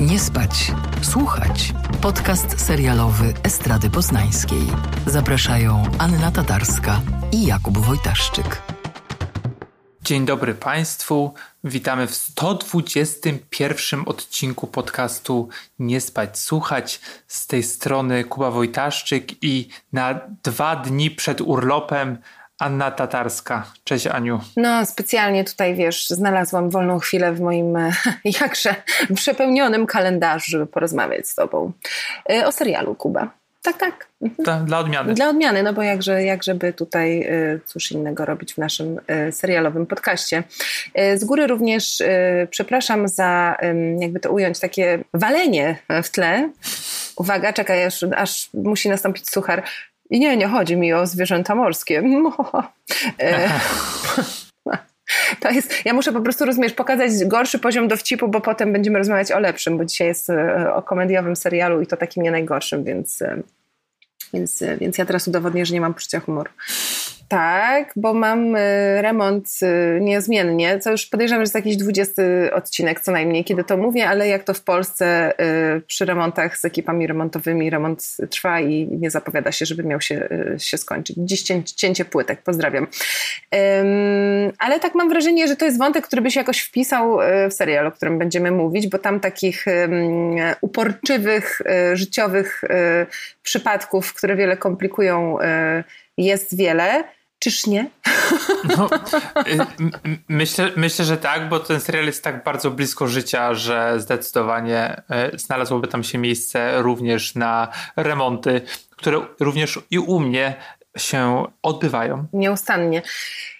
Nie 0.00 0.18
spać, 0.18 0.72
słuchać. 1.02 1.72
Podcast 2.00 2.60
serialowy 2.66 3.34
Estrady 3.42 3.90
Poznańskiej. 3.90 4.62
Zapraszają 5.06 5.82
Anna 5.98 6.30
Tatarska 6.30 7.00
i 7.32 7.46
Jakub 7.46 7.78
Wojtaszczyk. 7.78 8.62
Dzień 10.02 10.26
dobry 10.26 10.54
Państwu. 10.54 11.34
Witamy 11.64 12.06
w 12.06 12.14
121 12.14 14.02
odcinku 14.06 14.66
podcastu 14.66 15.48
Nie 15.78 16.00
spać, 16.00 16.38
słuchać. 16.38 17.00
Z 17.26 17.46
tej 17.46 17.62
strony 17.62 18.24
Kuba 18.24 18.50
Wojtaszczyk 18.50 19.44
i 19.44 19.68
na 19.92 20.20
dwa 20.44 20.76
dni 20.76 21.10
przed 21.10 21.40
urlopem 21.40 22.18
Anna 22.62 22.90
Tatarska. 22.90 23.64
Cześć 23.84 24.06
Aniu. 24.06 24.40
No, 24.56 24.86
specjalnie 24.86 25.44
tutaj, 25.44 25.74
wiesz, 25.74 26.08
znalazłam 26.08 26.70
wolną 26.70 26.98
chwilę 26.98 27.32
w 27.32 27.40
moim 27.40 27.78
jakże 28.40 28.74
przepełnionym 29.14 29.86
kalendarzu, 29.86 30.50
żeby 30.50 30.66
porozmawiać 30.66 31.28
z 31.28 31.34
tobą 31.34 31.72
e, 32.30 32.46
o 32.46 32.52
serialu 32.52 32.94
Kuba. 32.94 33.30
Tak, 33.62 33.76
tak. 33.76 34.06
Mhm. 34.22 34.66
Dla 34.66 34.78
odmiany. 34.78 35.14
Dla 35.14 35.28
odmiany, 35.28 35.62
no 35.62 35.72
bo 35.72 35.82
jakże, 35.82 36.24
jakżeby 36.24 36.72
tutaj 36.72 37.22
e, 37.22 37.58
cóż 37.66 37.92
innego 37.92 38.24
robić 38.24 38.54
w 38.54 38.58
naszym 38.58 39.00
e, 39.06 39.32
serialowym 39.32 39.86
podcaście. 39.86 40.42
Z 41.16 41.24
góry 41.24 41.46
również 41.46 42.02
przepraszam 42.50 43.08
za, 43.08 43.56
jakby 43.98 44.20
to 44.20 44.30
ująć, 44.30 44.60
takie 44.60 44.98
walenie 45.14 45.76
w 46.02 46.08
tle. 46.10 46.50
Uwaga, 47.16 47.52
czekaj, 47.52 47.84
aż, 47.84 48.04
aż 48.16 48.50
musi 48.54 48.88
nastąpić 48.88 49.30
suchar. 49.30 49.62
I 50.10 50.20
nie, 50.20 50.36
nie 50.36 50.48
chodzi 50.48 50.76
mi 50.76 50.92
o 50.92 51.06
zwierzęta 51.06 51.54
morskie. 51.54 52.02
E, 53.18 53.48
to 55.40 55.50
jest, 55.50 55.84
ja 55.84 55.94
muszę 55.94 56.12
po 56.12 56.20
prostu, 56.20 56.44
rozumiesz, 56.44 56.72
pokazać 56.72 57.10
gorszy 57.24 57.58
poziom 57.58 57.88
dowcipu, 57.88 58.28
bo 58.28 58.40
potem 58.40 58.72
będziemy 58.72 58.98
rozmawiać 58.98 59.32
o 59.32 59.38
lepszym, 59.38 59.78
bo 59.78 59.84
dzisiaj 59.84 60.06
jest 60.06 60.30
e, 60.30 60.74
o 60.74 60.82
komediowym 60.82 61.36
serialu 61.36 61.80
i 61.80 61.86
to 61.86 61.96
takim 61.96 62.22
nie 62.22 62.30
najgorszym, 62.30 62.84
więc, 62.84 63.22
e, 63.22 63.42
więc, 64.34 64.62
więc 64.80 64.98
ja 64.98 65.06
teraz 65.06 65.28
udowodnię, 65.28 65.66
że 65.66 65.74
nie 65.74 65.80
mam 65.80 65.94
poczucia 65.94 66.20
humoru. 66.20 66.50
Tak, 67.32 67.92
bo 67.96 68.14
mam 68.14 68.56
y, 68.56 69.02
remont 69.02 69.48
y, 69.62 70.00
niezmiennie, 70.00 70.78
co 70.78 70.90
już 70.90 71.06
podejrzewam, 71.06 71.40
że 71.40 71.42
jest 71.42 71.54
jakiś 71.54 71.76
20 71.76 72.22
odcinek 72.52 73.00
co 73.00 73.12
najmniej, 73.12 73.44
kiedy 73.44 73.64
to 73.64 73.76
mówię, 73.76 74.08
ale 74.08 74.28
jak 74.28 74.44
to 74.44 74.54
w 74.54 74.62
Polsce 74.62 75.32
y, 75.76 75.80
przy 75.80 76.04
remontach 76.04 76.58
z 76.58 76.64
ekipami 76.64 77.06
remontowymi 77.06 77.70
remont 77.70 78.16
trwa 78.30 78.60
i 78.60 78.88
nie 79.00 79.10
zapowiada 79.10 79.52
się, 79.52 79.66
żeby 79.66 79.84
miał 79.84 80.00
się, 80.00 80.28
się 80.58 80.78
skończyć. 80.78 81.16
Dziś 81.18 81.42
cięcie 81.64 82.04
płytek, 82.04 82.42
pozdrawiam. 82.42 82.86
Ale 84.58 84.80
tak 84.80 84.94
mam 84.94 85.08
wrażenie, 85.08 85.48
że 85.48 85.56
to 85.56 85.64
jest 85.64 85.78
wątek, 85.78 86.06
który 86.06 86.22
by 86.22 86.30
się 86.30 86.40
jakoś 86.40 86.60
wpisał 86.60 87.18
w 87.50 87.52
serial, 87.52 87.86
o 87.86 87.92
którym 87.92 88.18
będziemy 88.18 88.50
mówić, 88.50 88.88
bo 88.88 88.98
tam 88.98 89.20
takich 89.20 89.64
uporczywych, 90.60 91.62
życiowych 91.92 92.62
przypadków, 93.42 94.14
które 94.14 94.36
wiele 94.36 94.56
komplikują 94.56 95.38
jest 96.18 96.56
wiele. 96.56 97.04
Czyż 97.42 97.66
nie? 97.66 97.90
No, 98.76 98.88
y, 99.46 99.58
myślę, 100.28 100.70
myślę, 100.76 101.04
że 101.04 101.16
tak, 101.16 101.48
bo 101.48 101.60
ten 101.60 101.80
serial 101.80 102.06
jest 102.06 102.24
tak 102.24 102.44
bardzo 102.44 102.70
blisko 102.70 103.08
życia, 103.08 103.54
że 103.54 104.00
zdecydowanie 104.00 105.02
y, 105.34 105.38
znalazłoby 105.38 105.88
tam 105.88 106.04
się 106.04 106.18
miejsce 106.18 106.82
również 106.82 107.34
na 107.34 107.68
remonty, 107.96 108.60
które 108.96 109.20
również 109.40 109.78
i 109.90 109.98
u 109.98 110.20
mnie 110.20 110.54
się 110.98 111.44
odbywają. 111.62 112.26
Nieustannie. 112.32 113.02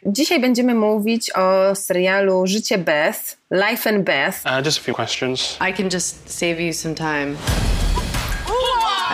Dzisiaj 0.06 0.41
będziemy 0.41 0.75
mówić 0.75 1.30
o 1.34 1.75
serialu 1.75 2.47
Życie 2.47 2.78
Beth, 2.78 3.20
Life 3.50 3.91
and 3.91 4.05
Beth. 4.05 4.38
Uh, 4.47 4.64
just 4.64 4.78
a 4.78 4.83
few 4.83 4.94
questions. 4.94 5.58
I 5.70 5.72
can 5.72 5.91
just 5.92 6.38
save 6.38 6.60
you 6.60 6.72
some 6.72 6.94
time. 6.94 7.36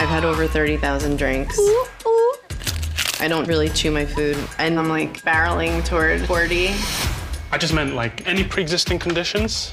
I've 0.01 0.09
had 0.09 0.25
over 0.25 0.49
30,000 0.49 1.17
drinks. 1.17 1.59
I 3.21 3.27
don't 3.27 3.49
really 3.49 3.69
chew 3.69 3.91
my 3.91 4.07
food, 4.07 4.37
and 4.59 4.79
I'm 4.79 4.89
like 4.89 5.23
barreling 5.25 5.85
toward 5.85 6.21
40. 6.27 6.69
I 7.51 7.59
just 7.59 7.75
meant 7.75 7.95
like 7.95 8.25
any 8.29 8.45
pre-existing 8.45 9.01
conditions. 9.01 9.73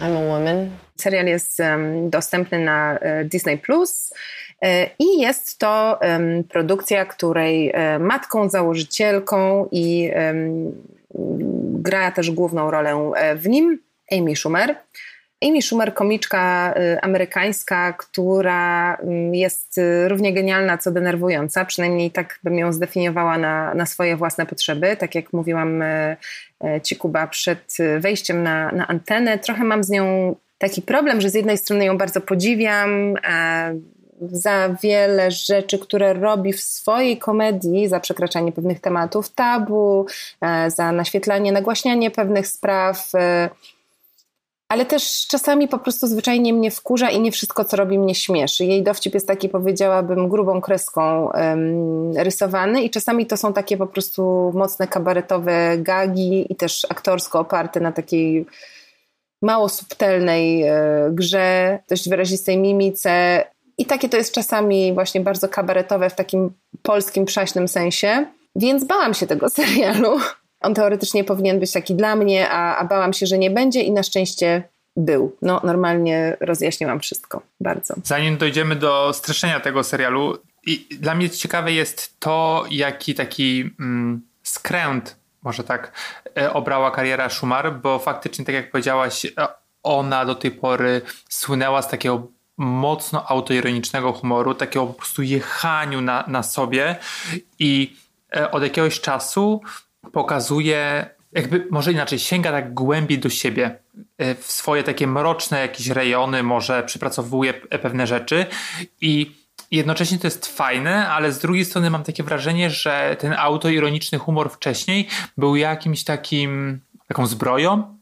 I'm 0.00 0.16
a 0.16 0.22
woman. 0.22 0.70
Serial 0.96 1.26
jest 1.26 1.60
um, 1.60 2.10
dostępny 2.10 2.58
na 2.58 2.98
uh, 3.02 3.28
Disney 3.28 3.58
Plus. 3.58 4.12
E, 4.62 4.90
I 4.98 5.20
jest 5.20 5.58
to 5.58 5.98
um, 6.02 6.44
produkcja, 6.44 7.04
której 7.04 7.72
um, 7.72 8.02
matką, 8.02 8.48
założycielką 8.48 9.68
i 9.72 10.10
gra 11.72 12.10
też 12.10 12.30
główną 12.30 12.70
rolę 12.70 13.12
w 13.36 13.48
nim 13.48 13.78
Amy 14.12 14.36
Schumer. 14.36 14.76
Amy 15.44 15.62
Schumer, 15.62 15.94
komiczka 15.94 16.74
y, 16.76 17.00
amerykańska, 17.00 17.92
która 17.92 18.94
mm, 18.94 19.34
jest 19.34 19.78
y, 19.78 20.08
równie 20.08 20.32
genialna, 20.32 20.78
co 20.78 20.90
denerwująca, 20.90 21.64
przynajmniej 21.64 22.10
tak 22.10 22.38
bym 22.42 22.58
ją 22.58 22.72
zdefiniowała 22.72 23.38
na, 23.38 23.74
na 23.74 23.86
swoje 23.86 24.16
własne 24.16 24.46
potrzeby. 24.46 24.96
Tak 24.96 25.14
jak 25.14 25.32
mówiłam 25.32 25.82
y, 25.82 26.16
Ci, 26.82 26.96
Kuba, 26.96 27.26
przed 27.26 27.76
wejściem 28.00 28.42
na, 28.42 28.72
na 28.72 28.86
antenę, 28.86 29.38
trochę 29.38 29.64
mam 29.64 29.84
z 29.84 29.90
nią 29.90 30.36
taki 30.58 30.82
problem, 30.82 31.20
że 31.20 31.30
z 31.30 31.34
jednej 31.34 31.58
strony 31.58 31.84
ją 31.84 31.98
bardzo 31.98 32.20
podziwiam, 32.20 33.14
za 34.20 34.76
wiele 34.82 35.30
rzeczy, 35.30 35.78
które 35.78 36.14
robi 36.14 36.52
w 36.52 36.60
swojej 36.60 37.18
komedii, 37.18 37.88
za 37.88 38.00
przekraczanie 38.00 38.52
pewnych 38.52 38.80
tematów 38.80 39.28
tabu, 39.28 40.06
za 40.66 40.92
naświetlanie, 40.92 41.52
nagłaśnianie 41.52 42.10
pewnych 42.10 42.46
spraw 42.46 43.12
ale 44.68 44.86
też 44.86 45.26
czasami 45.26 45.68
po 45.68 45.78
prostu 45.78 46.06
zwyczajnie 46.06 46.52
mnie 46.52 46.70
wkurza 46.70 47.10
i 47.10 47.20
nie 47.20 47.32
wszystko, 47.32 47.64
co 47.64 47.76
robi, 47.76 47.98
mnie 47.98 48.14
śmieszy. 48.14 48.64
Jej 48.64 48.82
dowcip 48.82 49.14
jest 49.14 49.26
taki, 49.26 49.48
powiedziałabym, 49.48 50.28
grubą 50.28 50.60
kreską 50.60 51.30
um, 51.34 52.16
rysowany 52.16 52.82
i 52.82 52.90
czasami 52.90 53.26
to 53.26 53.36
są 53.36 53.52
takie 53.52 53.76
po 53.76 53.86
prostu 53.86 54.52
mocne 54.54 54.86
kabaretowe 54.86 55.78
gagi 55.78 56.52
i 56.52 56.56
też 56.56 56.86
aktorsko 56.90 57.40
oparte 57.40 57.80
na 57.80 57.92
takiej 57.92 58.46
mało 59.42 59.68
subtelnej 59.68 60.62
e, 60.62 60.74
grze, 61.12 61.78
dość 61.88 62.08
wyrazistej 62.08 62.58
mimice. 62.58 63.44
I 63.78 63.86
takie 63.86 64.08
to 64.08 64.16
jest 64.16 64.34
czasami 64.34 64.92
właśnie 64.92 65.20
bardzo 65.20 65.48
kabaretowe 65.48 66.10
w 66.10 66.14
takim 66.14 66.50
polskim, 66.82 67.24
przaśnym 67.24 67.68
sensie. 67.68 68.26
Więc 68.56 68.84
bałam 68.84 69.14
się 69.14 69.26
tego 69.26 69.50
serialu. 69.58 70.20
On 70.60 70.74
teoretycznie 70.74 71.24
powinien 71.24 71.60
być 71.60 71.72
taki 71.72 71.94
dla 71.94 72.16
mnie, 72.16 72.50
a, 72.50 72.76
a 72.76 72.84
bałam 72.84 73.12
się, 73.12 73.26
że 73.26 73.38
nie 73.38 73.50
będzie 73.50 73.82
i 73.82 73.92
na 73.92 74.02
szczęście 74.02 74.62
był. 74.96 75.36
No, 75.42 75.60
normalnie 75.64 76.36
rozjaśniłam 76.40 77.00
wszystko. 77.00 77.42
Bardzo. 77.60 77.94
Zanim 78.04 78.36
dojdziemy 78.36 78.76
do 78.76 79.12
streszczenia 79.12 79.60
tego 79.60 79.84
serialu, 79.84 80.38
i 80.66 80.86
dla 81.00 81.14
mnie 81.14 81.30
ciekawe 81.30 81.72
jest 81.72 82.20
to, 82.20 82.64
jaki 82.70 83.14
taki 83.14 83.70
mm, 83.80 84.22
skręt, 84.42 85.16
może 85.42 85.64
tak, 85.64 85.92
e, 86.38 86.52
obrała 86.52 86.90
kariera 86.90 87.28
Schumar, 87.28 87.80
bo 87.80 87.98
faktycznie, 87.98 88.44
tak 88.44 88.54
jak 88.54 88.70
powiedziałaś, 88.70 89.24
e, 89.24 89.30
ona 89.82 90.24
do 90.24 90.34
tej 90.34 90.50
pory 90.50 91.00
słynęła 91.28 91.82
z 91.82 91.88
takiego 91.88 92.26
mocno 92.56 93.26
autoironicznego 93.26 94.12
humoru, 94.12 94.54
takiego 94.54 94.86
po 94.86 94.92
prostu 94.92 95.22
jechaniu 95.22 96.00
na, 96.00 96.24
na 96.26 96.42
sobie 96.42 96.96
i 97.58 97.96
e, 98.36 98.50
od 98.50 98.62
jakiegoś 98.62 99.00
czasu 99.00 99.60
pokazuje, 100.12 101.10
jakby 101.32 101.66
może 101.70 101.92
inaczej, 101.92 102.18
sięga 102.18 102.52
tak 102.52 102.74
głębiej 102.74 103.18
do 103.18 103.30
siebie, 103.30 103.78
e, 104.18 104.34
w 104.34 104.52
swoje 104.52 104.82
takie 104.82 105.06
mroczne 105.06 105.60
jakieś 105.60 105.88
rejony, 105.88 106.42
może 106.42 106.82
przypracowuje 106.82 107.54
pewne 107.54 108.06
rzeczy 108.06 108.46
i 109.00 109.36
jednocześnie 109.70 110.18
to 110.18 110.26
jest 110.26 110.46
fajne, 110.46 111.08
ale 111.08 111.32
z 111.32 111.38
drugiej 111.38 111.64
strony 111.64 111.90
mam 111.90 112.04
takie 112.04 112.22
wrażenie, 112.22 112.70
że 112.70 113.16
ten 113.18 113.32
autoironiczny 113.32 114.18
humor 114.18 114.50
wcześniej 114.50 115.08
był 115.36 115.56
jakimś 115.56 116.04
takim, 116.04 116.80
taką 117.08 117.26
zbroją, 117.26 117.97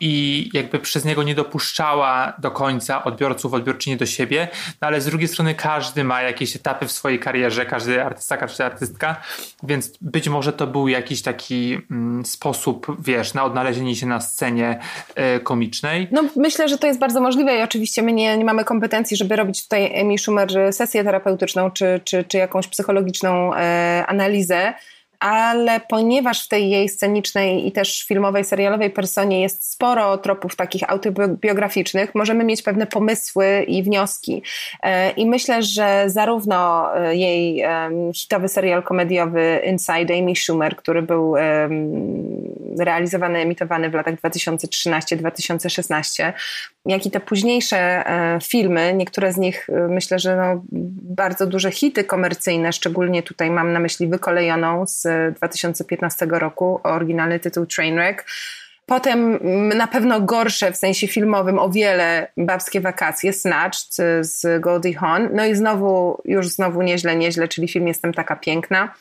i 0.00 0.50
jakby 0.52 0.78
przez 0.78 1.04
niego 1.04 1.22
nie 1.22 1.34
dopuszczała 1.34 2.32
do 2.38 2.50
końca 2.50 3.04
odbiorców, 3.04 3.54
odbiorczyni 3.54 3.96
do 3.96 4.06
siebie, 4.06 4.48
no 4.80 4.88
ale 4.88 5.00
z 5.00 5.06
drugiej 5.06 5.28
strony 5.28 5.54
każdy 5.54 6.04
ma 6.04 6.22
jakieś 6.22 6.56
etapy 6.56 6.86
w 6.86 6.92
swojej 6.92 7.18
karierze, 7.18 7.66
każdy 7.66 8.04
artysta, 8.04 8.36
każda 8.36 8.66
artystka, 8.66 9.16
więc 9.62 9.92
być 10.00 10.28
może 10.28 10.52
to 10.52 10.66
był 10.66 10.88
jakiś 10.88 11.22
taki 11.22 11.78
mm, 11.90 12.26
sposób, 12.26 12.96
wiesz, 12.98 13.34
na 13.34 13.44
odnalezienie 13.44 13.96
się 13.96 14.06
na 14.06 14.20
scenie 14.20 14.78
y, 15.36 15.40
komicznej. 15.40 16.08
No 16.12 16.24
myślę, 16.36 16.68
że 16.68 16.78
to 16.78 16.86
jest 16.86 17.00
bardzo 17.00 17.20
możliwe 17.20 17.58
i 17.58 17.62
oczywiście 17.62 18.02
my 18.02 18.12
nie, 18.12 18.38
nie 18.38 18.44
mamy 18.44 18.64
kompetencji, 18.64 19.16
żeby 19.16 19.36
robić 19.36 19.62
tutaj 19.62 19.90
Emi 19.94 20.18
Schumer 20.18 20.48
sesję 20.72 21.04
terapeutyczną 21.04 21.70
czy, 21.70 22.00
czy, 22.04 22.24
czy 22.24 22.38
jakąś 22.38 22.68
psychologiczną 22.68 23.54
e, 23.54 24.04
analizę, 24.06 24.74
ale 25.20 25.80
ponieważ 25.80 26.44
w 26.44 26.48
tej 26.48 26.70
jej 26.70 26.88
scenicznej 26.88 27.66
i 27.66 27.72
też 27.72 28.04
filmowej, 28.04 28.44
serialowej 28.44 28.90
personie 28.90 29.42
jest 29.42 29.72
sporo 29.72 30.18
tropów 30.18 30.56
takich 30.56 30.90
autobiograficznych, 30.90 32.14
możemy 32.14 32.44
mieć 32.44 32.62
pewne 32.62 32.86
pomysły 32.86 33.64
i 33.66 33.82
wnioski. 33.82 34.42
E, 34.82 35.10
I 35.10 35.26
myślę, 35.26 35.62
że 35.62 36.04
zarówno 36.06 36.88
e, 36.96 37.16
jej 37.16 37.64
hitowy 38.14 38.48
serial 38.48 38.82
komediowy 38.82 39.62
Inside 39.66 40.18
Amy 40.18 40.36
Schumer, 40.36 40.76
który 40.76 41.02
był 41.02 41.34
realizowany, 42.78 43.38
emitowany 43.38 43.90
w 43.90 43.94
latach 43.94 44.14
2013-2016, 44.14 46.32
jak 46.86 47.06
i 47.06 47.10
te 47.10 47.20
późniejsze 47.20 48.04
filmy, 48.42 48.94
niektóre 48.94 49.32
z 49.32 49.36
nich 49.36 49.66
myślę, 49.88 50.18
że 50.18 50.36
no, 50.36 50.62
bardzo 51.18 51.46
duże 51.46 51.70
hity 51.70 52.04
komercyjne, 52.04 52.72
szczególnie 52.72 53.22
tutaj 53.22 53.50
mam 53.50 53.72
na 53.72 53.80
myśli 53.80 54.06
Wykolejoną 54.06 54.86
z 54.86 55.07
2015 55.36 56.26
roku, 56.30 56.80
oryginalny 56.82 57.40
tytuł 57.40 57.66
Trainwreck, 57.66 58.24
Potem 58.88 59.38
na 59.76 59.86
pewno 59.86 60.20
gorsze 60.20 60.72
w 60.72 60.76
sensie 60.76 61.08
filmowym 61.08 61.58
o 61.58 61.70
wiele 61.70 62.32
babskie 62.36 62.80
wakacje, 62.80 63.32
Snatched 63.32 63.94
z 64.20 64.60
Goldie 64.60 64.94
Hawn. 64.94 65.28
No 65.32 65.44
i 65.44 65.54
znowu, 65.54 66.22
już 66.24 66.48
znowu 66.48 66.82
nieźle, 66.82 67.16
nieźle, 67.16 67.48
czyli 67.48 67.68
film 67.68 67.88
Jestem 67.88 68.14
taka 68.14 68.36
piękna. 68.36 68.94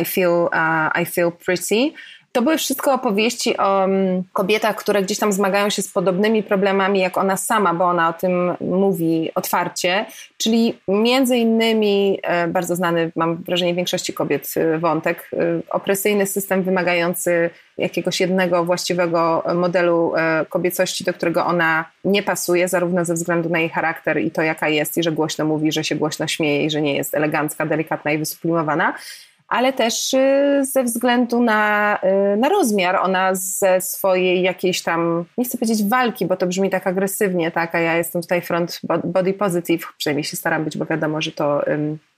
I 0.00 0.04
feel, 0.04 0.30
uh, 0.30 1.02
I 1.02 1.06
feel 1.06 1.32
pretty. 1.32 1.92
To 2.34 2.42
były 2.42 2.58
wszystko 2.58 2.94
opowieści 2.94 3.56
o 3.56 3.80
um, 3.80 4.22
kobietach, 4.32 4.76
które 4.76 5.02
gdzieś 5.02 5.18
tam 5.18 5.32
zmagają 5.32 5.70
się 5.70 5.82
z 5.82 5.88
podobnymi 5.88 6.42
problemami 6.42 7.00
jak 7.00 7.18
ona 7.18 7.36
sama, 7.36 7.74
bo 7.74 7.84
ona 7.84 8.08
o 8.08 8.12
tym 8.12 8.56
mówi 8.60 9.30
otwarcie, 9.34 10.06
czyli 10.38 10.78
między 10.88 11.36
innymi 11.36 12.18
e, 12.22 12.48
bardzo 12.48 12.76
znany, 12.76 13.12
mam 13.16 13.36
wrażenie, 13.36 13.74
większości 13.74 14.12
kobiet 14.12 14.54
e, 14.56 14.78
wątek, 14.78 15.30
e, 15.32 15.36
opresyjny 15.70 16.26
system 16.26 16.62
wymagający 16.62 17.50
jakiegoś 17.78 18.20
jednego 18.20 18.64
właściwego 18.64 19.44
modelu 19.54 20.12
kobiecości, 20.48 21.04
do 21.04 21.12
którego 21.12 21.46
ona 21.46 21.84
nie 22.04 22.22
pasuje, 22.22 22.68
zarówno 22.68 23.04
ze 23.04 23.14
względu 23.14 23.48
na 23.48 23.58
jej 23.58 23.68
charakter 23.68 24.20
i 24.20 24.30
to, 24.30 24.42
jaka 24.42 24.68
jest, 24.68 24.98
i 24.98 25.02
że 25.02 25.12
głośno 25.12 25.44
mówi, 25.44 25.72
że 25.72 25.84
się 25.84 25.94
głośno 25.94 26.26
śmieje 26.26 26.64
i 26.64 26.70
że 26.70 26.82
nie 26.82 26.96
jest 26.96 27.14
elegancka, 27.14 27.66
delikatna 27.66 28.12
i 28.12 28.18
wysublimowana 28.18 28.94
ale 29.48 29.72
też 29.72 30.14
y, 30.14 30.60
ze 30.62 30.84
względu 30.84 31.42
na, 31.42 31.98
y, 32.34 32.36
na 32.36 32.48
rozmiar. 32.48 32.96
Ona 32.96 33.34
ze 33.34 33.80
swojej 33.80 34.42
jakiejś 34.42 34.82
tam, 34.82 35.24
nie 35.38 35.44
chcę 35.44 35.58
powiedzieć 35.58 35.88
walki, 35.88 36.26
bo 36.26 36.36
to 36.36 36.46
brzmi 36.46 36.70
tak 36.70 36.86
agresywnie, 36.86 37.50
tak, 37.50 37.74
a 37.74 37.80
ja 37.80 37.96
jestem 37.96 38.22
tutaj 38.22 38.42
front 38.42 38.80
body 39.04 39.32
positive, 39.32 39.86
przynajmniej 39.98 40.24
się 40.24 40.36
staram 40.36 40.64
być, 40.64 40.76
bo 40.76 40.86
wiadomo, 40.86 41.22
że 41.22 41.32
to 41.32 41.64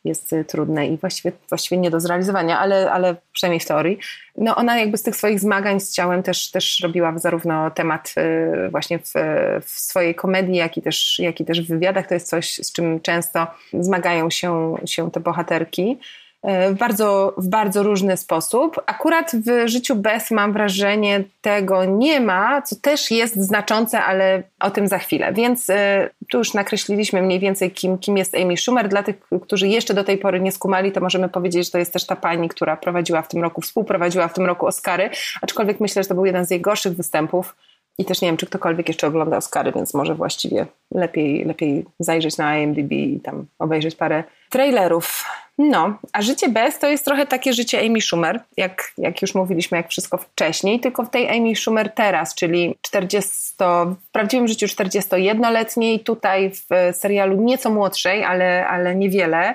jest 0.04 0.32
y, 0.32 0.44
trudne 0.44 0.86
i 0.86 0.96
właściwie, 0.96 1.32
właściwie 1.48 1.80
nie 1.80 1.90
do 1.90 2.00
zrealizowania, 2.00 2.58
ale, 2.58 2.90
ale 2.90 3.16
przynajmniej 3.32 3.60
w 3.60 3.66
teorii. 3.66 3.98
No 4.36 4.56
ona 4.56 4.78
jakby 4.78 4.96
z 4.98 5.02
tych 5.02 5.16
swoich 5.16 5.40
zmagań 5.40 5.80
z 5.80 5.92
ciałem 5.92 6.22
też, 6.22 6.50
też 6.50 6.80
robiła 6.82 7.18
zarówno 7.18 7.70
temat 7.70 8.14
właśnie 8.70 8.98
w, 8.98 9.12
w 9.64 9.70
swojej 9.70 10.14
komedii, 10.14 10.56
jak 10.56 10.76
i, 10.76 10.82
też, 10.82 11.18
jak 11.18 11.40
i 11.40 11.44
też 11.44 11.62
w 11.62 11.68
wywiadach. 11.68 12.06
To 12.06 12.14
jest 12.14 12.28
coś, 12.28 12.54
z 12.54 12.72
czym 12.72 13.00
często 13.00 13.46
zmagają 13.72 14.30
się, 14.30 14.74
się 14.86 15.10
te 15.10 15.20
bohaterki. 15.20 15.98
E, 16.46 16.70
w 16.70 16.78
bardzo, 16.78 17.34
w 17.36 17.48
bardzo 17.48 17.82
różny 17.82 18.16
sposób. 18.16 18.80
Akurat 18.86 19.32
w 19.34 19.68
życiu 19.68 19.96
Beth 19.96 20.30
mam 20.30 20.52
wrażenie 20.52 21.24
tego 21.40 21.84
nie 21.84 22.20
ma, 22.20 22.62
co 22.62 22.76
też 22.76 23.10
jest 23.10 23.36
znaczące, 23.36 24.02
ale 24.02 24.42
o 24.60 24.70
tym 24.70 24.88
za 24.88 24.98
chwilę. 24.98 25.32
Więc 25.32 25.70
e, 25.70 26.10
tu 26.30 26.38
już 26.38 26.54
nakreśliliśmy 26.54 27.22
mniej 27.22 27.40
więcej, 27.40 27.70
kim, 27.70 27.98
kim 27.98 28.16
jest 28.16 28.34
Amy 28.34 28.56
Schumer. 28.56 28.88
Dla 28.88 29.02
tych, 29.02 29.16
którzy 29.42 29.68
jeszcze 29.68 29.94
do 29.94 30.04
tej 30.04 30.18
pory 30.18 30.40
nie 30.40 30.52
skumali, 30.52 30.92
to 30.92 31.00
możemy 31.00 31.28
powiedzieć, 31.28 31.64
że 31.64 31.70
to 31.70 31.78
jest 31.78 31.92
też 31.92 32.06
ta 32.06 32.16
pani, 32.16 32.48
która 32.48 32.76
prowadziła 32.76 33.22
w 33.22 33.28
tym 33.28 33.42
roku, 33.42 33.60
współprowadziła 33.60 34.28
w 34.28 34.34
tym 34.34 34.46
roku 34.46 34.66
Oscary, 34.66 35.10
aczkolwiek 35.42 35.80
myślę, 35.80 36.02
że 36.02 36.08
to 36.08 36.14
był 36.14 36.26
jeden 36.26 36.46
z 36.46 36.50
jej 36.50 36.60
gorszych 36.60 36.96
występów. 36.96 37.56
I 37.98 38.04
też 38.04 38.20
nie 38.22 38.28
wiem, 38.28 38.36
czy 38.36 38.46
ktokolwiek 38.46 38.88
jeszcze 38.88 39.06
ogląda 39.06 39.36
Oscary, 39.36 39.72
więc 39.72 39.94
może 39.94 40.14
właściwie 40.14 40.66
lepiej, 40.94 41.44
lepiej 41.44 41.84
zajrzeć 41.98 42.36
na 42.36 42.58
IMDb 42.58 42.92
i 42.92 43.20
tam 43.20 43.46
obejrzeć 43.58 43.94
parę 43.94 44.24
trailerów. 44.50 45.24
No, 45.58 45.98
a 46.12 46.22
życie 46.22 46.48
Beth 46.48 46.78
to 46.78 46.88
jest 46.88 47.04
trochę 47.04 47.26
takie 47.26 47.52
życie 47.52 47.80
Amy 47.80 48.00
Schumer, 48.00 48.40
jak, 48.56 48.92
jak 48.98 49.22
już 49.22 49.34
mówiliśmy, 49.34 49.76
jak 49.76 49.88
wszystko 49.88 50.18
wcześniej, 50.18 50.80
tylko 50.80 51.02
w 51.02 51.10
tej 51.10 51.38
Amy 51.38 51.56
Schumer 51.56 51.92
teraz, 51.92 52.34
czyli 52.34 52.74
40, 52.82 53.30
w 54.06 54.10
prawdziwym 54.12 54.48
życiu 54.48 54.66
41-letniej, 54.66 56.00
tutaj 56.00 56.50
w 56.50 56.96
serialu 56.96 57.42
nieco 57.42 57.70
młodszej, 57.70 58.24
ale, 58.24 58.66
ale 58.66 58.94
niewiele. 58.94 59.54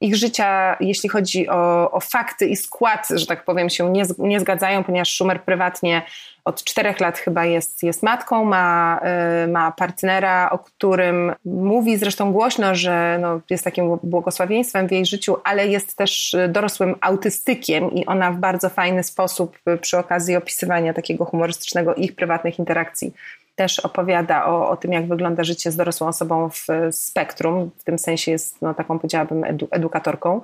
Ich 0.00 0.16
życia, 0.16 0.76
jeśli 0.80 1.08
chodzi 1.08 1.48
o, 1.48 1.90
o 1.90 2.00
fakty 2.00 2.46
i 2.46 2.56
skład, 2.56 3.08
że 3.14 3.26
tak 3.26 3.44
powiem, 3.44 3.70
się 3.70 3.92
nie, 3.92 4.02
nie 4.18 4.40
zgadzają, 4.40 4.84
ponieważ 4.84 5.14
Schumer 5.14 5.42
prywatnie 5.42 6.02
od 6.44 6.64
czterech 6.64 7.00
lat 7.00 7.18
chyba 7.18 7.44
jest, 7.44 7.82
jest 7.82 8.02
matką, 8.02 8.44
ma, 8.44 9.00
y, 9.44 9.48
ma 9.48 9.72
partnera, 9.72 10.50
o 10.50 10.58
którym 10.58 11.32
mówi 11.44 11.96
zresztą 11.96 12.32
głośno, 12.32 12.74
że 12.74 13.18
no, 13.20 13.40
jest 13.50 13.64
takim 13.64 13.98
błogosławieństwem 14.02 14.88
w 14.88 14.92
jej 14.92 15.06
życiu, 15.06 15.36
ale 15.44 15.68
jest 15.68 15.96
też 15.96 16.36
dorosłym 16.48 16.94
autystykiem 17.00 17.92
i 17.92 18.06
ona 18.06 18.32
w 18.32 18.36
bardzo 18.36 18.68
fajny 18.68 19.02
sposób 19.02 19.58
y, 19.68 19.78
przy 19.78 19.98
okazji 19.98 20.36
opisywania 20.36 20.94
takiego 20.94 21.24
humorystycznego 21.24 21.94
ich 21.94 22.14
prywatnych 22.14 22.58
interakcji 22.58 23.12
też 23.60 23.80
opowiada 23.80 24.46
o, 24.46 24.68
o 24.70 24.76
tym, 24.76 24.92
jak 24.92 25.08
wygląda 25.08 25.44
życie 25.44 25.70
z 25.70 25.76
dorosłą 25.76 26.08
osobą 26.08 26.50
w 26.50 26.66
spektrum. 26.90 27.70
W 27.78 27.84
tym 27.84 27.98
sensie 27.98 28.32
jest 28.32 28.62
no, 28.62 28.74
taką, 28.74 28.98
powiedziałabym, 28.98 29.44
edu, 29.44 29.68
edukatorką. 29.70 30.40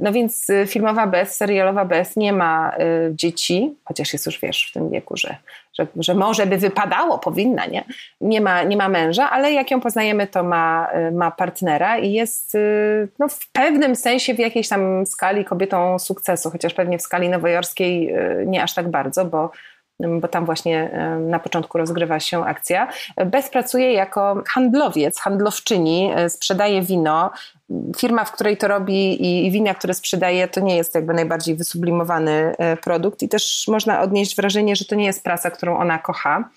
No 0.00 0.12
więc 0.12 0.50
y, 0.50 0.66
filmowa 0.66 1.06
bez, 1.06 1.36
serialowa 1.36 1.84
bez 1.84 2.16
nie 2.16 2.32
ma 2.32 2.72
y, 2.76 3.14
dzieci, 3.14 3.74
chociaż 3.84 4.12
jest 4.12 4.26
już 4.26 4.40
wiesz 4.40 4.68
w 4.70 4.72
tym 4.72 4.90
wieku, 4.90 5.16
że, 5.16 5.36
że, 5.78 5.86
że 5.96 6.14
może 6.14 6.46
by 6.46 6.56
wypadało, 6.56 7.18
powinna, 7.18 7.66
nie? 7.66 7.84
Nie 8.20 8.40
ma, 8.40 8.62
nie 8.62 8.76
ma 8.76 8.88
męża, 8.88 9.30
ale 9.30 9.52
jak 9.52 9.70
ją 9.70 9.80
poznajemy, 9.80 10.26
to 10.26 10.42
ma, 10.42 10.88
y, 11.08 11.12
ma 11.12 11.30
partnera 11.30 11.98
i 11.98 12.12
jest 12.12 12.54
y, 12.54 13.08
no, 13.18 13.28
w 13.28 13.48
pewnym 13.48 13.96
sensie 13.96 14.34
w 14.34 14.38
jakiejś 14.38 14.68
tam 14.68 15.06
skali 15.06 15.44
kobietą 15.44 15.98
sukcesu, 15.98 16.50
chociaż 16.50 16.74
pewnie 16.74 16.98
w 16.98 17.02
skali 17.02 17.28
nowojorskiej 17.28 18.14
y, 18.14 18.44
nie 18.46 18.62
aż 18.62 18.74
tak 18.74 18.88
bardzo, 18.90 19.24
bo 19.24 19.50
bo 20.00 20.28
tam 20.28 20.44
właśnie 20.44 20.90
na 21.20 21.38
początku 21.38 21.78
rozgrywa 21.78 22.20
się 22.20 22.44
akcja. 22.44 22.88
Bez 23.26 23.48
pracuje 23.48 23.92
jako 23.92 24.42
handlowiec, 24.48 25.18
handlowczyni, 25.18 26.10
e, 26.14 26.30
sprzedaje 26.30 26.82
wino. 26.82 27.30
Firma, 27.96 28.24
w 28.24 28.32
której 28.32 28.56
to 28.56 28.68
robi 28.68 29.26
i 29.46 29.50
wina, 29.50 29.74
które 29.74 29.94
sprzedaje, 29.94 30.48
to 30.48 30.60
nie 30.60 30.76
jest 30.76 30.94
jakby 30.94 31.14
najbardziej 31.14 31.54
wysublimowany 31.54 32.54
e, 32.58 32.76
produkt 32.76 33.22
i 33.22 33.28
też 33.28 33.64
można 33.68 34.00
odnieść 34.00 34.36
wrażenie, 34.36 34.76
że 34.76 34.84
to 34.84 34.94
nie 34.94 35.06
jest 35.06 35.24
praca, 35.24 35.50
którą 35.50 35.78
ona 35.78 35.98
kocha 35.98 36.50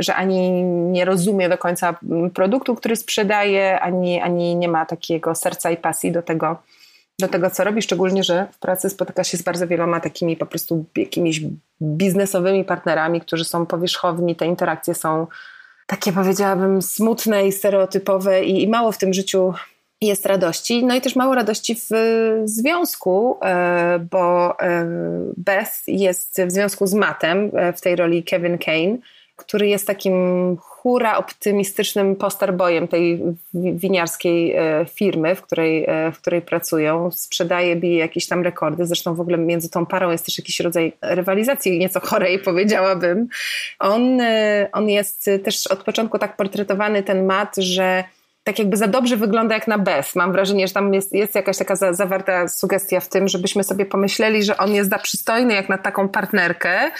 że 0.00 0.14
ani 0.14 0.62
nie 0.62 1.04
rozumie 1.04 1.48
do 1.48 1.58
końca 1.58 1.94
produktu, 2.34 2.74
który 2.74 2.96
sprzedaje, 2.96 3.80
ani, 3.80 4.20
ani 4.20 4.56
nie 4.56 4.68
ma 4.68 4.86
takiego 4.86 5.34
serca 5.34 5.70
i 5.70 5.76
pasji 5.76 6.12
do 6.12 6.22
tego, 6.22 6.56
do 7.18 7.28
tego, 7.28 7.50
co 7.50 7.64
robi, 7.64 7.82
szczególnie, 7.82 8.24
że 8.24 8.46
w 8.52 8.58
pracy 8.58 8.90
spotyka 8.90 9.24
się 9.24 9.36
z 9.36 9.42
bardzo 9.42 9.66
wieloma 9.66 10.00
takimi 10.00 10.36
po 10.36 10.46
prostu 10.46 10.84
jakimiś 10.96 11.40
biznesowymi 11.82 12.64
partnerami, 12.64 13.20
którzy 13.20 13.44
są 13.44 13.66
powierzchowni, 13.66 14.36
te 14.36 14.46
interakcje 14.46 14.94
są 14.94 15.26
takie 15.86 16.12
powiedziałabym 16.12 16.82
smutne 16.82 17.46
i 17.46 17.52
stereotypowe 17.52 18.44
i, 18.44 18.62
i 18.62 18.68
mało 18.68 18.92
w 18.92 18.98
tym 18.98 19.14
życiu 19.14 19.54
jest 20.00 20.26
radości. 20.26 20.84
No 20.84 20.94
i 20.94 21.00
też 21.00 21.16
mało 21.16 21.34
radości 21.34 21.74
w 21.74 21.88
związku, 22.44 23.38
e, 23.42 23.98
bo 24.10 24.56
e, 24.60 24.86
Beth 25.36 25.82
jest 25.86 26.42
w 26.46 26.50
związku 26.50 26.86
z 26.86 26.94
Mattem 26.94 27.50
e, 27.54 27.72
w 27.72 27.80
tej 27.80 27.96
roli 27.96 28.24
Kevin 28.24 28.58
Kane, 28.58 28.98
który 29.38 29.68
jest 29.68 29.86
takim 29.86 30.56
hura 30.60 31.16
optymistycznym 31.16 32.16
posterbojem 32.16 32.88
tej 32.88 33.22
winiarskiej 33.54 34.56
e, 34.56 34.86
firmy, 34.94 35.34
w 35.34 35.42
której, 35.42 35.84
e, 35.88 36.12
w 36.12 36.18
której 36.20 36.42
pracują. 36.42 37.10
Sprzedaje, 37.10 37.76
bije 37.76 37.98
jakieś 37.98 38.26
tam 38.26 38.42
rekordy. 38.42 38.86
Zresztą 38.86 39.14
w 39.14 39.20
ogóle 39.20 39.38
między 39.38 39.70
tą 39.70 39.86
parą 39.86 40.10
jest 40.10 40.24
też 40.24 40.38
jakiś 40.38 40.60
rodzaj 40.60 40.92
rywalizacji, 41.02 41.78
nieco 41.78 42.00
chorej 42.00 42.38
powiedziałabym. 42.48 43.28
On, 43.78 44.20
e, 44.20 44.68
on 44.72 44.88
jest 44.88 45.30
też 45.44 45.66
od 45.66 45.84
początku 45.84 46.18
tak 46.18 46.36
portretowany, 46.36 47.02
ten 47.02 47.26
mat, 47.26 47.56
że 47.56 48.04
tak 48.44 48.58
jakby 48.58 48.76
za 48.76 48.86
dobrze 48.86 49.16
wygląda 49.16 49.54
jak 49.54 49.68
na 49.68 49.78
bez. 49.78 50.14
Mam 50.14 50.32
wrażenie, 50.32 50.68
że 50.68 50.74
tam 50.74 50.94
jest, 50.94 51.12
jest 51.12 51.34
jakaś 51.34 51.58
taka 51.58 51.76
za, 51.76 51.92
zawarta 51.92 52.48
sugestia 52.48 53.00
w 53.00 53.08
tym, 53.08 53.28
żebyśmy 53.28 53.64
sobie 53.64 53.86
pomyśleli, 53.86 54.42
że 54.42 54.56
on 54.56 54.74
jest 54.74 54.90
za 54.90 54.98
przystojny 54.98 55.54
jak 55.54 55.68
na 55.68 55.78
taką 55.78 56.08
partnerkę, 56.08 56.90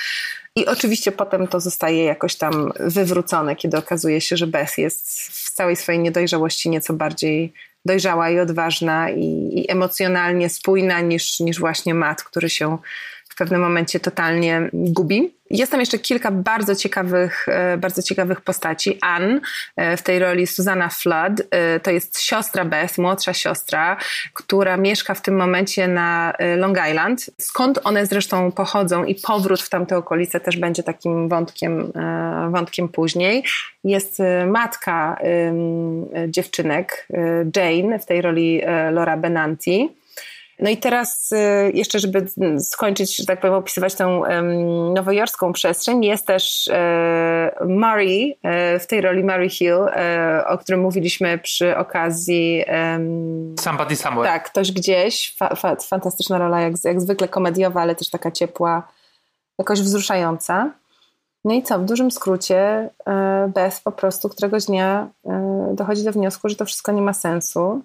i 0.58 0.66
oczywiście 0.66 1.12
potem 1.12 1.48
to 1.48 1.60
zostaje 1.60 2.04
jakoś 2.04 2.36
tam 2.36 2.72
wywrócone, 2.80 3.56
kiedy 3.56 3.76
okazuje 3.76 4.20
się, 4.20 4.36
że 4.36 4.46
Beth 4.46 4.78
jest 4.78 5.10
w 5.20 5.50
całej 5.50 5.76
swojej 5.76 6.00
niedojrzałości 6.00 6.70
nieco 6.70 6.92
bardziej 6.92 7.52
dojrzała 7.84 8.30
i 8.30 8.38
odważna 8.38 9.10
i, 9.10 9.50
i 9.52 9.70
emocjonalnie 9.70 10.48
spójna 10.48 11.00
niż, 11.00 11.40
niż 11.40 11.58
właśnie 11.58 11.94
Matt, 11.94 12.22
który 12.22 12.50
się 12.50 12.78
w 13.28 13.36
pewnym 13.36 13.60
momencie 13.60 14.00
totalnie 14.00 14.70
gubi. 14.72 15.34
Jest 15.50 15.73
tam 15.73 15.81
jeszcze 15.81 15.99
kilka 15.99 16.31
bardzo 16.31 16.75
ciekawych, 16.75 17.47
e, 17.49 17.76
bardzo 17.76 18.02
ciekawych 18.02 18.40
postaci. 18.40 18.99
Ann 19.00 19.40
e, 19.76 19.97
w 19.97 20.02
tej 20.02 20.19
roli 20.19 20.47
Susanna 20.47 20.88
Flood, 20.88 21.33
e, 21.50 21.81
to 21.81 21.90
jest 21.90 22.21
siostra 22.21 22.64
Beth, 22.64 22.99
młodsza 22.99 23.33
siostra, 23.33 23.97
która 24.35 24.76
mieszka 24.76 25.14
w 25.14 25.23
tym 25.23 25.37
momencie 25.37 25.88
na 25.88 26.33
Long 26.57 26.78
Island. 26.90 27.31
Skąd 27.38 27.81
one 27.85 28.07
zresztą 28.07 28.52
pochodzą 28.52 29.05
i 29.05 29.14
powrót 29.14 29.62
w 29.62 29.69
tamte 29.69 29.97
okolice 29.97 30.40
też 30.40 30.57
będzie 30.57 30.83
takim 30.83 31.28
wątkiem, 31.28 31.93
wątkiem 32.50 32.88
później. 32.88 33.45
Jest 33.85 34.19
matka 34.47 35.17
dziewczynek, 36.28 37.09
Jane 37.57 37.99
w 37.99 38.07
tej 38.07 38.23
roli 38.23 38.62
Laura 38.93 39.17
Benanti 39.17 39.88
No 40.58 40.70
i 40.70 40.76
teraz 40.76 41.32
y, 41.32 41.36
jeszcze, 41.74 41.98
żeby 41.98 42.26
skończyć, 42.60 43.16
że 43.16 43.26
tak 43.26 43.40
powiem, 43.40 43.54
opisywać 43.54 43.94
tę 43.94 44.20
nowojorską 44.94 45.52
przestrzeń, 45.52 46.04
jest 46.04 46.26
też 46.26 46.68
e, 46.68 47.54
Murray, 47.68 48.38
e, 48.42 48.78
w 48.78 48.86
tej 48.86 49.00
roli 49.00 49.24
Murray 49.24 49.50
Hill, 49.50 49.88
e, 49.88 50.44
o 50.48 50.58
którym 50.58 50.80
mówiliśmy 50.80 51.38
przy 51.38 51.76
okazji 51.76 52.64
Somebody 53.60 53.96
Somewhere. 53.96 54.28
Tak, 54.28 54.50
ktoś 54.50 54.72
gdzieś. 54.72 55.36
Fa, 55.36 55.54
fa, 55.54 55.76
fantastyczna 55.76 56.38
rola, 56.38 56.60
jak, 56.60 56.74
jak 56.84 57.00
zwykle 57.00 57.28
komediowa, 57.28 57.80
ale 57.80 57.94
też 57.94 58.10
taka 58.10 58.30
ciepła, 58.30 58.88
jakoś 59.58 59.80
wzruszająca. 59.80 60.70
No 61.44 61.54
i 61.54 61.62
co, 61.62 61.78
w 61.78 61.84
dużym 61.84 62.10
skrócie 62.10 62.90
Beth 63.48 63.82
po 63.84 63.92
prostu 63.92 64.28
któregoś 64.28 64.64
dnia 64.64 65.08
dochodzi 65.72 66.04
do 66.04 66.12
wniosku, 66.12 66.48
że 66.48 66.56
to 66.56 66.64
wszystko 66.64 66.92
nie 66.92 67.02
ma 67.02 67.12
sensu 67.12 67.82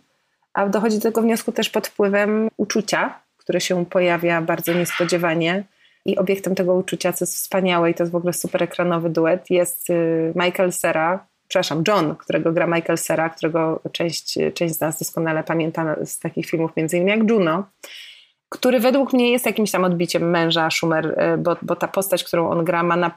a 0.54 0.70
dochodzi 0.70 0.98
do 0.98 1.04
tego 1.04 1.22
wniosku 1.22 1.52
też 1.52 1.70
pod 1.70 1.88
wpływem 1.88 2.50
uczucia, 2.58 3.20
które 3.38 3.62
się 3.62 3.86
pojawia 3.86 4.42
bardzo 4.42 4.74
niespodziewanie. 4.74 5.64
I 6.06 6.18
obiektem 6.18 6.56
tego 6.56 6.74
uczucia, 6.74 7.14
co 7.14 7.26
jest 7.26 7.36
wspaniałe 7.36 7.92
i 7.92 7.94
to 7.94 8.04
jest 8.04 8.12
w 8.12 8.16
ogóle 8.16 8.34
super 8.34 8.64
ekranowy 8.64 9.10
duet, 9.10 9.50
jest 9.50 9.90
y, 9.90 10.34
Michael 10.36 10.72
Sera, 10.72 11.26
przepraszam, 11.48 11.84
John, 11.88 12.16
którego 12.16 12.52
gra 12.52 12.68
Michael 12.68 12.98
Sera, 12.98 13.30
którego 13.30 13.82
część, 13.92 14.38
część 14.54 14.76
z 14.76 14.80
nas 14.80 15.00
doskonale 15.00 15.44
pamięta 15.44 15.96
z 16.06 16.20
takich 16.20 16.46
filmów, 16.46 16.72
między 16.78 16.98
innymi 16.98 17.20
jak 17.20 17.30
Juno, 17.30 17.64
który 18.50 18.80
według 18.80 19.14
mnie 19.14 19.32
jest 19.32 19.46
jakimś 19.46 19.72
tam 19.72 19.84
odbiciem 19.84 20.30
męża 20.30 20.70
Schumer, 20.72 21.06
y, 21.06 21.38
bo, 21.38 21.58
bo 21.62 21.76
ta 21.76 21.88
postać, 21.88 22.24
którą 22.24 22.50
on 22.50 22.66
gra, 22.66 22.84
ma, 22.84 22.96
na, 22.96 23.12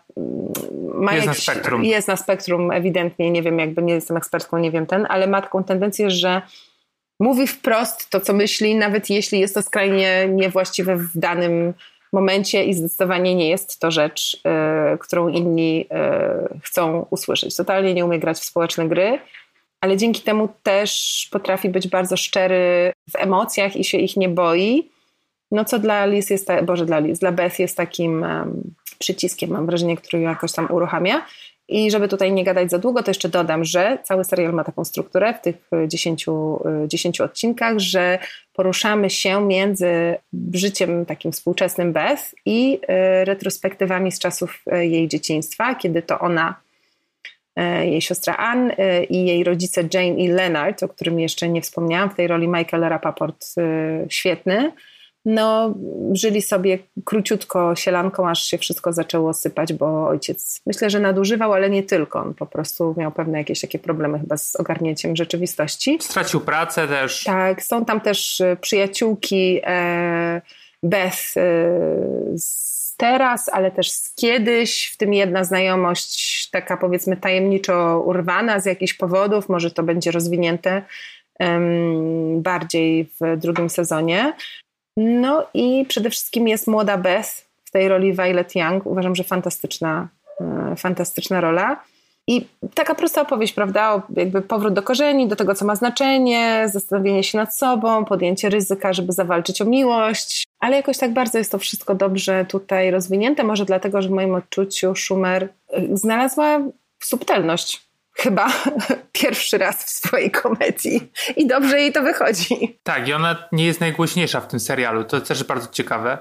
ma 0.95 1.15
jest 1.15 1.27
jakiś, 1.27 1.47
na 1.47 1.53
spektrum. 1.55 1.85
Jest 1.85 2.09
na 2.09 2.17
spektrum, 2.17 2.71
ewidentnie, 2.71 3.31
nie 3.31 3.43
wiem, 3.43 3.59
jakby 3.59 3.83
nie 3.83 3.95
jestem 3.95 4.17
ekspertką, 4.17 4.59
nie 4.59 4.71
wiem 4.71 4.87
ten, 4.87 5.07
ale 5.09 5.27
ma 5.27 5.43
taką 5.43 5.65
tendencję, 5.65 6.11
że 6.11 6.43
mówi 7.21 7.47
wprost 7.47 8.11
to, 8.11 8.21
co 8.21 8.33
myśli, 8.33 8.75
nawet 8.75 9.11
jeśli 9.11 9.41
jest 9.41 9.55
to 9.55 9.63
skrajnie 9.63 10.29
niewłaściwe 10.29 10.97
w 10.97 11.19
danym 11.19 11.75
momencie 12.13 12.65
i 12.65 12.75
zdecydowanie 12.75 13.35
nie 13.35 13.49
jest 13.49 13.81
to 13.81 13.91
rzecz, 13.91 14.43
y, 14.95 14.99
którą 14.99 15.29
inni 15.29 15.87
y, 16.55 16.61
chcą 16.63 17.07
usłyszeć. 17.11 17.57
Totalnie 17.57 17.95
nie 17.95 18.05
umie 18.05 18.19
grać 18.19 18.39
w 18.39 18.45
społeczne 18.45 18.89
gry, 18.89 19.19
ale 19.81 19.97
dzięki 19.97 20.23
temu 20.23 20.49
też 20.63 21.29
potrafi 21.31 21.69
być 21.69 21.89
bardzo 21.89 22.17
szczery 22.17 22.93
w 23.11 23.17
emocjach 23.17 23.77
i 23.77 23.85
się 23.85 23.99
ich 23.99 24.17
nie 24.17 24.29
boi. 24.29 24.91
No 25.51 25.65
co 25.65 25.79
dla 25.79 26.07
Liz 26.07 26.31
jest, 26.31 26.47
ta, 26.47 26.63
Boże 26.63 26.87
dla 26.87 26.99
Liz, 26.99 27.19
dla 27.19 27.33
Beth 27.33 27.59
jest 27.59 27.77
takim 27.77 28.27
przyciskiem, 28.99 29.51
mam 29.51 29.67
wrażenie, 29.67 29.97
który 29.97 30.23
jakoś 30.23 30.53
tam 30.53 30.69
uruchamia. 30.71 31.27
I 31.69 31.91
żeby 31.91 32.09
tutaj 32.09 32.33
nie 32.33 32.45
gadać 32.45 32.71
za 32.71 32.79
długo, 32.79 33.03
to 33.03 33.11
jeszcze 33.11 33.29
dodam, 33.29 33.65
że 33.65 33.99
cały 34.05 34.25
serial 34.25 34.53
ma 34.53 34.65
taką 34.65 34.85
strukturę 34.85 35.35
w 35.35 35.41
tych 35.41 35.57
10, 35.89 36.27
10 36.89 37.21
odcinkach, 37.21 37.79
że 37.79 38.19
poruszamy 38.53 39.11
się 39.11 39.47
między 39.47 40.17
życiem 40.55 41.07
takim 41.07 41.33
współczesnym 41.33 41.93
Beth 41.93 42.35
i 42.45 42.81
e, 42.89 43.25
retrospektywami 43.25 44.13
z 44.13 44.19
czasów 44.19 44.63
e, 44.73 44.87
jej 44.87 45.09
dzieciństwa, 45.09 45.75
kiedy 45.75 46.03
to 46.03 46.19
ona, 46.19 46.61
e, 47.57 47.87
jej 47.87 48.01
siostra 48.01 48.37
Ann 48.37 48.73
i 49.11 49.27
jej 49.27 49.45
rodzice 49.45 49.83
Jane 49.95 50.19
i 50.19 50.29
Leonard, 50.29 50.83
o 50.83 50.89
którym 50.89 51.21
jeszcze 51.21 51.49
nie 51.49 51.63
wspomniałam, 51.63 52.11
w 52.11 52.15
tej 52.15 52.27
roli 52.27 52.49
Michael 52.49 52.83
Rapaport 52.83 53.47
świetny, 54.09 54.73
no, 55.27 55.75
żyli 56.13 56.43
sobie 56.43 56.79
króciutko 57.05 57.77
sielanką, 57.77 58.29
aż 58.29 58.43
się 58.43 58.59
wszystko 58.59 58.93
zaczęło 58.93 59.35
sypać, 59.35 59.73
bo 59.73 60.09
ojciec 60.09 60.61
myślę, 60.67 60.91
że 60.91 61.01
nadużywał, 61.01 61.53
ale 61.53 61.71
nie 61.71 61.83
tylko. 61.83 62.21
On 62.21 62.35
po 62.35 62.47
prostu 62.47 62.95
miał 62.97 63.13
pewne 63.13 63.39
jakieś 63.39 63.61
takie 63.61 63.79
problemy 63.79 64.19
chyba 64.19 64.37
z 64.37 64.57
ogarnięciem 64.57 65.17
rzeczywistości. 65.17 65.99
Stracił 66.01 66.41
pracę 66.41 66.89
też. 66.89 67.25
Tak, 67.25 67.63
są 67.63 67.85
tam 67.85 68.01
też 68.01 68.41
e, 68.41 68.57
przyjaciółki 68.57 69.61
e, 69.65 70.43
Beth 70.83 71.37
e, 71.37 71.41
z 72.35 72.95
teraz, 72.97 73.49
ale 73.49 73.71
też 73.71 73.91
z 73.91 74.15
kiedyś, 74.15 74.91
w 74.95 74.97
tym 74.97 75.15
jedna 75.15 75.45
znajomość 75.45 76.51
taka 76.51 76.77
powiedzmy 76.77 77.17
tajemniczo 77.17 78.03
urwana 78.07 78.61
z 78.61 78.67
jakichś 78.67 78.95
powodów, 78.95 79.49
może 79.49 79.71
to 79.71 79.83
będzie 79.83 80.11
rozwinięte 80.11 80.83
bardziej 82.37 83.11
w 83.21 83.37
drugim 83.37 83.71
sezonie. 83.71 84.33
No 84.97 85.47
i 85.55 85.85
przede 85.89 86.11
wszystkim 86.11 86.49
jest 86.49 86.67
młoda 86.67 86.99
Beth 86.99 87.31
w 87.65 87.71
tej 87.71 87.89
roli 87.89 88.13
Violet 88.13 88.55
Young. 88.55 88.87
Uważam, 88.87 89.15
że 89.15 89.25
fantastyczna, 89.25 90.09
e, 90.41 90.77
fantastyczna 90.77 91.41
rola. 91.41 91.81
I 92.29 92.47
taka 92.75 92.95
prosta 92.95 93.21
opowieść, 93.21 93.53
prawda? 93.53 94.03
Jakby 94.17 94.43
powrót 94.43 94.75
do 94.75 94.83
korzeni, 94.83 95.29
do 95.29 95.37
tego, 95.37 95.55
co 95.55 95.65
ma 95.65 95.77
znaczenie, 95.77 96.69
zastanowienie 96.73 97.23
się 97.23 97.39
nad 97.39 97.57
sobą, 97.57 98.05
podjęcie 98.05 98.49
ryzyka, 98.49 98.93
żeby 98.93 99.13
zawalczyć 99.13 99.63
o 99.63 99.65
miłość. 99.65 100.45
Ale 100.61 100.77
jakoś 100.77 100.99
tak 100.99 101.13
bardzo 101.13 101.39
jest 101.39 101.53
to 101.53 101.59
wszystko 101.59 101.95
dobrze 101.95 102.45
tutaj 102.49 102.91
rozwinięte. 102.91 103.45
Może 103.45 103.65
dlatego, 103.65 104.03
że 104.03 104.09
w 104.09 104.13
moim 104.13 104.35
odczuciu 104.35 104.95
Schumer 104.95 105.49
e, 105.69 105.97
znalazła 105.97 106.61
subtelność 107.03 107.86
chyba 108.17 108.53
pierwszy 109.13 109.59
raz 109.59 109.85
w 109.85 109.91
swojej 109.91 110.31
komedii 110.31 111.13
i 111.37 111.47
dobrze 111.47 111.81
jej 111.81 111.93
to 111.93 112.03
wychodzi. 112.03 112.79
Tak, 112.83 113.09
i 113.09 113.13
ona 113.13 113.49
nie 113.53 113.67
jest 113.67 113.81
najgłośniejsza 113.81 114.41
w 114.41 114.49
tym 114.49 114.61
serialu. 114.61 115.05
To 115.05 115.21
też 115.21 115.45
bardzo 115.45 115.69
ciekawe, 115.69 116.19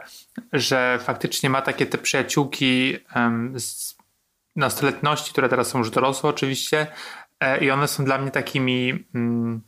że 0.53 0.99
faktycznie 1.03 1.49
ma 1.49 1.61
takie 1.61 1.85
te 1.85 1.97
przyjaciółki 1.97 2.97
um, 3.15 3.59
z 3.59 3.95
nastoletności, 4.55 5.31
które 5.31 5.49
teraz 5.49 5.67
są 5.67 5.79
już 5.79 5.89
dorosłe 5.89 6.29
oczywiście 6.29 6.87
e, 7.39 7.63
i 7.63 7.71
one 7.71 7.87
są 7.87 8.05
dla 8.05 8.17
mnie 8.17 8.31
takimi 8.31 9.05
mm, 9.15 9.61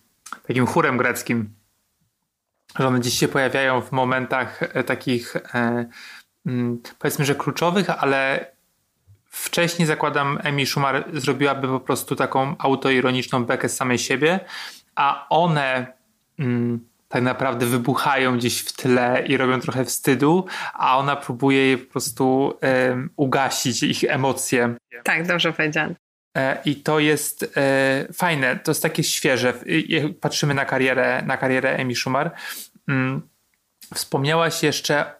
takim 0.47 0.65
chórem 0.65 0.97
greckim, 0.97 1.53
że 2.79 2.87
one 2.87 2.99
gdzieś 2.99 3.19
się 3.19 3.27
pojawiają 3.27 3.81
w 3.81 3.91
momentach 3.91 4.63
e, 4.63 4.83
takich 4.83 5.35
e, 5.35 5.85
mm, 6.45 6.81
powiedzmy, 6.99 7.25
że 7.25 7.35
kluczowych, 7.35 7.89
ale 7.89 8.51
Wcześniej 9.37 9.87
zakładam, 9.87 10.39
Emi 10.43 10.65
Schumer 10.65 11.03
zrobiłaby 11.13 11.67
po 11.67 11.79
prostu 11.79 12.15
taką 12.15 12.55
autoironiczną 12.57 13.45
bekę 13.45 13.69
z 13.69 13.75
samej 13.75 13.97
siebie, 13.97 14.39
a 14.95 15.25
one 15.29 15.87
mm, 16.39 16.87
tak 17.09 17.23
naprawdę 17.23 17.65
wybuchają 17.65 18.37
gdzieś 18.37 18.59
w 18.61 18.73
tle 18.73 19.23
i 19.27 19.37
robią 19.37 19.59
trochę 19.59 19.85
wstydu, 19.85 20.45
a 20.73 20.97
ona 20.97 21.15
próbuje 21.15 21.69
je 21.69 21.77
po 21.77 21.91
prostu 21.91 22.53
ugasić, 23.15 23.83
ich 23.83 24.03
emocje. 24.03 24.75
Tak, 25.03 25.27
dobrze 25.27 25.53
powiedziane. 25.53 25.95
E, 26.37 26.61
I 26.65 26.75
to 26.75 26.99
jest 26.99 27.57
e, 27.57 28.07
fajne, 28.13 28.59
to 28.59 28.71
jest 28.71 28.83
takie 28.83 29.03
świeże. 29.03 29.53
Jak 29.87 30.19
patrzymy 30.19 30.53
na 30.53 30.65
karierę, 30.65 31.23
na 31.25 31.37
karierę 31.37 31.75
Emi 31.75 31.95
Schumer. 31.95 32.31
Mm, 32.87 33.21
wspomniałaś 33.93 34.63
jeszcze 34.63 35.17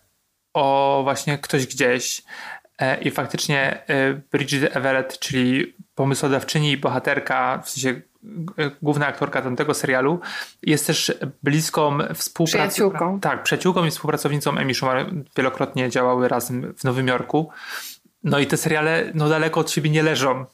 o 0.53 1.01
właśnie 1.03 1.37
ktoś 1.37 1.67
gdzieś. 1.67 2.21
E, 2.81 3.01
I 3.01 3.11
faktycznie 3.11 3.87
e, 3.87 4.13
Bridget 4.13 4.75
Everett, 4.75 5.19
czyli 5.19 5.75
pomysłodawczyni 5.95 6.71
i 6.71 6.77
bohaterka, 6.77 7.61
w 7.65 7.69
sensie 7.69 8.01
e, 8.57 8.71
główna 8.81 9.07
aktorka 9.07 9.41
tamtego 9.41 9.73
serialu, 9.73 10.19
jest 10.63 10.87
też 10.87 11.13
bliską 11.43 11.97
współpracownicą. 12.13 12.89
Przyjaciółką. 12.89 13.19
Tak, 13.19 13.43
przyjaciółką 13.43 13.85
i 13.85 13.91
współpracownicą 13.91 14.57
Amy 14.57 14.73
Schumer. 14.73 15.05
Wielokrotnie 15.37 15.89
działały 15.89 16.27
razem 16.27 16.73
w 16.77 16.83
Nowym 16.83 17.07
Jorku. 17.07 17.49
No 18.23 18.39
i 18.39 18.47
te 18.47 18.57
seriale 18.57 19.11
no, 19.13 19.29
daleko 19.29 19.59
od 19.59 19.71
siebie 19.71 19.89
nie 19.89 20.03
leżą. 20.03 20.45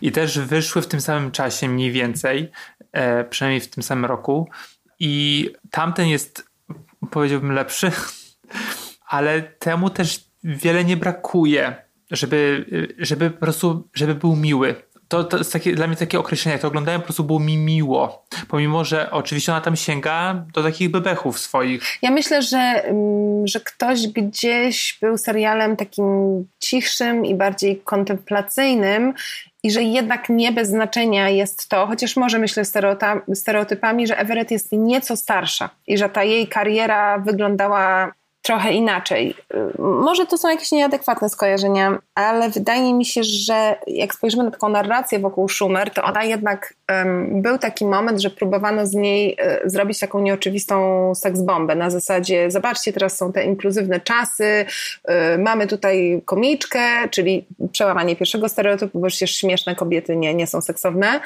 I 0.00 0.12
też 0.12 0.38
wyszły 0.38 0.82
w 0.82 0.86
tym 0.86 1.00
samym 1.00 1.30
czasie 1.30 1.68
mniej 1.68 1.92
więcej, 1.92 2.50
e, 2.92 3.24
przynajmniej 3.24 3.60
w 3.60 3.70
tym 3.70 3.82
samym 3.82 4.04
roku. 4.04 4.48
I 4.98 5.50
tamten 5.70 6.06
jest, 6.06 6.44
powiedziałbym, 7.10 7.52
lepszy, 7.52 7.92
ale 9.06 9.42
temu 9.42 9.90
też 9.90 10.31
wiele 10.44 10.84
nie 10.84 10.96
brakuje, 10.96 11.74
żeby, 12.10 12.66
żeby 12.98 13.30
po 13.30 13.40
prostu, 13.40 13.88
żeby 13.94 14.14
był 14.14 14.36
miły. 14.36 14.74
To, 15.08 15.24
to 15.24 15.38
jest 15.38 15.52
takie, 15.52 15.74
dla 15.74 15.86
mnie 15.86 15.96
takie 15.96 16.18
określenie, 16.18 16.58
to 16.58 16.68
oglądałem 16.68 17.00
po 17.00 17.04
prostu 17.04 17.24
było 17.24 17.40
mi 17.40 17.58
miło. 17.58 18.26
Pomimo, 18.48 18.84
że 18.84 19.10
oczywiście 19.10 19.52
ona 19.52 19.60
tam 19.60 19.76
sięga 19.76 20.44
do 20.54 20.62
takich 20.62 20.90
bebechów 20.90 21.38
swoich. 21.38 21.82
Ja 22.02 22.10
myślę, 22.10 22.42
że, 22.42 22.58
mm, 22.58 23.46
że 23.46 23.60
ktoś 23.60 24.06
gdzieś 24.06 24.98
był 25.00 25.18
serialem 25.18 25.76
takim 25.76 26.04
cichszym 26.58 27.26
i 27.26 27.34
bardziej 27.34 27.80
kontemplacyjnym 27.84 29.14
i 29.62 29.70
że 29.70 29.82
jednak 29.82 30.28
nie 30.28 30.52
bez 30.52 30.68
znaczenia 30.68 31.28
jest 31.28 31.68
to, 31.68 31.86
chociaż 31.86 32.16
może 32.16 32.38
myślę 32.38 32.64
stereotypami, 33.34 34.06
że 34.06 34.18
Everett 34.18 34.50
jest 34.50 34.72
nieco 34.72 35.16
starsza 35.16 35.70
i 35.86 35.98
że 35.98 36.08
ta 36.08 36.24
jej 36.24 36.48
kariera 36.48 37.18
wyglądała 37.18 38.12
trochę 38.42 38.72
inaczej. 38.72 39.34
Może 39.78 40.26
to 40.26 40.38
są 40.38 40.48
jakieś 40.48 40.72
nieadekwatne 40.72 41.28
skojarzenia, 41.28 41.98
ale 42.14 42.50
wydaje 42.50 42.94
mi 42.94 43.04
się, 43.04 43.24
że 43.24 43.76
jak 43.86 44.14
spojrzymy 44.14 44.44
na 44.44 44.50
taką 44.50 44.68
narrację 44.68 45.18
wokół 45.18 45.48
Schumer, 45.48 45.90
to 45.90 46.02
ona 46.02 46.24
jednak 46.24 46.74
um, 46.88 47.42
był 47.42 47.58
taki 47.58 47.84
moment, 47.84 48.20
że 48.20 48.30
próbowano 48.30 48.86
z 48.86 48.94
niej 48.94 49.36
e, 49.38 49.60
zrobić 49.64 49.98
taką 49.98 50.20
nieoczywistą 50.20 51.12
seksbombę 51.14 51.74
na 51.74 51.90
zasadzie 51.90 52.50
zobaczcie, 52.50 52.92
teraz 52.92 53.16
są 53.16 53.32
te 53.32 53.44
inkluzywne 53.44 54.00
czasy, 54.00 54.66
e, 55.04 55.38
mamy 55.38 55.66
tutaj 55.66 56.22
komiczkę, 56.24 57.08
czyli 57.10 57.46
przełamanie 57.72 58.16
pierwszego 58.16 58.48
stereotypu, 58.48 59.00
bo 59.00 59.06
przecież 59.06 59.36
śmieszne 59.36 59.74
kobiety 59.74 60.16
nie, 60.16 60.34
nie 60.34 60.46
są 60.46 60.60
seksowne, 60.60 61.20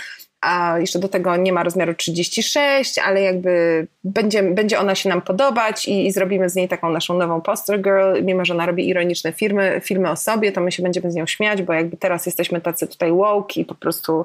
a 0.47 0.79
jeszcze 0.79 0.99
do 0.99 1.09
tego 1.09 1.37
nie 1.37 1.53
ma 1.53 1.63
rozmiaru 1.63 1.95
36, 1.95 2.99
ale 2.99 3.23
jakby 3.23 3.87
będzie, 4.05 4.43
będzie 4.43 4.79
ona 4.79 4.95
się 4.95 5.09
nam 5.09 5.23
podobać 5.23 5.89
i, 5.89 6.07
i 6.07 6.13
zrobimy 6.13 6.49
z 6.49 6.55
niej 6.55 6.69
taką 6.69 6.91
naszą 6.91 7.19
nową 7.19 7.41
poster 7.41 7.83
girl, 7.83 8.23
mimo 8.23 8.45
że 8.45 8.55
ona 8.55 8.67
robi 8.67 8.89
ironiczne 8.89 9.33
filmy, 9.33 9.81
filmy 9.85 10.11
o 10.11 10.17
sobie, 10.17 10.53
to 10.53 10.61
my 10.61 10.73
się 10.73 10.83
będziemy 10.83 11.11
z 11.11 11.15
nią 11.15 11.27
śmiać, 11.27 11.63
bo 11.63 11.73
jakby 11.73 11.97
teraz 11.97 12.27
jesteśmy 12.27 12.61
tacy 12.61 12.87
tutaj 12.87 13.13
woke 13.13 13.61
i 13.61 13.65
po 13.65 13.75
prostu 13.75 14.25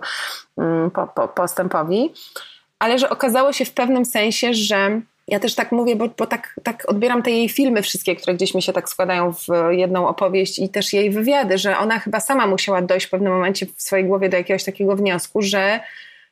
mm, 0.57 0.91
po, 0.91 1.07
po, 1.07 1.27
postępowi. 1.27 2.13
Ale 2.79 2.99
że 2.99 3.09
okazało 3.09 3.53
się 3.53 3.65
w 3.65 3.73
pewnym 3.73 4.05
sensie, 4.05 4.53
że 4.53 5.01
ja 5.27 5.39
też 5.39 5.55
tak 5.55 5.71
mówię, 5.71 5.95
bo, 5.95 6.07
bo 6.17 6.27
tak, 6.27 6.59
tak 6.63 6.83
odbieram 6.87 7.23
te 7.23 7.31
jej 7.31 7.49
filmy 7.49 7.81
wszystkie, 7.81 8.15
które 8.15 8.33
gdzieś 8.33 8.53
mi 8.53 8.61
się 8.61 8.73
tak 8.73 8.89
składają 8.89 9.33
w 9.33 9.47
jedną 9.71 10.07
opowieść 10.07 10.59
i 10.59 10.69
też 10.69 10.93
jej 10.93 11.11
wywiady, 11.11 11.57
że 11.57 11.77
ona 11.77 11.99
chyba 11.99 12.19
sama 12.19 12.47
musiała 12.47 12.81
dojść 12.81 13.05
w 13.05 13.09
pewnym 13.09 13.33
momencie 13.33 13.65
w 13.65 13.81
swojej 13.81 14.05
głowie 14.05 14.29
do 14.29 14.37
jakiegoś 14.37 14.63
takiego 14.63 14.95
wniosku, 14.95 15.41
że, 15.41 15.79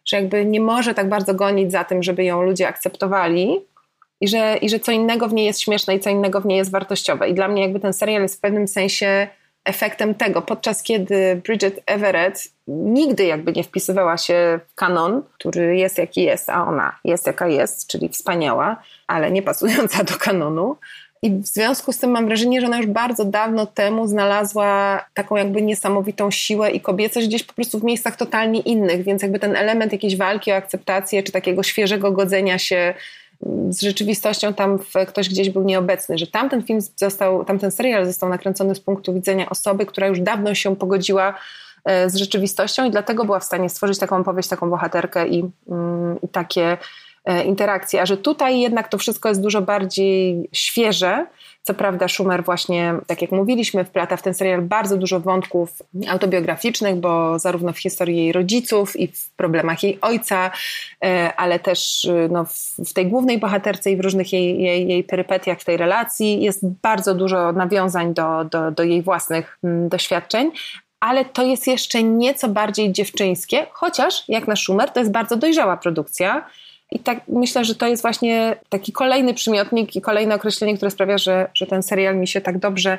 że 0.10 0.18
jakby 0.18 0.46
nie 0.46 0.62
może 0.62 0.94
tak 0.94 1.10
bardzo 1.10 1.34
gonić 1.34 1.72
za 1.72 1.84
tym, 1.84 2.04
żeby 2.04 2.24
ją 2.24 2.42
ludzie 2.42 2.68
akceptowali 2.68 3.60
i 4.22 4.28
że, 4.28 4.58
i 4.58 4.70
że 4.70 4.80
co 4.80 4.92
innego 4.92 5.28
w 5.28 5.34
niej 5.34 5.46
jest 5.46 5.62
śmieszne 5.62 5.96
i 5.96 6.00
co 6.00 6.10
innego 6.10 6.42
w 6.42 6.46
niej 6.46 6.58
jest 6.58 6.72
wartościowe. 6.72 7.30
I 7.30 7.34
dla 7.34 7.48
mnie 7.48 7.62
jakby 7.62 7.80
ten 7.80 7.94
serial 7.94 8.22
jest 8.22 8.38
w 8.38 8.40
pewnym 8.40 8.68
sensie 8.68 9.28
efektem 9.66 10.16
tego, 10.16 10.42
podczas 10.42 10.84
kiedy 10.84 11.42
Bridget 11.46 11.84
Everett 11.86 12.44
nigdy 12.68 13.26
jakby 13.26 13.52
nie 13.52 13.64
wpisywała 13.64 14.18
się 14.18 14.60
w 14.68 14.76
kanon, 14.76 15.24
który 15.34 15.78
jest 15.78 15.98
jaki 15.98 16.24
jest, 16.24 16.50
a 16.50 16.68
ona 16.68 16.96
jest 17.04 17.28
jaka 17.28 17.48
jest, 17.48 17.88
czyli 17.88 18.10
wspaniała, 18.10 18.84
ale 19.08 19.32
nie 19.32 19.42
pasująca 19.42 20.04
do 20.04 20.14
kanonu. 20.14 20.76
I 21.22 21.32
w 21.32 21.48
związku 21.48 21.92
z 21.92 21.98
tym 21.98 22.12
mam 22.12 22.26
wrażenie, 22.26 22.62
że 22.62 22.68
ona 22.68 22.78
już 22.78 22.88
bardzo 22.88 23.26
dawno 23.26 23.66
temu 23.66 24.08
znalazła 24.08 25.02
taką 25.14 25.36
jakby 25.36 25.62
niesamowitą 25.62 26.32
siłę 26.32 26.72
i 26.72 26.82
kobiecość 26.82 27.28
gdzieś 27.28 27.44
po 27.44 27.54
prostu 27.54 27.80
w 27.80 27.84
miejscach 27.84 28.16
totalnie 28.16 28.60
innych, 28.60 29.04
więc 29.04 29.22
jakby 29.22 29.40
ten 29.40 29.56
element 29.56 29.92
jakiejś 29.92 30.18
walki 30.18 30.52
o 30.52 30.56
akceptację, 30.56 31.24
czy 31.24 31.32
takiego 31.32 31.64
świeżego 31.64 32.12
godzenia 32.12 32.58
się 32.58 32.94
z 33.70 33.82
rzeczywistością 33.82 34.54
tam 34.54 34.80
ktoś 35.08 35.30
gdzieś 35.30 35.50
był 35.50 35.64
nieobecny, 35.64 36.18
że 36.18 36.28
tamten 36.28 36.64
film 36.64 36.80
został, 36.96 37.46
tamten 37.46 37.72
serial 37.72 38.06
został 38.06 38.30
nakręcony 38.30 38.76
z 38.76 38.80
punktu 38.80 39.14
widzenia 39.14 39.50
osoby, 39.50 39.86
która 39.86 40.08
już 40.08 40.20
dawno 40.20 40.56
się 40.56 40.76
pogodziła 40.76 41.34
e, 41.86 42.10
z 42.10 42.16
rzeczywistością 42.16 42.86
i 42.86 42.92
dlatego 42.92 43.26
była 43.26 43.40
w 43.40 43.44
stanie 43.44 43.70
stworzyć 43.70 44.00
taką 44.00 44.18
opowieść, 44.18 44.50
taką 44.50 44.70
bohaterkę 44.70 45.28
i, 45.28 45.50
mm, 45.70 46.18
i 46.24 46.28
takie 46.28 46.78
interakcji, 47.46 48.00
a 48.00 48.06
że 48.06 48.18
tutaj 48.18 48.60
jednak 48.60 48.88
to 48.88 48.98
wszystko 48.98 49.30
jest 49.30 49.42
dużo 49.42 49.62
bardziej 49.62 50.50
świeże. 50.54 51.26
Co 51.62 51.74
prawda 51.74 52.08
Schumer 52.08 52.44
właśnie, 52.44 52.94
tak 53.08 53.22
jak 53.22 53.32
mówiliśmy, 53.32 53.86
wplata 53.86 54.18
w 54.18 54.22
ten 54.22 54.34
serial 54.34 54.62
bardzo 54.62 54.98
dużo 54.98 55.20
wątków 55.20 55.82
autobiograficznych, 56.10 56.96
bo 56.96 57.40
zarówno 57.40 57.74
w 57.74 57.78
historii 57.78 58.18
jej 58.18 58.32
rodziców 58.32 58.96
i 58.96 59.08
w 59.08 59.30
problemach 59.30 59.84
jej 59.84 60.02
ojca, 60.02 60.52
e, 61.04 61.34
ale 61.38 61.60
też 61.60 62.06
e, 62.06 62.28
no, 62.32 62.46
w 62.86 62.94
tej 62.94 63.08
głównej 63.08 63.38
bohaterce 63.38 63.92
i 63.92 63.98
w 63.98 64.00
różnych 64.00 64.34
jej, 64.34 64.62
jej, 64.62 64.88
jej 64.88 65.04
perypetiach 65.04 65.60
w 65.60 65.66
tej 65.66 65.78
relacji 65.78 66.42
jest 66.42 66.68
bardzo 66.68 67.16
dużo 67.16 67.52
nawiązań 67.52 68.14
do, 68.14 68.46
do, 68.46 68.72
do 68.72 68.84
jej 68.84 69.02
własnych 69.02 69.58
mm, 69.64 69.90
doświadczeń, 69.90 70.52
ale 71.00 71.26
to 71.26 71.44
jest 71.44 71.68
jeszcze 71.68 72.04
nieco 72.04 72.50
bardziej 72.50 72.92
dziewczyńskie, 72.92 73.68
chociaż 73.72 74.24
jak 74.28 74.48
na 74.48 74.56
Schumer 74.56 74.90
to 74.90 75.00
jest 75.00 75.12
bardzo 75.12 75.38
dojrzała 75.38 75.78
produkcja 75.78 76.46
i 76.92 77.00
tak 77.00 77.20
myślę, 77.28 77.66
że 77.66 77.76
to 77.76 77.88
jest 77.88 78.02
właśnie 78.02 78.56
taki 78.70 78.92
kolejny 78.92 79.34
przymiotnik 79.34 79.96
i 79.96 80.02
kolejne 80.02 80.36
określenie, 80.36 80.76
które 80.76 80.92
sprawia, 80.92 81.18
że, 81.18 81.50
że 81.54 81.68
ten 81.68 81.84
serial 81.84 82.18
mi 82.18 82.28
się 82.28 82.42
tak 82.42 82.58
dobrze 82.58 82.98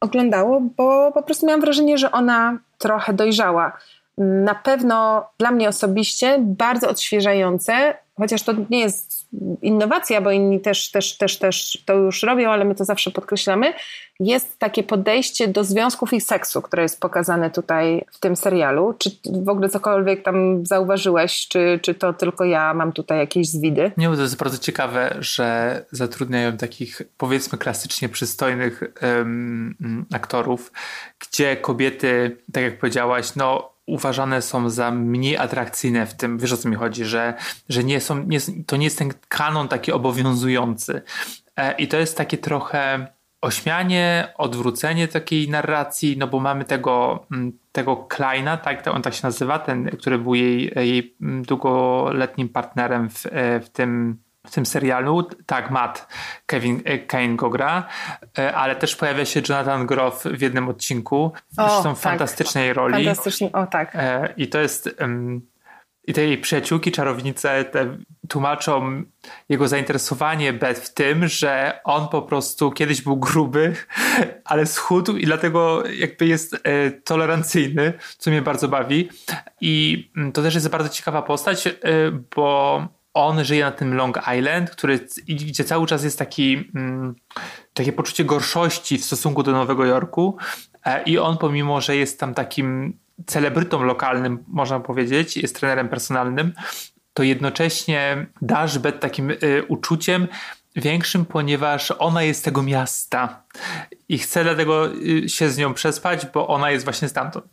oglądało, 0.00 0.60
bo 0.60 1.12
po 1.12 1.22
prostu 1.22 1.46
miałam 1.46 1.60
wrażenie, 1.60 1.98
że 1.98 2.12
ona 2.12 2.58
trochę 2.78 3.12
dojrzała. 3.12 3.78
Na 4.18 4.54
pewno 4.54 5.26
dla 5.38 5.50
mnie 5.50 5.68
osobiście 5.68 6.38
bardzo 6.40 6.88
odświeżające, 6.88 7.94
chociaż 8.16 8.42
to 8.42 8.52
nie 8.70 8.80
jest 8.80 9.17
innowacja, 9.62 10.20
bo 10.20 10.30
inni 10.30 10.60
też, 10.60 10.90
też, 10.90 11.18
też, 11.18 11.38
też 11.38 11.82
to 11.86 11.94
już 11.94 12.22
robią, 12.22 12.50
ale 12.50 12.64
my 12.64 12.74
to 12.74 12.84
zawsze 12.84 13.10
podkreślamy, 13.10 13.72
jest 14.20 14.58
takie 14.58 14.82
podejście 14.82 15.48
do 15.48 15.64
związków 15.64 16.12
i 16.12 16.20
seksu, 16.20 16.62
które 16.62 16.82
jest 16.82 17.00
pokazane 17.00 17.50
tutaj 17.50 18.04
w 18.12 18.20
tym 18.20 18.36
serialu. 18.36 18.94
Czy 18.98 19.10
w 19.42 19.48
ogóle 19.48 19.68
cokolwiek 19.68 20.22
tam 20.22 20.66
zauważyłeś, 20.66 21.48
czy, 21.48 21.80
czy 21.82 21.94
to 21.94 22.12
tylko 22.12 22.44
ja 22.44 22.74
mam 22.74 22.92
tutaj 22.92 23.18
jakieś 23.18 23.48
zwidy? 23.48 23.92
Nie, 23.96 24.08
bo 24.08 24.16
to 24.16 24.22
jest 24.22 24.36
bardzo 24.36 24.58
ciekawe, 24.58 25.16
że 25.18 25.84
zatrudniają 25.90 26.56
takich 26.56 27.02
powiedzmy 27.18 27.58
klasycznie 27.58 28.08
przystojnych 28.08 28.82
um, 29.02 30.06
aktorów, 30.14 30.72
gdzie 31.18 31.56
kobiety, 31.56 32.36
tak 32.52 32.62
jak 32.62 32.78
powiedziałaś, 32.78 33.36
no 33.36 33.77
uważane 33.88 34.42
są 34.42 34.70
za 34.70 34.90
mniej 34.90 35.36
atrakcyjne 35.36 36.06
w 36.06 36.14
tym, 36.14 36.38
wiesz 36.38 36.52
o 36.52 36.56
co 36.56 36.68
mi 36.68 36.76
chodzi, 36.76 37.04
że, 37.04 37.34
że 37.68 37.84
nie 37.84 38.00
są, 38.00 38.22
nie, 38.22 38.38
to 38.66 38.76
nie 38.76 38.84
jest 38.84 38.98
ten 38.98 39.10
kanon 39.28 39.68
taki 39.68 39.92
obowiązujący. 39.92 41.02
E, 41.56 41.72
I 41.72 41.88
to 41.88 41.96
jest 41.96 42.16
takie 42.16 42.38
trochę 42.38 43.06
ośmianie, 43.40 44.32
odwrócenie 44.36 45.08
takiej 45.08 45.48
narracji, 45.48 46.16
no 46.18 46.26
bo 46.26 46.40
mamy 46.40 46.64
tego, 46.64 47.26
mm, 47.32 47.52
tego 47.72 47.96
Kleina, 47.96 48.56
tak, 48.56 48.86
on 48.86 49.02
tak 49.02 49.14
się 49.14 49.20
nazywa, 49.22 49.58
ten, 49.58 49.90
który 49.90 50.18
był 50.18 50.34
jej, 50.34 50.72
jej 50.76 51.16
długoletnim 51.20 52.48
partnerem 52.48 53.10
w, 53.10 53.26
e, 53.26 53.60
w 53.60 53.70
tym 53.70 54.18
w 54.48 54.54
tym 54.54 54.66
serialu. 54.66 55.28
Tak, 55.46 55.70
Matt 55.70 56.06
Kevin 56.46 56.82
e, 56.84 56.98
Kane 56.98 57.36
go 57.36 57.50
gra, 57.50 57.88
e, 58.38 58.54
ale 58.54 58.76
też 58.76 58.96
pojawia 58.96 59.24
się 59.24 59.42
Jonathan 59.48 59.86
Groff 59.86 60.24
w 60.24 60.40
jednym 60.40 60.68
odcinku. 60.68 61.32
W 61.52 61.56
tak. 61.56 61.96
fantastycznej 61.96 62.72
roli. 62.72 63.04
Fantastycznie, 63.04 63.52
o 63.52 63.66
tak. 63.66 63.96
I 64.36 64.48
to 64.48 64.58
jest 64.58 64.90
i 66.08 66.12
te 66.12 66.24
jej 66.24 66.38
przyjaciółki, 66.38 66.92
czarownice 66.92 67.64
te 67.64 67.96
tłumaczą 68.28 69.02
jego 69.48 69.68
zainteresowanie 69.68 70.52
Beth 70.52 70.80
w 70.80 70.94
tym, 70.94 71.28
że 71.28 71.80
on 71.84 72.08
po 72.08 72.22
prostu 72.22 72.70
kiedyś 72.70 73.02
był 73.02 73.16
gruby, 73.16 73.74
ale 74.44 74.66
schudł 74.66 75.16
i 75.16 75.26
dlatego 75.26 75.86
jakby 75.86 76.26
jest 76.26 76.54
e, 76.54 76.90
tolerancyjny, 76.90 77.92
co 78.18 78.30
mnie 78.30 78.42
bardzo 78.42 78.68
bawi. 78.68 79.08
I 79.60 80.04
mm, 80.16 80.32
to 80.32 80.42
też 80.42 80.54
jest 80.54 80.68
bardzo 80.68 80.88
ciekawa 80.88 81.22
postać, 81.22 81.66
e, 81.66 81.72
bo 82.36 82.88
on 83.26 83.44
żyje 83.44 83.64
na 83.64 83.72
tym 83.72 83.94
Long 83.94 84.20
Island, 84.38 84.70
który, 84.70 85.06
gdzie 85.28 85.64
cały 85.64 85.86
czas 85.86 86.04
jest 86.04 86.18
taki, 86.18 86.70
mm, 86.74 87.14
takie 87.74 87.92
poczucie 87.92 88.24
gorszości 88.24 88.98
w 88.98 89.04
stosunku 89.04 89.42
do 89.42 89.52
Nowego 89.52 89.84
Jorku. 89.84 90.36
E, 90.84 91.02
I 91.02 91.18
on, 91.18 91.38
pomimo, 91.38 91.80
że 91.80 91.96
jest 91.96 92.20
tam 92.20 92.34
takim 92.34 92.98
celebrytą 93.26 93.82
lokalnym, 93.82 94.44
można 94.48 94.80
powiedzieć, 94.80 95.36
jest 95.36 95.56
trenerem 95.60 95.88
personalnym, 95.88 96.52
to 97.14 97.22
jednocześnie 97.22 98.26
dasz 98.42 98.78
Bet 98.78 99.00
takim 99.00 99.30
y, 99.30 99.64
uczuciem 99.68 100.28
większym, 100.76 101.24
ponieważ 101.24 101.90
ona 101.90 102.22
jest 102.22 102.44
tego 102.44 102.62
miasta 102.62 103.42
i 104.08 104.18
chce 104.18 104.44
dlatego 104.44 104.94
y, 104.94 105.28
się 105.28 105.50
z 105.50 105.58
nią 105.58 105.74
przespać, 105.74 106.26
bo 106.26 106.48
ona 106.48 106.70
jest 106.70 106.84
właśnie 106.84 107.08
stamtąd. 107.08 107.44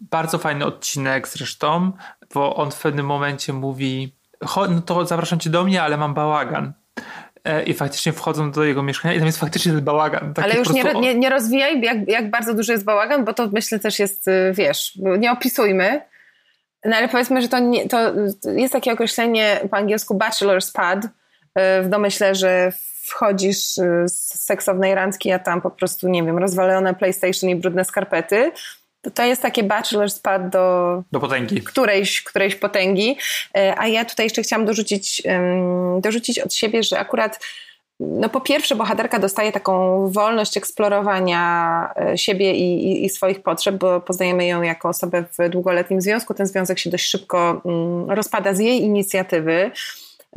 Bardzo 0.00 0.38
fajny 0.38 0.64
odcinek 0.64 1.28
zresztą, 1.28 1.92
bo 2.34 2.56
on 2.56 2.70
w 2.70 2.80
pewnym 2.80 3.06
momencie 3.06 3.52
mówi 3.52 4.17
no 4.70 4.80
to 4.86 5.06
zapraszam 5.06 5.38
cię 5.38 5.50
do 5.50 5.64
mnie, 5.64 5.82
ale 5.82 5.96
mam 5.96 6.14
bałagan. 6.14 6.72
E, 7.44 7.62
I 7.62 7.74
faktycznie 7.74 8.12
wchodzą 8.12 8.50
do 8.50 8.64
jego 8.64 8.82
mieszkania 8.82 9.14
i 9.14 9.18
tam 9.18 9.26
jest 9.26 9.38
faktycznie 9.38 9.72
ten 9.72 9.84
bałagan. 9.84 10.34
Ale 10.42 10.56
już 10.56 10.70
nie, 10.70 10.84
nie, 10.84 11.14
nie 11.14 11.30
rozwijaj, 11.30 11.80
jak, 11.80 12.08
jak 12.08 12.30
bardzo 12.30 12.54
duży 12.54 12.72
jest 12.72 12.84
bałagan, 12.84 13.24
bo 13.24 13.32
to 13.32 13.48
myślę 13.52 13.78
też 13.78 13.98
jest, 13.98 14.28
y, 14.28 14.52
wiesz, 14.54 14.98
nie 15.18 15.32
opisujmy. 15.32 16.00
No 16.84 16.96
ale 16.96 17.08
powiedzmy, 17.08 17.42
że 17.42 17.48
to, 17.48 17.58
nie, 17.58 17.88
to 17.88 17.98
jest 18.56 18.72
takie 18.72 18.92
określenie 18.92 19.60
po 19.70 19.76
angielsku 19.76 20.14
bachelor's 20.14 20.72
pad. 20.72 21.04
Y, 21.04 21.82
w 21.82 21.88
domyśle, 21.88 22.34
że 22.34 22.72
wchodzisz 23.02 23.78
y, 23.78 24.04
z 24.06 24.44
seksownej 24.44 24.94
randki, 24.94 25.32
a 25.32 25.38
tam 25.38 25.60
po 25.60 25.70
prostu, 25.70 26.08
nie 26.08 26.22
wiem, 26.22 26.38
rozwalone 26.38 26.94
PlayStation 26.94 27.50
i 27.50 27.56
brudne 27.56 27.84
skarpety 27.84 28.52
to 29.14 29.24
jest 29.24 29.42
takie 29.42 29.64
bachelor's 29.64 30.22
pad 30.22 30.50
do, 30.50 31.02
do 31.12 31.20
potęgi. 31.20 31.62
Którejś, 31.62 32.22
którejś 32.22 32.54
potęgi. 32.54 33.16
E, 33.56 33.74
a 33.78 33.86
ja 33.86 34.04
tutaj 34.04 34.26
jeszcze 34.26 34.42
chciałam 34.42 34.66
dorzucić, 34.66 35.22
dorzucić 36.00 36.38
od 36.38 36.54
siebie, 36.54 36.82
że 36.82 36.98
akurat 36.98 37.40
no 38.00 38.28
po 38.28 38.40
pierwsze 38.40 38.76
bohaterka 38.76 39.18
dostaje 39.18 39.52
taką 39.52 40.08
wolność 40.10 40.56
eksplorowania 40.56 41.92
e, 41.96 42.18
siebie 42.18 42.54
i, 42.54 42.84
i, 42.84 43.04
i, 43.04 43.08
swoich 43.08 43.42
potrzeb, 43.42 43.76
bo 43.76 44.00
poznajemy 44.00 44.46
ją 44.46 44.62
jako 44.62 44.88
osobę 44.88 45.24
w 45.38 45.48
długoletnim 45.48 46.00
związku. 46.00 46.34
Ten 46.34 46.46
związek 46.46 46.78
się 46.78 46.90
dość 46.90 47.10
szybko 47.10 47.62
mm, 47.64 48.10
rozpada 48.10 48.54
z 48.54 48.58
jej 48.58 48.82
inicjatywy. 48.82 49.70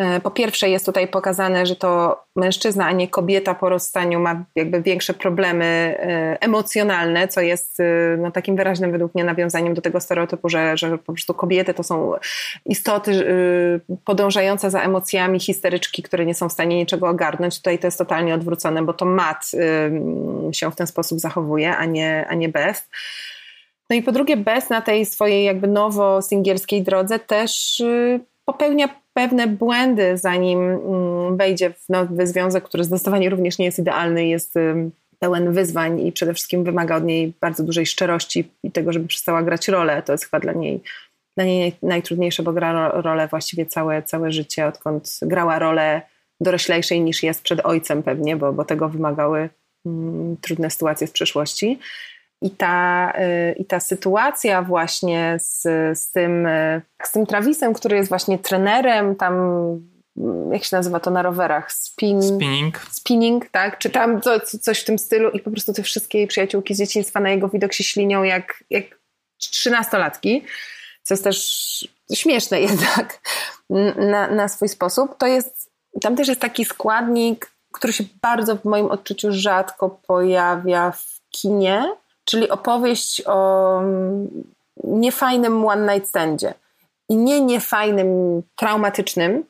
E, 0.02 0.22
po 0.22 0.32
pierwsze 0.32 0.70
jest 0.70 0.86
tutaj 0.86 1.08
pokazane, 1.08 1.66
że 1.66 1.76
to 1.76 2.24
mężczyzna, 2.36 2.86
a 2.86 2.92
nie 2.92 3.08
kobieta 3.08 3.54
po 3.54 3.70
rozstaniu 3.70 4.20
ma 4.20 4.44
jakby 4.56 4.82
większe 4.82 5.14
problemy 5.14 5.66
e, 5.66 6.38
emocjonalne, 6.42 7.28
co 7.28 7.42
jest 7.42 7.80
e, 7.80 8.18
no, 8.18 8.32
takim 8.32 8.56
wyraźnym 8.56 8.92
według 8.92 9.16
mnie 9.16 9.24
nawiązaniem 9.24 9.74
do 9.74 9.82
tego 9.82 10.00
stereotypu, 10.00 10.50
że, 10.50 10.78
że 10.78 10.98
po 10.98 11.14
prostu 11.14 11.34
kobiety 11.34 11.74
to 11.74 11.84
są 11.84 12.14
istoty 12.66 13.12
podążające 14.06 14.72
za 14.72 14.82
emocjami, 14.82 15.40
histeryczki, 15.40 16.04
które 16.04 16.26
nie 16.26 16.36
są 16.36 16.50
w 16.50 16.54
stanie 16.54 16.78
niczego 16.78 17.10
ogarnąć. 17.10 17.58
Tutaj 17.58 17.80
to 17.80 17.88
jest 17.88 17.98
totalnie 17.98 18.36
odwrócone, 18.36 18.84
bo 18.84 18.94
to 18.94 19.06
Matt 19.06 19.52
się 20.52 20.72
w 20.72 20.76
ten 20.76 20.88
sposób 20.88 21.20
zachowuje, 21.20 21.78
a 21.78 21.86
nie, 21.86 22.28
a 22.30 22.34
nie 22.34 22.50
Beth. 22.50 22.90
No 23.90 23.96
i 23.96 24.04
po 24.04 24.12
drugie, 24.12 24.38
Bez 24.38 24.70
na 24.70 24.82
tej 24.82 25.06
swojej 25.06 25.46
jakby 25.46 25.68
nowo-singielskiej 25.68 26.82
drodze 26.82 27.20
też 27.20 27.84
popełnia 28.46 29.01
pewne 29.14 29.48
błędy, 29.48 30.18
zanim 30.18 30.60
mm, 30.60 31.38
wejdzie 31.38 31.70
w 31.70 31.90
nowy 31.90 32.28
związek, 32.28 32.64
który 32.64 32.84
zdecydowanie 32.84 33.30
również 33.30 33.58
nie 33.58 33.66
jest 33.66 33.80
idealny, 33.80 34.28
jest 34.28 34.56
pełen 35.20 35.54
wyzwań 35.54 36.08
i 36.08 36.12
przede 36.12 36.34
wszystkim 36.34 36.64
wymaga 36.64 36.96
od 36.96 37.04
niej 37.04 37.34
bardzo 37.42 37.64
dużej 37.64 37.86
szczerości 37.86 38.52
i 38.64 38.72
tego, 38.72 38.94
żeby 38.94 39.08
przestała 39.08 39.44
grać 39.44 39.68
rolę. 39.68 40.04
To 40.04 40.12
jest 40.12 40.24
chyba 40.26 40.40
dla 40.40 40.54
niej, 40.54 40.82
dla 41.36 41.46
niej 41.46 41.74
najtrudniejsze, 41.84 42.44
bo 42.44 42.54
gra 42.54 42.90
rolę 42.90 43.28
właściwie 43.28 43.66
całe, 43.66 44.04
całe 44.04 44.32
życie, 44.32 44.68
odkąd 44.68 45.20
grała 45.22 45.60
rolę 45.60 46.02
doroślejszej 46.40 47.02
niż 47.02 47.24
jest 47.24 47.42
przed 47.42 47.66
ojcem 47.66 48.04
pewnie, 48.04 48.36
bo, 48.36 48.54
bo 48.54 48.66
tego 48.66 48.90
wymagały 48.90 49.50
mm, 49.86 50.38
trudne 50.42 50.70
sytuacje 50.70 51.08
w 51.08 51.12
przeszłości. 51.12 51.80
I 52.42 52.52
ta, 52.52 53.14
y, 53.20 53.56
I 53.58 53.66
ta 53.66 53.80
sytuacja 53.80 54.62
właśnie 54.62 55.38
z, 55.40 55.62
z, 56.00 56.12
tym, 56.12 56.46
y, 56.46 56.82
z 57.04 57.12
tym 57.12 57.26
Travisem, 57.26 57.74
który 57.74 57.98
jest 57.98 58.10
właśnie 58.10 58.40
trenerem, 58.40 59.16
tam 59.16 59.34
mm, 60.18 60.54
jak 60.54 60.64
się 60.64 60.76
nazywa 60.76 61.00
to 61.00 61.12
na 61.12 61.22
rowerach? 61.22 61.72
Spin, 61.72 62.24
spinning. 62.24 62.80
Spinning, 62.92 63.50
tak? 63.50 63.78
Czy 63.78 63.90
tam 63.90 64.22
to, 64.22 64.40
coś 64.40 64.80
w 64.80 64.86
tym 64.86 65.00
stylu 65.00 65.30
i 65.30 65.40
po 65.40 65.52
prostu 65.52 65.74
te 65.74 65.84
wszystkie 65.84 66.18
jej 66.18 66.28
przyjaciółki 66.28 66.76
z 66.76 66.78
dzieciństwa 66.78 67.20
na 67.20 67.30
jego 67.30 67.50
widok 67.50 67.74
się 67.74 67.84
ślinią 67.84 68.24
jak, 68.24 68.64
jak 68.70 68.84
trzynastolatki, 69.38 70.44
co 71.04 71.14
jest 71.14 71.24
też 71.24 71.88
śmieszne 72.14 72.62
jednak 72.70 73.22
na, 73.98 74.28
na 74.28 74.48
swój 74.48 74.70
sposób. 74.70 75.18
To 75.18 75.28
jest, 75.28 75.72
tam 76.02 76.16
też 76.16 76.28
jest 76.28 76.42
taki 76.42 76.66
składnik, 76.66 77.52
który 77.72 77.94
się 77.94 78.04
bardzo 78.22 78.56
w 78.56 78.66
moim 78.66 78.86
odczuciu 78.86 79.28
rzadko 79.32 79.90
pojawia 79.90 80.92
w 80.92 81.22
kinie, 81.30 81.96
czyli 82.32 82.50
opowieść 82.50 83.22
o 83.26 83.80
mm, 83.80 84.28
niefajnym 84.84 85.66
one 85.66 85.94
night 85.94 86.10
standzie. 86.10 86.54
I 87.10 87.16
nie 87.16 87.42
niefajnym, 87.42 88.42
traumatycznym, 88.56 89.44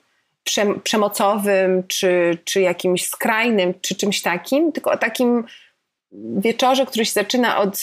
przemocowym, 0.83 1.83
czy, 1.87 2.37
czy 2.43 2.61
jakimś 2.61 3.07
skrajnym, 3.07 3.73
czy 3.81 3.95
czymś 3.95 4.21
takim, 4.21 4.71
tylko 4.71 4.91
o 4.91 4.97
takim 4.97 5.43
wieczorze, 6.37 6.85
który 6.85 7.05
się 7.05 7.11
zaczyna 7.11 7.57
od 7.57 7.79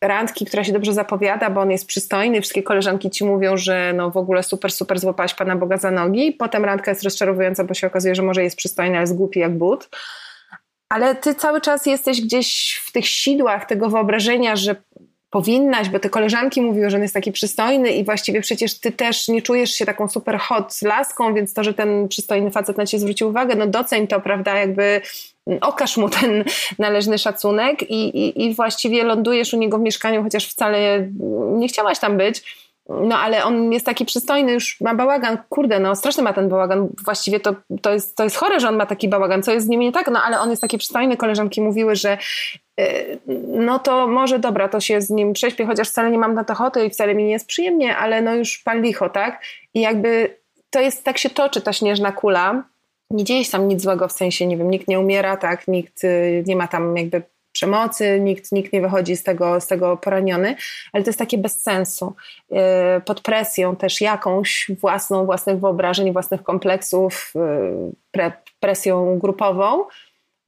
randki, 0.00 0.46
która 0.46 0.64
się 0.64 0.72
dobrze 0.72 0.94
zapowiada, 0.94 1.50
bo 1.50 1.60
on 1.60 1.70
jest 1.70 1.86
przystojny, 1.86 2.40
wszystkie 2.40 2.62
koleżanki 2.62 3.10
ci 3.10 3.24
mówią, 3.24 3.56
że 3.56 3.92
no 3.96 4.10
w 4.10 4.16
ogóle 4.16 4.42
super, 4.42 4.72
super 4.72 4.98
złapałaś 4.98 5.34
Pana 5.34 5.56
Boga 5.56 5.76
za 5.76 5.90
nogi, 5.90 6.32
potem 6.32 6.64
randka 6.64 6.90
jest 6.90 7.02
rozczarowująca, 7.02 7.64
bo 7.64 7.74
się 7.74 7.86
okazuje, 7.86 8.14
że 8.14 8.22
może 8.22 8.42
jest 8.42 8.56
przystojny, 8.56 8.92
ale 8.96 9.00
jest 9.00 9.16
głupi 9.16 9.40
jak 9.40 9.58
but 9.58 9.88
ale 10.88 11.14
ty 11.14 11.34
cały 11.34 11.60
czas 11.60 11.86
jesteś 11.86 12.20
gdzieś 12.20 12.80
w 12.84 12.92
tych 12.92 13.06
sidłach 13.06 13.66
tego 13.66 13.90
wyobrażenia, 13.90 14.56
że 14.56 14.76
powinnaś, 15.30 15.88
bo 15.88 15.98
te 15.98 16.10
koleżanki 16.10 16.62
mówiły, 16.62 16.90
że 16.90 16.96
on 16.96 17.02
jest 17.02 17.14
taki 17.14 17.32
przystojny 17.32 17.92
i 17.92 18.04
właściwie 18.04 18.40
przecież 18.40 18.80
ty 18.80 18.92
też 18.92 19.28
nie 19.28 19.42
czujesz 19.42 19.70
się 19.70 19.86
taką 19.86 20.08
super 20.08 20.38
hot 20.38 20.82
laską, 20.82 21.34
więc 21.34 21.54
to, 21.54 21.64
że 21.64 21.74
ten 21.74 22.08
przystojny 22.08 22.50
facet 22.50 22.76
na 22.78 22.86
ciebie 22.86 23.00
zwrócił 23.00 23.28
uwagę, 23.28 23.54
no 23.54 23.66
doceń 23.66 24.06
to, 24.06 24.20
prawda, 24.20 24.58
jakby 24.58 25.00
okaż 25.60 25.96
mu 25.96 26.08
ten 26.08 26.44
należny 26.78 27.18
szacunek 27.18 27.90
i, 27.90 28.18
i, 28.18 28.44
i 28.44 28.54
właściwie 28.54 29.04
lądujesz 29.04 29.54
u 29.54 29.58
niego 29.58 29.78
w 29.78 29.80
mieszkaniu, 29.80 30.22
chociaż 30.22 30.48
wcale 30.48 31.08
nie 31.52 31.68
chciałaś 31.68 31.98
tam 31.98 32.16
być, 32.16 32.42
no 32.88 33.18
ale 33.18 33.44
on 33.44 33.72
jest 33.72 33.86
taki 33.86 34.04
przystojny, 34.04 34.52
już 34.52 34.80
ma 34.80 34.94
bałagan, 34.94 35.38
kurde, 35.48 35.80
no 35.80 35.96
straszny 35.96 36.22
ma 36.22 36.32
ten 36.32 36.48
bałagan, 36.48 36.88
właściwie 37.04 37.40
to, 37.40 37.54
to, 37.82 37.92
jest, 37.92 38.16
to 38.16 38.24
jest 38.24 38.36
chore, 38.36 38.60
że 38.60 38.68
on 38.68 38.76
ma 38.76 38.86
taki 38.86 39.08
bałagan, 39.08 39.42
co 39.42 39.52
jest 39.52 39.66
z 39.66 39.68
nim 39.68 39.80
nie 39.80 39.92
tak, 39.92 40.10
no 40.10 40.22
ale 40.22 40.40
on 40.40 40.50
jest 40.50 40.62
taki 40.62 40.78
przystojny, 40.78 41.16
koleżanki 41.16 41.62
mówiły, 41.62 41.96
że 41.96 42.18
yy, 42.78 42.86
no 43.48 43.78
to 43.78 44.06
może 44.06 44.38
dobra, 44.38 44.68
to 44.68 44.80
się 44.80 45.00
z 45.00 45.10
nim 45.10 45.32
prześpię, 45.32 45.66
chociaż 45.66 45.88
wcale 45.88 46.10
nie 46.10 46.18
mam 46.18 46.34
na 46.34 46.44
to 46.44 46.52
ochoty 46.52 46.84
i 46.84 46.90
wcale 46.90 47.14
mi 47.14 47.24
nie 47.24 47.32
jest 47.32 47.46
przyjemnie, 47.46 47.96
ale 47.96 48.22
no 48.22 48.34
już 48.34 48.58
pan 48.58 48.82
licho, 48.82 49.08
tak? 49.08 49.42
I 49.74 49.80
jakby 49.80 50.36
to 50.70 50.80
jest, 50.80 51.04
tak 51.04 51.18
się 51.18 51.30
toczy 51.30 51.60
ta 51.60 51.72
śnieżna 51.72 52.12
kula, 52.12 52.64
nie 53.10 53.24
dzieje 53.24 53.44
się 53.44 53.50
tam 53.50 53.68
nic 53.68 53.82
złego, 53.82 54.08
w 54.08 54.12
sensie, 54.12 54.46
nie 54.46 54.56
wiem, 54.56 54.70
nikt 54.70 54.88
nie 54.88 55.00
umiera, 55.00 55.36
tak, 55.36 55.68
nikt 55.68 56.04
y, 56.04 56.44
nie 56.46 56.56
ma 56.56 56.68
tam 56.68 56.96
jakby 56.96 57.22
przemocy, 57.52 58.20
nikt, 58.20 58.52
nikt 58.52 58.72
nie 58.72 58.80
wychodzi 58.80 59.16
z 59.16 59.22
tego, 59.22 59.60
z 59.60 59.66
tego 59.66 59.96
poraniony, 59.96 60.56
ale 60.92 61.04
to 61.04 61.08
jest 61.08 61.18
takie 61.18 61.38
bez 61.38 61.62
sensu. 61.62 62.14
E, 62.52 63.00
pod 63.00 63.20
presją 63.20 63.76
też 63.76 64.00
jakąś 64.00 64.70
własną, 64.80 65.24
własnych 65.24 65.60
wyobrażeń, 65.60 66.12
własnych 66.12 66.42
kompleksów, 66.42 67.32
e, 67.36 67.40
pre, 68.10 68.32
presją 68.60 69.18
grupową. 69.18 69.84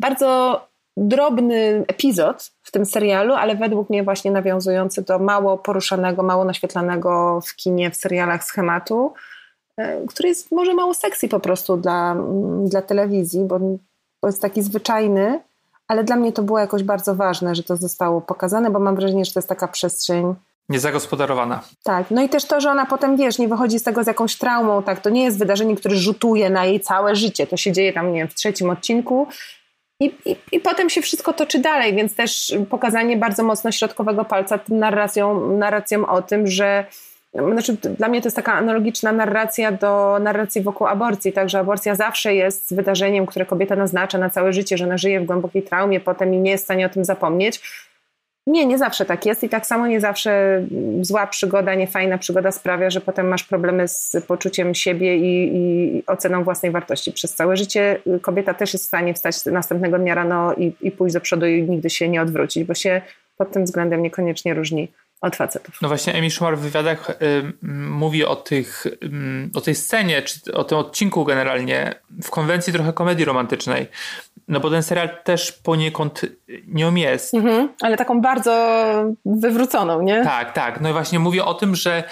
Bardzo 0.00 0.60
drobny 0.96 1.84
epizod 1.88 2.52
w 2.62 2.70
tym 2.70 2.84
serialu, 2.84 3.34
ale 3.34 3.56
według 3.56 3.90
mnie 3.90 4.02
właśnie 4.02 4.30
nawiązujący 4.30 5.02
do 5.02 5.18
mało 5.18 5.58
poruszanego, 5.58 6.22
mało 6.22 6.44
naświetlanego 6.44 7.40
w 7.40 7.56
kinie, 7.56 7.90
w 7.90 7.96
serialach 7.96 8.44
schematu, 8.44 9.12
e, 9.76 10.06
który 10.06 10.28
jest 10.28 10.52
może 10.52 10.74
mało 10.74 10.94
sexy 10.94 11.28
po 11.28 11.40
prostu 11.40 11.76
dla, 11.76 12.16
dla 12.64 12.82
telewizji, 12.82 13.44
bo, 13.44 13.58
bo 14.22 14.28
jest 14.28 14.42
taki 14.42 14.62
zwyczajny, 14.62 15.40
ale 15.90 16.04
dla 16.04 16.16
mnie 16.16 16.32
to 16.32 16.42
było 16.42 16.58
jakoś 16.58 16.82
bardzo 16.82 17.14
ważne, 17.14 17.54
że 17.54 17.62
to 17.62 17.76
zostało 17.76 18.20
pokazane, 18.20 18.70
bo 18.70 18.78
mam 18.78 18.96
wrażenie, 18.96 19.24
że 19.24 19.32
to 19.32 19.38
jest 19.38 19.48
taka 19.48 19.68
przestrzeń. 19.68 20.34
Niezagospodarowana. 20.68 21.60
Tak, 21.82 22.10
no 22.10 22.22
i 22.22 22.28
też 22.28 22.44
to, 22.44 22.60
że 22.60 22.70
ona 22.70 22.86
potem, 22.86 23.16
wiesz, 23.16 23.38
nie 23.38 23.48
wychodzi 23.48 23.78
z 23.78 23.82
tego 23.82 24.04
z 24.04 24.06
jakąś 24.06 24.36
traumą, 24.36 24.82
tak, 24.82 25.00
to 25.00 25.10
nie 25.10 25.24
jest 25.24 25.38
wydarzenie, 25.38 25.76
które 25.76 25.96
rzutuje 25.96 26.50
na 26.50 26.64
jej 26.64 26.80
całe 26.80 27.16
życie, 27.16 27.46
to 27.46 27.56
się 27.56 27.72
dzieje 27.72 27.92
tam, 27.92 28.12
nie 28.12 28.18
wiem, 28.18 28.28
w 28.28 28.34
trzecim 28.34 28.70
odcinku. 28.70 29.26
I, 30.00 30.14
i, 30.24 30.36
i 30.52 30.60
potem 30.60 30.90
się 30.90 31.02
wszystko 31.02 31.32
toczy 31.32 31.58
dalej, 31.58 31.94
więc 31.94 32.14
też 32.14 32.54
pokazanie 32.70 33.16
bardzo 33.16 33.42
mocno 33.42 33.72
środkowego 33.72 34.24
palca 34.24 34.58
tym 34.58 34.78
narracją, 34.78 35.50
narracją 35.56 36.06
o 36.06 36.22
tym, 36.22 36.46
że 36.46 36.86
znaczy, 37.34 37.76
dla 37.98 38.08
mnie 38.08 38.20
to 38.20 38.26
jest 38.26 38.36
taka 38.36 38.52
analogiczna 38.52 39.12
narracja 39.12 39.72
do 39.72 40.18
narracji 40.20 40.62
wokół 40.62 40.86
aborcji, 40.86 41.32
także 41.32 41.58
aborcja 41.58 41.94
zawsze 41.94 42.34
jest 42.34 42.74
wydarzeniem, 42.74 43.26
które 43.26 43.46
kobieta 43.46 43.76
naznacza 43.76 44.18
na 44.18 44.30
całe 44.30 44.52
życie, 44.52 44.78
że 44.78 44.84
ona 44.84 44.98
żyje 44.98 45.20
w 45.20 45.24
głębokiej 45.24 45.62
traumie 45.62 46.00
potem 46.00 46.34
i 46.34 46.38
nie 46.38 46.50
jest 46.50 46.64
w 46.64 46.66
stanie 46.66 46.86
o 46.86 46.88
tym 46.88 47.04
zapomnieć. 47.04 47.60
Nie, 48.46 48.66
nie 48.66 48.78
zawsze 48.78 49.04
tak 49.04 49.26
jest 49.26 49.44
i 49.44 49.48
tak 49.48 49.66
samo 49.66 49.86
nie 49.86 50.00
zawsze 50.00 50.62
zła 51.00 51.26
przygoda, 51.26 51.74
niefajna 51.74 52.18
przygoda 52.18 52.52
sprawia, 52.52 52.90
że 52.90 53.00
potem 53.00 53.28
masz 53.28 53.44
problemy 53.44 53.88
z 53.88 54.16
poczuciem 54.26 54.74
siebie 54.74 55.16
i, 55.16 55.56
i 55.56 56.02
oceną 56.06 56.44
własnej 56.44 56.72
wartości 56.72 57.12
przez 57.12 57.34
całe 57.34 57.56
życie. 57.56 58.00
Kobieta 58.22 58.54
też 58.54 58.72
jest 58.72 58.84
w 58.84 58.88
stanie 58.88 59.14
wstać 59.14 59.44
następnego 59.44 59.98
dnia 59.98 60.14
rano 60.14 60.54
i, 60.54 60.72
i 60.80 60.90
pójść 60.90 61.14
do 61.14 61.20
przodu 61.20 61.46
i 61.46 61.62
nigdy 61.62 61.90
się 61.90 62.08
nie 62.08 62.22
odwrócić, 62.22 62.64
bo 62.64 62.74
się 62.74 63.02
pod 63.36 63.52
tym 63.52 63.64
względem 63.64 64.02
niekoniecznie 64.02 64.54
różni 64.54 64.88
od 65.20 65.36
facetów. 65.36 65.82
No 65.82 65.88
właśnie 65.88 66.14
Emi 66.14 66.30
Schumer 66.30 66.58
w 66.58 66.60
wywiadach 66.60 67.10
y, 67.10 67.16
mówi 67.90 68.24
o, 68.24 68.36
tych, 68.36 68.86
y, 68.86 69.50
o 69.54 69.60
tej 69.60 69.74
scenie, 69.74 70.22
czy 70.22 70.54
o 70.54 70.64
tym 70.64 70.78
odcinku 70.78 71.24
generalnie 71.24 71.94
w 72.22 72.30
konwencji 72.30 72.72
trochę 72.72 72.92
komedii 72.92 73.24
romantycznej. 73.24 73.86
No 74.48 74.60
bo 74.60 74.70
ten 74.70 74.82
serial 74.82 75.10
też 75.24 75.52
poniekąd 75.52 76.22
nią 76.68 76.94
jest. 76.94 77.34
Mhm, 77.34 77.68
ale 77.80 77.96
taką 77.96 78.20
bardzo 78.20 78.52
wywróconą, 79.24 80.02
nie? 80.02 80.24
Tak, 80.24 80.52
tak. 80.52 80.80
No 80.80 80.90
i 80.90 80.92
właśnie 80.92 81.18
mówię 81.18 81.44
o 81.44 81.54
tym, 81.54 81.76
że 81.76 82.04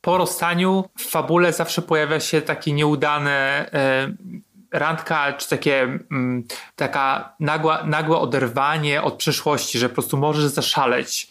po 0.00 0.18
rozstaniu 0.18 0.84
w 0.98 1.10
fabule 1.10 1.52
zawsze 1.52 1.82
pojawia 1.82 2.20
się 2.20 2.42
takie 2.42 2.72
nieudane 2.72 3.66
y, 3.66 4.47
randka, 4.72 5.32
czy 5.32 5.48
takie 5.48 5.82
mm, 5.82 6.44
taka 6.76 7.34
nagła, 7.40 7.84
nagłe 7.84 8.18
oderwanie 8.18 9.02
od 9.02 9.14
przeszłości, 9.14 9.78
że 9.78 9.88
po 9.88 9.94
prostu 9.94 10.16
możesz 10.16 10.44
zaszaleć 10.44 11.28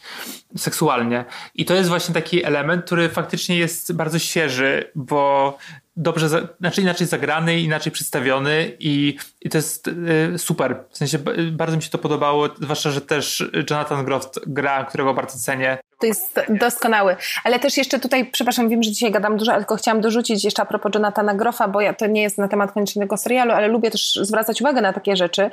seksualnie. 0.58 1.26
I 1.56 1.66
to 1.66 1.74
jest 1.74 1.90
właśnie 1.90 2.14
taki 2.14 2.44
element, 2.44 2.86
który 2.86 3.10
faktycznie 3.10 3.58
jest 3.58 3.94
bardzo 3.94 4.20
świeży, 4.20 4.92
bo 4.96 5.58
dobrze, 5.98 6.48
znaczy 6.60 6.82
inaczej 6.82 7.08
zagrany, 7.08 7.60
inaczej 7.60 7.92
przedstawiony 7.92 8.72
i, 8.80 9.18
i 9.42 9.50
to 9.50 9.58
jest 9.58 9.88
y, 9.88 10.38
super. 10.38 10.84
W 10.90 10.98
sensie 10.98 11.18
bardzo 11.52 11.76
mi 11.76 11.84
się 11.84 11.90
to 11.90 11.98
podobało, 11.98 12.50
zwłaszcza, 12.62 12.92
że 12.92 13.02
też 13.02 13.52
Jonathan 13.70 14.06
Groff 14.06 14.30
gra, 14.48 14.86
którego 14.86 15.14
bardzo 15.14 15.40
cenię. 15.40 15.78
To 16.00 16.08
jest 16.08 16.40
doskonały. 16.50 17.16
Ale 17.44 17.60
też 17.60 17.78
jeszcze 17.78 18.00
tutaj, 18.00 18.26
przepraszam, 18.26 18.70
wiem, 18.70 18.84
że 18.84 18.92
dzisiaj 18.92 19.12
gadam 19.12 19.38
dużo, 19.38 19.52
ale 19.52 19.62
tylko 19.62 19.76
chciałam 19.76 20.02
dorzucić 20.02 20.44
jeszcze 20.44 20.62
a 20.62 20.66
propos 20.66 20.92
Jonathana 20.96 21.34
Groffa, 21.34 21.68
bo 21.68 21.82
ja, 21.82 21.94
to 21.94 22.08
nie 22.08 22.22
jest 22.22 22.38
na 22.38 22.48
temat 22.48 22.72
koniecznie 22.72 23.08
serialu, 23.18 23.52
ale 23.52 23.68
lubię 23.68 23.92
też 23.92 24.20
zwracać 24.22 24.62
uwagę 24.62 24.82
na 24.82 24.94
takie 24.94 25.16
rzeczy. 25.16 25.50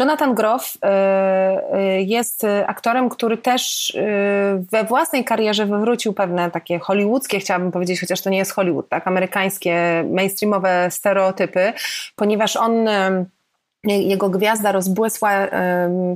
Jonathan 0.00 0.34
Groff 0.34 0.76
y, 0.76 0.78
y, 1.78 2.02
jest 2.02 2.46
aktorem, 2.66 3.08
który 3.08 3.36
też 3.36 3.90
y, 3.90 4.02
we 4.72 4.84
własnej 4.84 5.24
karierze 5.24 5.66
wywrócił 5.66 6.12
pewne 6.12 6.50
takie 6.50 6.78
hollywoodzkie, 6.78 7.40
chciałabym 7.40 7.72
powiedzieć, 7.72 8.00
chociaż 8.00 8.22
to 8.22 8.30
nie 8.30 8.38
jest 8.38 8.52
Hollywood, 8.52 8.88
tak, 8.88 9.06
amerykańskie, 9.06 9.73
mainstreamowe 10.10 10.88
stereotypy, 10.90 11.72
ponieważ 12.16 12.56
on 12.56 12.88
jego 13.84 14.30
gwiazda 14.30 14.72
rozbłysła 14.72 15.48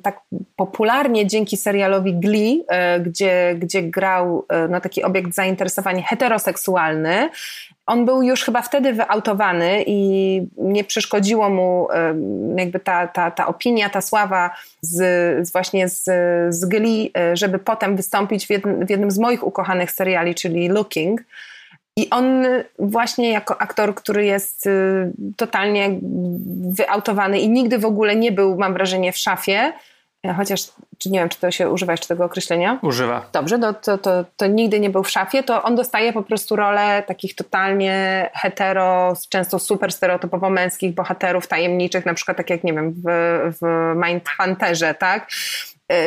tak 0.03 0.21
popularnie 0.57 1.27
dzięki 1.27 1.57
serialowi 1.57 2.15
Glee, 2.15 2.65
e, 2.69 3.01
gdzie, 3.01 3.55
gdzie 3.59 3.83
grał 3.83 4.47
e, 4.49 4.69
no, 4.69 4.81
taki 4.81 5.03
obiekt 5.03 5.35
zainteresowania 5.35 6.03
heteroseksualny. 6.03 7.29
On 7.87 8.05
był 8.05 8.23
już 8.23 8.45
chyba 8.45 8.63
wtedy 8.63 8.93
wyautowany 8.93 9.85
i 9.87 10.41
nie 10.57 10.85
przeszkodziło 10.85 11.51
mu 11.51 11.89
jakby 12.57 12.81
ta, 12.81 13.07
ta, 13.07 13.31
ta 13.31 13.47
opinia, 13.47 13.89
ta 13.89 14.01
sława 14.01 14.51
z, 14.81 14.99
z 15.49 15.53
właśnie 15.53 15.89
z, 15.89 16.05
z 16.55 16.65
Glee, 16.65 17.11
e, 17.19 17.37
żeby 17.37 17.59
potem 17.59 17.97
wystąpić 17.97 18.47
w 18.47 18.51
jednym, 18.51 18.87
w 18.87 18.91
jednym 18.91 19.11
z 19.11 19.19
moich 19.19 19.47
ukochanych 19.47 19.91
seriali, 19.91 20.35
czyli 20.35 20.69
Looking. 20.69 21.25
I 21.99 22.11
on 22.11 22.47
właśnie 22.79 23.33
jako 23.33 23.61
aktor, 23.61 23.95
który 23.95 24.25
jest 24.25 24.67
y, 24.67 25.13
totalnie 25.37 25.91
wyautowany 26.71 27.41
i 27.41 27.49
nigdy 27.49 27.79
w 27.79 27.85
ogóle 27.85 28.17
nie 28.17 28.33
był, 28.33 28.59
mam 28.59 28.73
wrażenie, 28.73 29.13
w 29.13 29.17
szafie, 29.17 29.73
e, 30.27 30.35
chociaż 30.35 30.61
czy 30.99 31.11
nie 31.11 31.19
wiem, 31.19 31.29
czy 31.29 31.41
to 31.41 31.51
się 31.51 31.71
używa 31.71 31.93
jeszcze 31.93 32.09
tego 32.09 32.25
określenia? 32.25 32.79
Używa. 32.83 33.27
Dobrze, 33.33 33.59
to, 33.59 33.75
to, 33.75 33.99
to, 33.99 34.25
to, 34.37 34.47
nigdy 34.47 34.81
nie 34.81 34.91
był 34.91 35.03
w 35.03 35.11
szafie, 35.11 35.43
to 35.43 35.63
on 35.63 35.77
dostaje 35.77 36.13
po 36.13 36.23
prostu 36.23 36.57
rolę 36.57 37.03
takich 37.07 37.35
totalnie 37.35 38.31
hetero, 38.35 39.15
często 39.29 39.59
super 39.59 39.93
stereotypowo 39.93 40.51
męskich 40.51 40.95
bohaterów 40.95 41.47
tajemniczych, 41.47 42.07
na 42.07 42.15
przykład 42.15 42.37
tak 42.37 42.51
jak, 42.51 42.65
nie 42.65 42.73
wiem, 42.73 42.93
w, 42.93 43.03
w 43.61 43.95
Mindhunterze, 44.07 44.95
tak? 44.95 45.29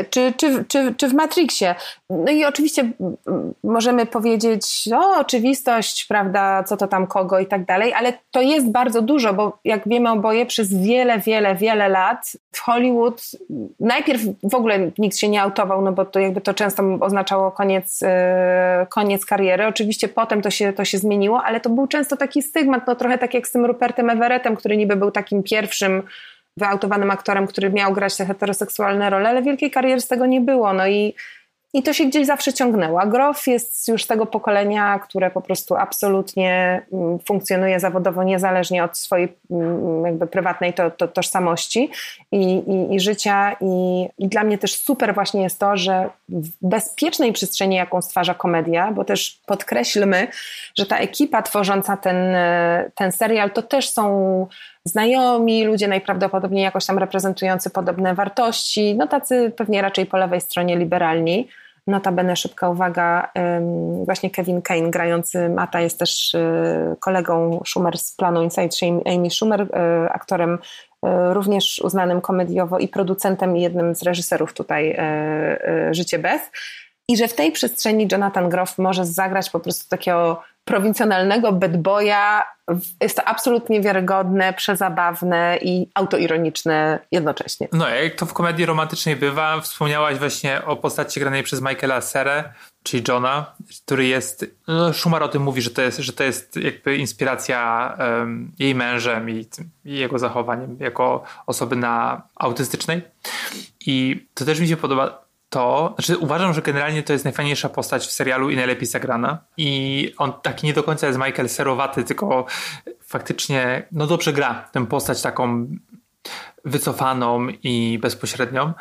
Czy, 0.10 0.34
czy, 0.38 0.66
czy, 0.66 0.96
czy 0.98 1.08
w 1.08 1.14
Matrixie. 1.14 1.76
No 2.10 2.32
i 2.32 2.46
oczywiście 2.46 2.92
możemy 3.64 4.06
powiedzieć, 4.06 4.90
o, 4.96 5.20
oczywistość, 5.20 6.06
prawda, 6.06 6.64
co 6.64 6.78
to 6.78 6.88
tam 6.88 7.08
kogo 7.08 7.40
i 7.40 7.46
tak 7.46 7.66
dalej, 7.66 7.94
ale 7.94 8.14
to 8.32 8.42
jest 8.42 8.72
bardzo 8.72 9.02
dużo, 9.02 9.34
bo 9.34 9.60
jak 9.66 9.88
wiemy 9.88 10.12
oboje, 10.12 10.46
przez 10.46 10.74
wiele, 10.74 11.20
wiele, 11.20 11.56
wiele 11.56 11.90
lat 11.90 12.32
w 12.52 12.60
Hollywood 12.60 13.32
najpierw 13.80 14.22
w 14.44 14.56
ogóle 14.56 14.92
nikt 14.98 15.18
się 15.18 15.30
nie 15.30 15.42
autował, 15.42 15.82
no 15.82 15.92
bo 15.92 16.06
to 16.06 16.20
jakby 16.20 16.42
to 16.42 16.54
często 16.54 16.84
oznaczało 17.00 17.52
koniec, 17.52 18.00
e, 18.04 18.88
koniec 18.90 19.26
kariery. 19.26 19.68
Oczywiście 19.68 20.08
potem 20.08 20.42
to 20.42 20.50
się, 20.50 20.74
to 20.74 20.86
się 20.86 20.98
zmieniło, 20.98 21.44
ale 21.44 21.60
to 21.60 21.70
był 21.70 21.88
często 21.88 22.18
taki 22.18 22.42
stygmat, 22.42 22.88
no 22.88 22.96
trochę 22.96 23.18
tak 23.18 23.34
jak 23.34 23.48
z 23.48 23.52
tym 23.52 23.66
Rupertem 23.66 24.10
Everettem, 24.10 24.56
który 24.56 24.78
niby 24.78 24.96
był 24.96 25.12
takim 25.12 25.44
pierwszym 25.44 26.04
wyautowanym 26.58 27.12
aktorem, 27.12 27.48
który 27.48 27.70
miał 27.70 27.94
grać 27.94 28.18
te 28.18 28.26
heteroseksualne 28.26 29.10
role, 29.10 29.30
ale 29.30 29.42
wielkiej 29.42 29.72
kariery 29.72 30.02
z 30.02 30.08
tego 30.08 30.26
nie 30.26 30.42
było. 30.42 30.74
No 30.74 30.88
i, 30.88 31.16
i 31.74 31.84
to 31.84 31.94
się 31.94 32.06
gdzieś 32.06 32.28
zawsze 32.28 32.54
ciągnęło. 32.54 33.02
A 33.02 33.06
Groff 33.06 33.48
jest 33.48 33.88
już 33.88 34.04
z 34.04 34.08
tego 34.08 34.26
pokolenia, 34.26 35.00
które 35.00 35.32
po 35.32 35.42
prostu 35.42 35.76
absolutnie 35.76 36.82
mm, 36.94 37.20
funkcjonuje 37.20 37.80
zawodowo 37.80 38.24
niezależnie 38.24 38.84
od 38.84 38.98
swojej 38.98 39.34
mm, 39.52 40.06
jakby 40.06 40.28
prywatnej 40.28 40.74
to, 40.74 40.92
to, 40.92 41.08
tożsamości 41.08 41.90
i, 42.32 42.38
i, 42.54 42.96
i 42.96 43.00
życia. 43.00 43.56
I, 43.62 44.08
I 44.18 44.28
dla 44.28 44.44
mnie 44.44 44.58
też 44.58 44.76
super 44.76 45.14
właśnie 45.14 45.42
jest 45.42 45.60
to, 45.60 45.78
że 45.78 46.10
w 46.30 46.50
bezpiecznej 46.62 47.34
przestrzeni, 47.34 47.76
jaką 47.76 48.02
stwarza 48.02 48.34
komedia, 48.34 48.92
bo 48.92 49.06
też 49.06 49.42
podkreślmy, 49.46 50.28
że 50.78 50.86
ta 50.86 50.98
ekipa 50.98 51.42
tworząca 51.42 51.98
ten, 51.98 52.36
ten 52.96 53.12
serial 53.12 53.52
to 53.52 53.62
też 53.62 53.90
są 53.90 54.48
znajomi, 54.86 55.66
ludzie 55.66 55.88
najprawdopodobniej 55.88 56.64
jakoś 56.64 56.86
tam 56.86 56.98
reprezentujący 56.98 57.70
podobne 57.70 58.16
wartości, 58.16 58.96
no 58.96 59.08
tacy 59.08 59.52
pewnie 59.56 59.82
raczej 59.82 60.06
po 60.06 60.18
lewej 60.18 60.42
stronie 60.42 60.78
liberalni. 60.78 61.48
Notabene 61.88 62.36
szybka 62.36 62.70
uwaga, 62.70 63.32
właśnie 64.06 64.30
Kevin 64.30 64.62
Kane 64.62 64.90
grający 64.90 65.50
Mata 65.50 65.82
jest 65.82 66.00
też 66.00 66.34
y, 66.34 66.96
kolegą 67.00 67.62
Schumer 67.66 67.98
z 67.98 68.16
planu 68.16 68.44
Inside, 68.44 69.02
Amy 69.06 69.30
Schumer, 69.30 69.62
y, 69.62 69.68
aktorem 70.10 70.54
y, 70.54 70.60
również 71.34 71.82
uznanym 71.84 72.22
komediowo 72.22 72.80
i 72.80 72.88
producentem 72.88 73.58
i 73.58 73.62
jednym 73.62 73.96
z 73.96 74.04
reżyserów 74.04 74.54
tutaj 74.54 74.98
Życie 75.92 76.20
Beth. 76.20 76.52
I 77.08 77.18
że 77.18 77.28
w 77.28 77.34
tej 77.34 77.52
przestrzeni 77.52 78.08
Jonathan 78.12 78.50
Groff 78.50 78.78
może 78.78 79.06
zagrać 79.06 79.50
po 79.50 79.60
prostu 79.60 79.90
takiego 79.90 80.42
prowincjonalnego 80.66 81.52
bad 81.52 81.78
boya. 81.78 82.44
Jest 83.02 83.16
to 83.16 83.26
absolutnie 83.26 83.82
wiarygodne, 83.82 84.54
przezabawne 84.54 85.58
i 85.62 85.88
autoironiczne 85.94 87.00
jednocześnie. 87.12 87.68
No, 87.72 87.90
jak 87.90 88.16
to 88.16 88.26
w 88.26 88.34
komedii 88.34 88.66
romantycznej 88.66 89.16
bywa, 89.16 89.62
wspomniałaś 89.62 90.18
właśnie 90.18 90.66
o 90.66 90.76
postaci 90.76 91.20
granej 91.20 91.44
przez 91.44 91.62
Michaela 91.62 92.02
Serę, 92.02 92.44
czyli 92.84 93.04
Johna, 93.08 93.56
który 93.84 94.06
jest, 94.06 94.46
no 94.68 94.94
Schumer 94.94 95.24
o 95.24 95.28
tym 95.28 95.42
mówi, 95.42 95.62
że 95.62 95.70
to 95.70 95.82
jest, 95.82 95.98
że 95.98 96.14
to 96.14 96.24
jest 96.24 96.56
jakby 96.56 96.98
inspiracja 96.98 97.94
um, 98.00 98.52
jej 98.60 98.76
mężem 98.76 99.30
i, 99.30 99.48
i, 99.86 99.96
jego 99.98 100.20
zachowaniem 100.20 100.78
jako 100.80 101.24
osoby 101.48 101.76
na 101.76 102.22
autystycznej. 102.36 103.02
I 103.86 104.26
to 104.34 104.46
też 104.46 104.60
mi 104.60 104.68
się 104.68 104.78
podoba 104.78 105.31
to, 105.52 105.94
znaczy 106.00 106.18
uważam, 106.18 106.54
że 106.54 106.62
generalnie 106.62 107.04
to 107.04 107.14
jest 107.14 107.26
najfajniejsza 107.26 107.70
postać 107.70 108.08
w 108.08 108.12
serialu 108.12 108.50
i 108.50 108.56
najlepiej 108.56 108.86
zagrana. 108.86 109.38
I 109.58 110.14
on 110.18 110.34
taki 110.42 110.68
nie 110.68 110.74
do 110.74 110.84
końca 110.84 111.08
jest 111.08 111.20
Michael 111.20 111.50
serowaty, 111.50 112.04
tylko 112.04 112.46
faktycznie 113.02 113.88
no 113.92 114.08
dobrze 114.08 114.34
gra 114.34 114.70
tę 114.72 114.86
postać 114.86 115.22
taką 115.22 115.68
wycofaną 116.66 117.48
i 117.64 118.00
bezpośrednią, 118.02 118.74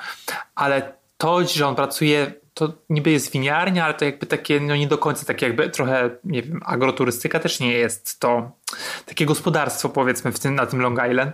ale 0.54 0.92
to, 1.16 1.44
że 1.44 1.66
on 1.66 1.74
pracuje, 1.74 2.32
to 2.54 2.72
niby 2.90 3.10
jest 3.10 3.32
winiarnia, 3.32 3.84
ale 3.84 3.94
to 3.94 4.04
jakby 4.04 4.26
takie, 4.26 4.60
no 4.60 4.76
nie 4.76 4.86
do 4.86 4.98
końca, 4.98 5.24
takie 5.26 5.46
jakby 5.46 5.70
trochę, 5.70 6.10
nie 6.24 6.42
wiem, 6.42 6.60
agroturystyka 6.66 7.40
też 7.40 7.60
nie 7.60 7.72
jest 7.72 8.20
to 8.20 8.50
takie 9.06 9.26
gospodarstwo 9.26 9.88
powiedzmy 9.88 10.32
w 10.32 10.38
tym, 10.38 10.54
na 10.54 10.66
tym 10.66 10.80
Long 10.80 11.00
Island. 11.10 11.32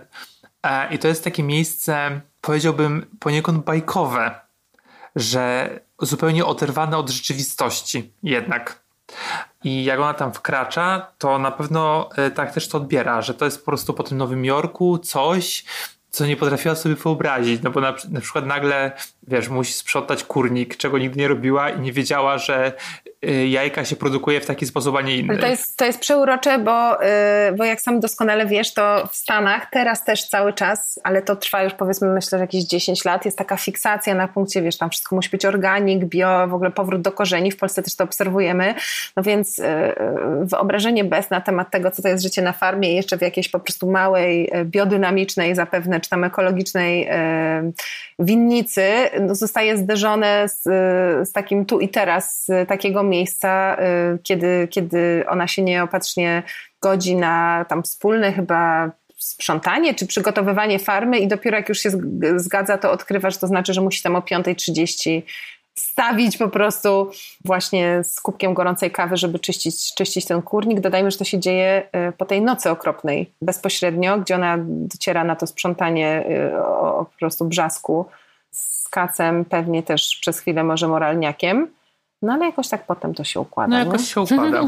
E, 0.63 0.93
I 0.93 0.99
to 0.99 1.07
jest 1.07 1.23
takie 1.23 1.43
miejsce, 1.43 2.21
powiedziałbym, 2.41 3.05
poniekąd 3.19 3.65
bajkowe, 3.65 4.46
że 5.17 5.79
zupełnie 6.01 6.45
oderwane 6.45 6.97
od 6.97 7.09
rzeczywistości 7.09 8.13
jednak. 8.23 8.81
I 9.63 9.83
jak 9.83 9.99
ona 9.99 10.13
tam 10.13 10.33
wkracza, 10.33 11.07
to 11.17 11.39
na 11.39 11.51
pewno 11.51 12.09
e, 12.15 12.31
tak 12.31 12.53
też 12.53 12.67
to 12.67 12.77
odbiera, 12.77 13.21
że 13.21 13.33
to 13.33 13.45
jest 13.45 13.59
po 13.59 13.65
prostu 13.65 13.93
po 13.93 14.03
tym 14.03 14.17
Nowym 14.17 14.45
Jorku 14.45 14.97
coś, 14.97 15.65
co 16.09 16.25
nie 16.25 16.37
potrafiła 16.37 16.75
sobie 16.75 16.95
wyobrazić, 16.95 17.61
no 17.63 17.71
bo 17.71 17.81
na, 17.81 17.93
na 18.09 18.21
przykład 18.21 18.45
nagle, 18.45 18.91
wiesz, 19.27 19.49
musi 19.49 19.73
sprzątać 19.73 20.23
kurnik, 20.23 20.77
czego 20.77 20.97
nigdy 20.97 21.19
nie 21.19 21.27
robiła 21.27 21.69
i 21.69 21.79
nie 21.79 21.91
wiedziała, 21.91 22.37
że 22.37 22.73
Y, 23.25 23.47
jajka 23.47 23.85
się 23.85 23.95
produkuje 23.95 24.41
w 24.41 24.45
taki 24.45 24.65
sposób, 24.65 24.95
a 24.95 25.01
nie 25.01 25.17
inny. 25.17 25.37
To 25.37 25.47
jest, 25.47 25.77
to 25.77 25.85
jest 25.85 25.99
przeurocze, 25.99 26.59
bo, 26.59 27.03
y, 27.03 27.07
bo 27.57 27.65
jak 27.65 27.81
sam 27.81 27.99
doskonale 27.99 28.45
wiesz, 28.45 28.73
to 28.73 29.07
w 29.11 29.15
Stanach 29.15 29.69
teraz 29.71 30.03
też 30.03 30.27
cały 30.27 30.53
czas, 30.53 30.99
ale 31.03 31.21
to 31.21 31.35
trwa 31.35 31.63
już 31.63 31.73
powiedzmy 31.73 32.07
myślę, 32.07 32.37
że 32.37 32.43
jakieś 32.43 32.63
10 32.63 33.05
lat, 33.05 33.25
jest 33.25 33.37
taka 33.37 33.57
fiksacja 33.57 34.15
na 34.15 34.27
punkcie, 34.27 34.61
wiesz, 34.61 34.77
tam 34.77 34.89
wszystko 34.89 35.15
musi 35.15 35.29
być 35.29 35.45
organik, 35.45 36.05
bio, 36.05 36.47
w 36.47 36.53
ogóle 36.53 36.71
powrót 36.71 37.01
do 37.01 37.11
korzeni, 37.11 37.51
w 37.51 37.57
Polsce 37.57 37.83
też 37.83 37.95
to 37.95 38.03
obserwujemy, 38.03 38.75
no 39.15 39.23
więc 39.23 39.59
y, 39.59 39.63
wyobrażenie 40.41 41.03
bez 41.03 41.29
na 41.29 41.41
temat 41.41 41.71
tego, 41.71 41.91
co 41.91 42.01
to 42.01 42.07
jest 42.07 42.23
życie 42.23 42.41
na 42.41 42.53
farmie 42.53 42.95
jeszcze 42.95 43.17
w 43.17 43.21
jakiejś 43.21 43.49
po 43.49 43.59
prostu 43.59 43.91
małej, 43.91 44.51
biodynamicznej 44.65 45.55
zapewne, 45.55 45.99
czy 45.99 46.09
tam 46.09 46.23
ekologicznej 46.23 47.09
winnicy, 48.19 48.81
no 49.21 49.35
zostaje 49.35 49.77
zderzone 49.77 50.49
z, 50.49 50.63
z 51.29 51.31
takim 51.31 51.65
tu 51.65 51.79
i 51.79 51.89
teraz, 51.89 52.47
takiego 52.67 53.03
miejsca, 53.03 53.77
y, 54.15 54.19
kiedy, 54.23 54.67
kiedy 54.71 55.23
ona 55.27 55.47
się 55.47 55.61
nieopatrznie 55.61 56.43
godzi 56.81 57.15
na 57.15 57.65
tam 57.69 57.83
wspólne 57.83 58.33
chyba 58.33 58.91
sprzątanie 59.17 59.93
czy 59.93 60.07
przygotowywanie 60.07 60.79
farmy 60.79 61.19
i 61.19 61.27
dopiero 61.27 61.57
jak 61.57 61.69
już 61.69 61.79
się 61.79 61.89
zgadza, 62.35 62.77
to 62.77 62.91
odkrywa, 62.91 63.29
że 63.29 63.37
to 63.37 63.47
znaczy, 63.47 63.73
że 63.73 63.81
musi 63.81 64.03
tam 64.03 64.15
o 64.15 64.19
5.30 64.19 65.21
stawić 65.79 66.37
po 66.37 66.47
prostu 66.47 67.11
właśnie 67.45 68.03
z 68.03 68.21
kubkiem 68.21 68.53
gorącej 68.53 68.91
kawy, 68.91 69.17
żeby 69.17 69.39
czyścić, 69.39 69.93
czyścić 69.95 70.25
ten 70.25 70.41
kurnik. 70.41 70.79
Dodajmy, 70.79 71.11
że 71.11 71.17
to 71.17 71.23
się 71.23 71.39
dzieje 71.39 71.89
y, 72.09 72.11
po 72.11 72.25
tej 72.25 72.41
nocy 72.41 72.69
okropnej 72.69 73.31
bezpośrednio, 73.41 74.17
gdzie 74.17 74.35
ona 74.35 74.57
dociera 74.59 75.23
na 75.23 75.35
to 75.35 75.47
sprzątanie 75.47 76.25
y, 76.29 76.63
o, 76.63 76.97
o 76.99 77.05
po 77.05 77.17
prostu 77.19 77.45
brzasku 77.45 78.05
z 78.51 78.89
kacem, 78.89 79.45
pewnie 79.45 79.83
też 79.83 80.17
przez 80.21 80.39
chwilę 80.39 80.63
może 80.63 80.87
moralniakiem. 80.87 81.76
No 82.21 82.33
ale 82.33 82.45
jakoś 82.45 82.67
tak 82.69 82.85
potem 82.85 83.13
to 83.13 83.23
się 83.23 83.39
układa. 83.39 83.69
No 83.69 83.79
jakoś 83.79 84.01
nie? 84.01 84.07
się 84.07 84.21
układa. 84.21 84.61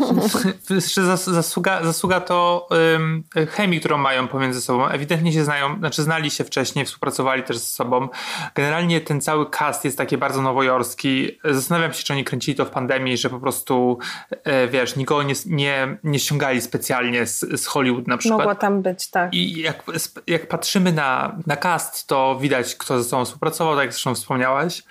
zasługa, 1.26 1.84
zasługa 1.84 2.22
to 2.22 2.68
um, 2.72 3.24
chemii, 3.50 3.80
którą 3.80 3.98
mają 3.98 4.28
pomiędzy 4.28 4.62
sobą. 4.62 4.88
Ewidentnie 4.88 5.34
się 5.34 5.44
znają, 5.44 5.78
znaczy 5.80 6.04
znali 6.04 6.32
się 6.32 6.44
wcześniej, 6.44 6.86
współpracowali 6.86 7.44
też 7.44 7.58
ze 7.58 7.66
sobą. 7.66 8.08
Generalnie 8.56 9.02
ten 9.02 9.22
cały 9.22 9.50
cast 9.50 9.86
jest 9.86 9.98
taki 9.98 10.18
bardzo 10.18 10.42
nowojorski. 10.42 11.40
Zastanawiam 11.44 11.94
się, 11.94 12.04
czy 12.04 12.14
oni 12.14 12.24
kręcili 12.24 12.58
to 12.58 12.66
w 12.66 12.70
pandemii, 12.70 13.18
że 13.18 13.30
po 13.30 13.40
prostu 13.40 13.98
e, 14.44 14.68
wiesz, 14.68 14.96
nikogo 14.96 15.24
nie, 15.24 15.34
nie, 15.46 15.98
nie 16.04 16.20
ściągali 16.20 16.62
specjalnie 16.62 17.26
z, 17.26 17.40
z 17.62 17.66
Hollywood 17.66 18.08
na 18.08 18.18
przykład. 18.18 18.40
Mogło 18.40 18.56
tam 18.56 18.82
być, 18.82 19.10
tak. 19.10 19.34
I 19.34 19.62
jak, 19.62 19.84
jak 20.28 20.48
patrzymy 20.48 20.94
na, 20.94 21.38
na 21.48 21.56
cast, 21.56 22.08
to 22.08 22.38
widać, 22.42 22.76
kto 22.76 23.04
ze 23.04 23.10
sobą 23.10 23.26
współpracował, 23.26 23.76
tak 23.76 23.84
jak 23.84 23.94
zresztą 23.94 24.16
wspomniałaś. 24.16 24.84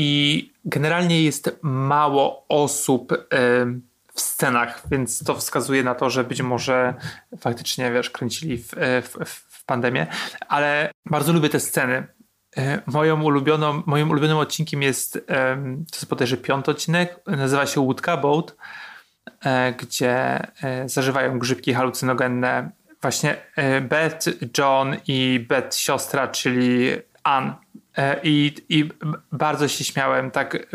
I 0.00 0.52
generalnie 0.64 1.22
jest 1.22 1.58
mało 1.62 2.46
osób 2.48 3.12
w 4.14 4.20
scenach, 4.20 4.82
więc 4.90 5.24
to 5.24 5.34
wskazuje 5.34 5.82
na 5.82 5.94
to, 5.94 6.10
że 6.10 6.24
być 6.24 6.42
może 6.42 6.94
faktycznie, 7.40 7.92
wiesz, 7.92 8.10
kręcili 8.10 8.58
w, 8.58 8.70
w, 9.02 9.24
w 9.26 9.64
pandemię, 9.64 10.06
ale 10.48 10.90
bardzo 11.06 11.32
lubię 11.32 11.48
te 11.48 11.60
sceny. 11.60 12.06
E, 12.56 12.82
moją 12.86 13.22
ulubioną, 13.22 13.82
moim 13.86 14.10
ulubionym 14.10 14.36
odcinkiem 14.36 14.82
jest, 14.82 15.12
to 15.90 15.96
jest 15.96 16.08
bodajże 16.08 16.36
piąty 16.36 16.70
odcinek, 16.70 17.20
nazywa 17.26 17.66
się 17.66 17.80
Łódka, 17.80 18.16
Boat, 18.16 18.56
e, 19.44 19.72
gdzie 19.72 20.40
zażywają 20.86 21.38
grzybki 21.38 21.74
halucynogenne 21.74 22.70
właśnie 23.02 23.36
Beth, 23.82 24.28
John 24.58 24.96
i 25.08 25.46
Beth 25.48 25.76
siostra, 25.76 26.28
czyli 26.28 26.90
Ann. 27.22 27.54
I, 28.22 28.54
I 28.68 28.88
bardzo 29.32 29.68
się 29.68 29.84
śmiałem, 29.84 30.30
tak 30.30 30.66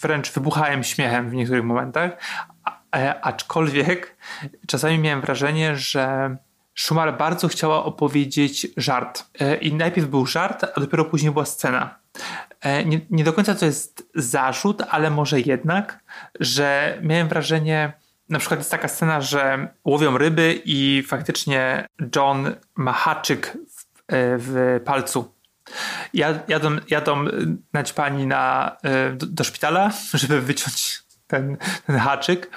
wręcz 0.00 0.32
wybuchałem 0.32 0.84
śmiechem 0.84 1.30
w 1.30 1.34
niektórych 1.34 1.64
momentach, 1.64 2.10
aczkolwiek 3.22 4.16
czasami 4.66 4.98
miałem 4.98 5.20
wrażenie, 5.20 5.76
że 5.76 6.36
Schumer 6.76 7.16
bardzo 7.16 7.48
chciała 7.48 7.84
opowiedzieć 7.84 8.66
żart. 8.76 9.24
E, 9.40 9.56
I 9.56 9.74
najpierw 9.74 10.08
był 10.08 10.26
żart, 10.26 10.64
a 10.74 10.80
dopiero 10.80 11.04
później 11.04 11.32
była 11.32 11.44
scena. 11.44 11.98
E, 12.60 12.84
nie, 12.84 13.00
nie, 13.10 13.24
do 13.24 13.32
końca 13.32 13.54
to 13.54 13.66
jest 13.66 14.08
zarzut, 14.14 14.82
ale 14.90 15.10
może 15.10 15.40
jednak, 15.40 16.00
że 16.40 16.98
miałem 17.02 17.28
wrażenie, 17.28 17.92
na 18.28 18.38
przykład 18.38 18.60
jest 18.60 18.70
taka 18.70 18.88
scena, 18.88 19.20
że 19.20 19.68
łowią 19.84 20.18
ryby 20.18 20.62
i 20.64 21.02
faktycznie 21.06 21.86
John 22.16 22.54
ma 22.74 22.92
haczyk 22.92 23.52
w, 23.52 23.84
e, 24.08 24.38
w 24.38 24.80
palcu. 24.84 25.35
Jadą, 26.48 26.76
jadą 26.88 27.24
naćpani 27.72 28.26
na, 28.26 28.76
do, 29.16 29.26
do 29.26 29.44
szpitala, 29.44 29.90
żeby 30.14 30.40
wyciąć 30.40 31.02
ten, 31.26 31.56
ten 31.86 31.96
haczyk. 31.96 32.50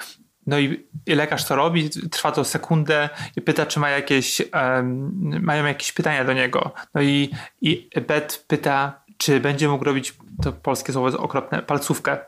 No 0.46 0.58
i, 0.58 0.88
i, 1.06 1.14
lekarz 1.14 1.44
to 1.44 1.56
robi, 1.56 1.90
trwa 2.10 2.32
to 2.32 2.44
sekundę 2.44 3.08
i 3.36 3.40
pyta, 3.40 3.66
czy 3.66 3.80
ma 3.80 3.90
jakieś, 3.90 4.42
um, 4.52 5.42
mają 5.42 5.64
jakieś 5.64 5.92
pytania 5.92 6.24
do 6.24 6.32
niego. 6.32 6.72
No 6.94 7.02
i, 7.02 7.30
i 7.60 7.90
Bet 8.08 8.44
pyta, 8.46 9.04
czy 9.18 9.40
będzie 9.40 9.68
mógł 9.68 9.84
robić, 9.84 10.14
to 10.42 10.52
polskie 10.52 10.92
słowo 10.92 11.08
jest 11.08 11.18
okropne, 11.18 11.62
palcówkę. 11.62 12.18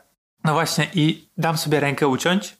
No 0.43 0.53
właśnie 0.53 0.87
i 0.93 1.29
dam 1.37 1.57
sobie 1.57 1.79
rękę 1.79 2.07
uciąć, 2.07 2.57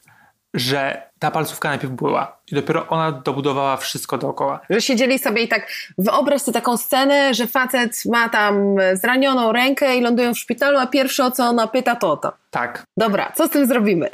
że 0.54 1.10
ta 1.24 1.32
palcówka 1.32 1.70
najpierw 1.70 1.94
była 1.94 2.38
i 2.52 2.56
dopiero 2.56 2.88
ona 2.88 3.12
dobudowała 3.12 3.78
wszystko 3.78 4.18
dookoła. 4.18 4.60
Że 4.70 4.82
siedzieli 4.82 5.20
sobie 5.20 5.44
i 5.44 5.48
tak, 5.48 5.68
wyobraź 5.98 6.42
sobie 6.42 6.54
taką 6.54 6.78
scenę, 6.78 7.34
że 7.34 7.48
facet 7.48 8.02
ma 8.06 8.30
tam 8.30 8.76
zranioną 8.94 9.52
rękę 9.52 9.96
i 9.96 10.02
lądują 10.02 10.34
w 10.34 10.38
szpitalu, 10.38 10.78
a 10.78 10.88
pierwsze 10.88 11.26
o 11.26 11.32
co 11.32 11.44
ona 11.44 11.68
pyta 11.68 11.96
to 11.96 12.18
to. 12.18 12.34
Tak. 12.52 12.84
Dobra, 12.98 13.32
co 13.36 13.48
z 13.48 13.50
tym 13.50 13.68
zrobimy? 13.68 14.10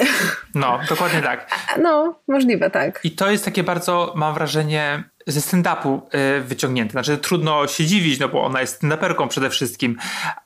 No, 0.55 0.79
dokładnie 0.89 1.21
tak. 1.21 1.49
No, 1.83 2.19
możliwe, 2.27 2.69
tak. 2.69 2.99
I 3.03 3.11
to 3.11 3.31
jest 3.31 3.45
takie 3.45 3.63
bardzo, 3.63 4.13
mam 4.15 4.33
wrażenie, 4.33 5.03
ze 5.31 5.41
stand-upu 5.41 6.01
y, 6.37 6.41
wyciągnięte. 6.41 6.91
Znaczy 6.91 7.17
trudno 7.17 7.67
się 7.67 7.85
dziwić, 7.85 8.19
no 8.19 8.29
bo 8.29 8.43
ona 8.43 8.61
jest 8.61 8.75
stand 8.75 8.93
przede 9.29 9.49
wszystkim. 9.49 9.97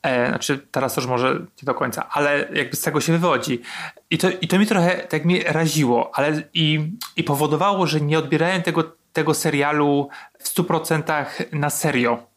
E, 0.03 0.27
znaczy 0.27 0.67
teraz 0.71 0.97
już 0.97 1.05
może 1.05 1.33
nie 1.33 1.63
do 1.63 1.73
końca, 1.73 2.09
ale 2.09 2.49
jakby 2.53 2.75
z 2.75 2.81
tego 2.81 3.01
się 3.01 3.13
wywodzi. 3.13 3.61
I 4.09 4.17
to, 4.17 4.29
i 4.41 4.47
to 4.47 4.59
mi 4.59 4.65
trochę 4.65 4.95
tak 4.95 5.25
mi 5.25 5.43
raziło, 5.43 6.11
ale 6.13 6.43
i, 6.53 6.91
i 7.15 7.23
powodowało, 7.23 7.87
że 7.87 8.01
nie 8.01 8.19
odbierałem 8.19 8.61
tego, 8.61 8.95
tego 9.13 9.33
serialu 9.33 10.09
w 10.39 10.55
100% 10.55 11.23
na 11.51 11.69
serio. 11.69 12.27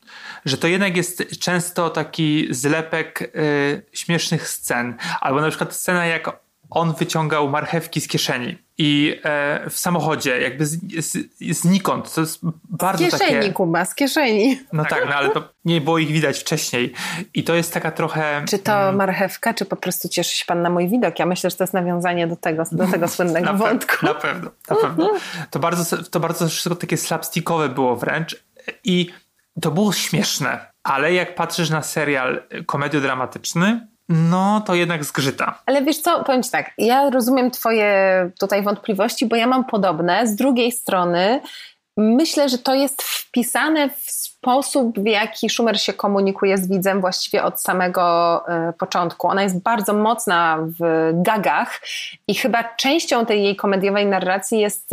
Że 0.45 0.59
to 0.59 0.67
jednak 0.69 0.97
jest 0.97 1.39
często 1.41 1.91
taki 1.91 2.47
zlepek 2.51 3.23
y, 3.23 3.83
śmiesznych 3.93 4.49
scen. 4.49 4.97
Albo 5.21 5.41
na 5.41 5.49
przykład 5.49 5.75
scena, 5.75 6.07
jak 6.07 6.46
on 6.71 6.95
wyciągał 6.95 7.49
marchewki 7.49 8.01
z 8.01 8.09
kieszeni 8.09 8.59
i 8.79 9.21
e, 9.25 9.71
w 9.71 9.79
samochodzie, 9.79 10.41
jakby 10.41 10.67
z, 10.67 10.79
z, 11.05 11.29
znikąd. 11.41 12.15
To 12.15 12.21
jest 12.21 12.41
bardzo 12.65 13.05
z 13.05 13.11
kieszeni, 13.11 13.35
takie... 13.35 13.53
Kuba, 13.53 13.85
z 13.85 13.95
kieszeni. 13.95 14.61
No 14.73 14.85
tak, 14.85 15.09
no 15.09 15.15
ale 15.15 15.31
to 15.31 15.49
nie 15.65 15.81
było 15.81 15.99
ich 15.99 16.09
widać 16.09 16.39
wcześniej. 16.39 16.93
I 17.35 17.45
to 17.45 17.55
jest 17.55 17.75
taka 17.75 17.91
trochę... 17.91 18.45
Czy 18.49 18.59
to 18.59 18.73
hmm. 18.73 18.97
marchewka, 18.97 19.55
czy 19.55 19.65
po 19.65 19.77
prostu 19.77 20.09
cieszy 20.09 20.37
się 20.37 20.45
pan 20.45 20.63
na 20.63 20.71
mój 20.71 20.89
widok? 20.89 21.19
Ja 21.19 21.27
myślę, 21.27 21.51
że 21.51 21.57
to 21.57 21.65
jest 21.65 21.75
nawiązanie 21.75 22.27
do 22.27 22.37
tego, 22.37 22.63
do 22.73 22.87
tego 22.87 23.09
słynnego 23.17 23.47
na 23.47 23.53
wątku. 23.53 24.07
na 24.07 24.15
pewno, 24.15 24.51
na 24.71 24.77
pewno. 24.77 25.11
To 25.51 25.59
bardzo, 25.59 26.03
to 26.03 26.21
bardzo 26.21 26.49
wszystko 26.49 26.75
takie 26.75 26.97
slapstickowe 26.97 27.69
było 27.69 27.97
wręcz 27.97 28.45
i 28.85 29.11
to 29.61 29.71
było 29.71 29.93
śmieszne. 29.93 30.71
Ale 30.83 31.15
jak 31.15 31.35
patrzysz 31.35 31.71
na 31.71 31.83
serial 31.83 32.43
komediodramatyczny, 32.67 33.89
no 34.09 34.61
to 34.61 34.75
jednak 34.75 35.05
zgrzyta. 35.05 35.63
Ale 35.67 35.83
wiesz 35.83 35.99
co, 35.99 36.25
powiem 36.25 36.43
Ci 36.43 36.51
tak, 36.51 36.71
ja 36.79 37.11
rozumiem 37.11 37.51
Twoje 37.51 38.31
tutaj 38.41 38.63
wątpliwości, 38.63 39.27
bo 39.27 39.37
ja 39.37 39.47
mam 39.47 39.65
podobne. 39.65 40.27
Z 40.27 40.35
drugiej 40.35 40.73
strony 40.73 41.41
myślę, 41.97 42.49
że 42.49 42.59
to 42.59 42.75
jest 42.75 43.03
wpisane 43.03 43.89
w 43.89 44.11
sposób, 44.11 44.99
w 44.99 45.07
jaki 45.07 45.51
Schumer 45.51 45.81
się 45.81 45.93
komunikuje 45.93 46.59
z 46.59 46.69
widzem 46.69 47.01
właściwie 47.01 47.45
od 47.45 47.63
samego 47.63 48.45
y, 48.69 48.73
początku. 48.73 49.29
Ona 49.29 49.43
jest 49.43 49.63
bardzo 49.63 49.93
mocna 49.93 50.59
w 50.61 51.11
gagach 51.15 51.81
i 52.29 52.35
chyba 52.35 52.65
częścią 52.65 53.27
tej 53.27 53.45
jej 53.45 53.57
komediowej 53.57 54.07
narracji 54.07 54.61
jest 54.61 54.91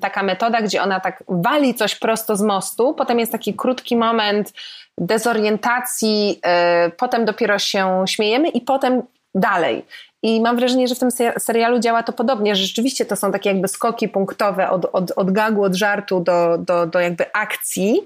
taka 0.00 0.22
metoda, 0.22 0.62
gdzie 0.62 0.82
ona 0.82 1.00
tak 1.00 1.24
wali 1.28 1.74
coś 1.74 1.94
prosto 1.94 2.36
z 2.36 2.42
mostu, 2.42 2.94
potem 2.94 3.18
jest 3.18 3.32
taki 3.32 3.54
krótki 3.54 3.96
moment 3.96 4.52
dezorientacji, 4.98 6.40
y, 6.86 6.90
potem 6.90 7.24
dopiero 7.24 7.58
się 7.58 8.04
śmiejemy 8.06 8.48
i 8.48 8.60
potem 8.60 9.02
dalej. 9.34 9.84
I 10.22 10.40
mam 10.40 10.56
wrażenie, 10.56 10.88
że 10.88 10.94
w 10.94 10.98
tym 10.98 11.10
serialu 11.38 11.78
działa 11.78 12.02
to 12.02 12.12
podobnie, 12.12 12.56
że 12.56 12.62
rzeczywiście 12.62 13.04
to 13.04 13.16
są 13.16 13.32
takie 13.32 13.50
jakby 13.50 13.68
skoki 13.68 14.08
punktowe 14.08 14.70
od, 14.70 14.84
od, 14.92 15.10
od 15.10 15.30
gagu, 15.30 15.62
od 15.62 15.74
żartu 15.74 16.20
do, 16.20 16.58
do, 16.58 16.86
do 16.86 17.00
jakby 17.00 17.32
akcji. 17.32 18.00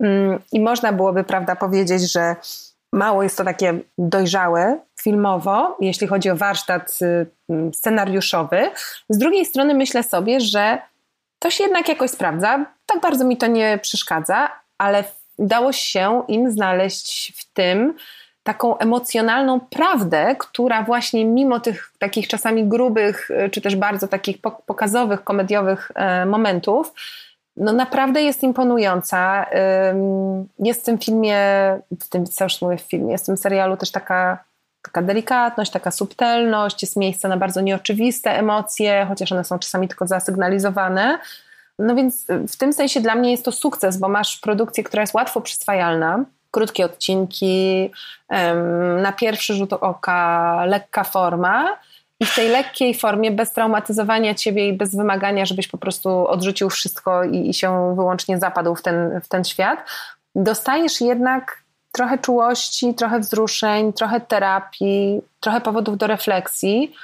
Mm, 0.00 0.42
I 0.52 0.60
można 0.60 0.92
byłoby, 0.92 1.24
prawda, 1.24 1.56
powiedzieć, 1.56 2.12
że 2.12 2.36
mało 2.92 3.22
jest 3.22 3.38
to 3.38 3.44
takie 3.44 3.80
dojrzałe 3.98 4.78
filmowo, 5.00 5.76
jeśli 5.80 6.06
chodzi 6.06 6.30
o 6.30 6.36
warsztat 6.36 6.98
y, 7.02 7.26
mm, 7.48 7.74
scenariuszowy. 7.74 8.70
Z 9.08 9.18
drugiej 9.18 9.46
strony 9.46 9.74
myślę 9.74 10.02
sobie, 10.02 10.40
że 10.40 10.78
to 11.38 11.50
się 11.50 11.64
jednak 11.64 11.88
jakoś 11.88 12.10
sprawdza. 12.10 12.66
Tak 12.86 13.00
bardzo 13.00 13.24
mi 13.24 13.36
to 13.36 13.46
nie 13.46 13.78
przeszkadza, 13.82 14.50
ale 14.78 15.04
udało 15.36 15.72
się 15.72 16.22
im 16.28 16.50
znaleźć 16.50 17.32
w 17.36 17.52
tym 17.52 17.94
taką 18.46 18.78
emocjonalną 18.78 19.60
prawdę, 19.60 20.36
która 20.38 20.82
właśnie 20.82 21.24
mimo 21.24 21.60
tych 21.60 21.92
takich 21.98 22.28
czasami 22.28 22.64
grubych, 22.64 23.30
y, 23.30 23.50
czy 23.50 23.60
też 23.60 23.76
bardzo 23.76 24.08
takich 24.08 24.38
pokazowych, 24.66 25.24
komediowych 25.24 25.92
e, 25.94 26.26
momentów, 26.26 26.92
no 27.56 27.72
naprawdę 27.72 28.22
jest 28.22 28.42
imponująca. 28.42 29.46
Jest 30.58 30.80
w 30.82 30.84
tym 30.84 30.98
filmie, 30.98 31.38
w 32.00 32.08
tym 32.08 32.26
co 32.26 32.44
już 32.44 32.62
mówię 32.62 32.76
w 32.76 32.80
filmie, 32.80 33.12
jest 33.12 33.24
w 33.24 33.26
tym 33.26 33.36
serialu 33.36 33.76
też 33.76 33.90
taka, 33.90 34.44
taka 34.82 35.02
delikatność, 35.02 35.70
taka 35.70 35.90
subtelność, 35.90 36.82
jest 36.82 36.96
miejsce 36.96 37.28
na 37.28 37.36
bardzo 37.36 37.60
nieoczywiste 37.60 38.38
emocje, 38.38 39.06
chociaż 39.08 39.32
one 39.32 39.44
są 39.44 39.58
czasami 39.58 39.88
tylko 39.88 40.06
zasygnalizowane. 40.06 41.18
No 41.78 41.94
więc 41.94 42.26
w 42.48 42.56
tym 42.56 42.72
sensie 42.72 43.00
dla 43.00 43.14
mnie 43.14 43.30
jest 43.30 43.44
to 43.44 43.52
sukces, 43.52 43.96
bo 43.98 44.08
masz 44.08 44.38
produkcję, 44.38 44.84
która 44.84 45.00
jest 45.00 45.14
łatwo 45.14 45.40
przyswajalna, 45.40 46.24
krótkie 46.56 46.84
odcinki, 46.84 47.90
na 49.02 49.12
pierwszy 49.12 49.54
rzut 49.54 49.72
oka 49.72 50.64
lekka 50.64 51.04
forma, 51.04 51.76
i 52.20 52.26
w 52.26 52.34
tej 52.34 52.48
lekkiej 52.48 52.94
formie, 52.94 53.30
bez 53.30 53.52
traumatyzowania 53.52 54.34
ciebie 54.34 54.68
i 54.68 54.72
bez 54.72 54.96
wymagania, 54.96 55.46
żebyś 55.46 55.68
po 55.68 55.78
prostu 55.78 56.28
odrzucił 56.28 56.70
wszystko 56.70 57.24
i, 57.24 57.50
i 57.50 57.54
się 57.54 57.94
wyłącznie 57.96 58.38
zapadł 58.38 58.74
w 58.74 58.82
ten, 58.82 59.20
w 59.20 59.28
ten 59.28 59.44
świat, 59.44 59.78
dostajesz 60.34 61.00
jednak 61.00 61.62
trochę 61.92 62.18
czułości, 62.18 62.94
trochę 62.94 63.20
wzruszeń, 63.20 63.92
trochę 63.92 64.20
terapii, 64.20 65.20
trochę 65.40 65.60
powodów 65.60 65.96
do 65.96 66.06
refleksji. 66.06 66.94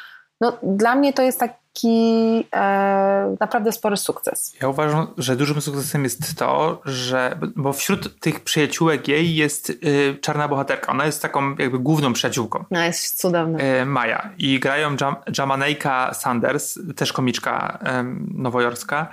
No, 0.40 0.58
dla 0.62 0.94
mnie 0.94 1.12
to 1.12 1.22
jest 1.22 1.40
tak 1.40 1.61
taki 1.72 2.44
e, 2.54 3.36
naprawdę 3.40 3.72
spory 3.72 3.96
sukces. 3.96 4.54
Ja 4.62 4.68
uważam, 4.68 5.06
że 5.18 5.36
dużym 5.36 5.60
sukcesem 5.60 6.04
jest 6.04 6.38
to, 6.38 6.80
że, 6.84 7.38
bo 7.56 7.72
wśród 7.72 8.20
tych 8.20 8.40
przyjaciółek 8.40 9.08
jej 9.08 9.34
jest 9.34 9.70
y, 9.70 10.18
czarna 10.20 10.48
bohaterka. 10.48 10.92
Ona 10.92 11.06
jest 11.06 11.22
taką 11.22 11.54
jakby 11.56 11.78
główną 11.78 12.12
przyjaciółką. 12.12 12.64
No 12.70 12.84
jest 12.84 13.20
cudowna. 13.20 13.58
Y, 13.82 13.86
Maja. 13.86 14.30
I 14.38 14.60
grają 14.60 14.96
Jam, 15.00 15.16
Jamanejka 15.38 16.14
Sanders, 16.14 16.78
też 16.96 17.12
komiczka 17.12 17.78
y, 17.82 17.88
nowojorska. 18.34 19.08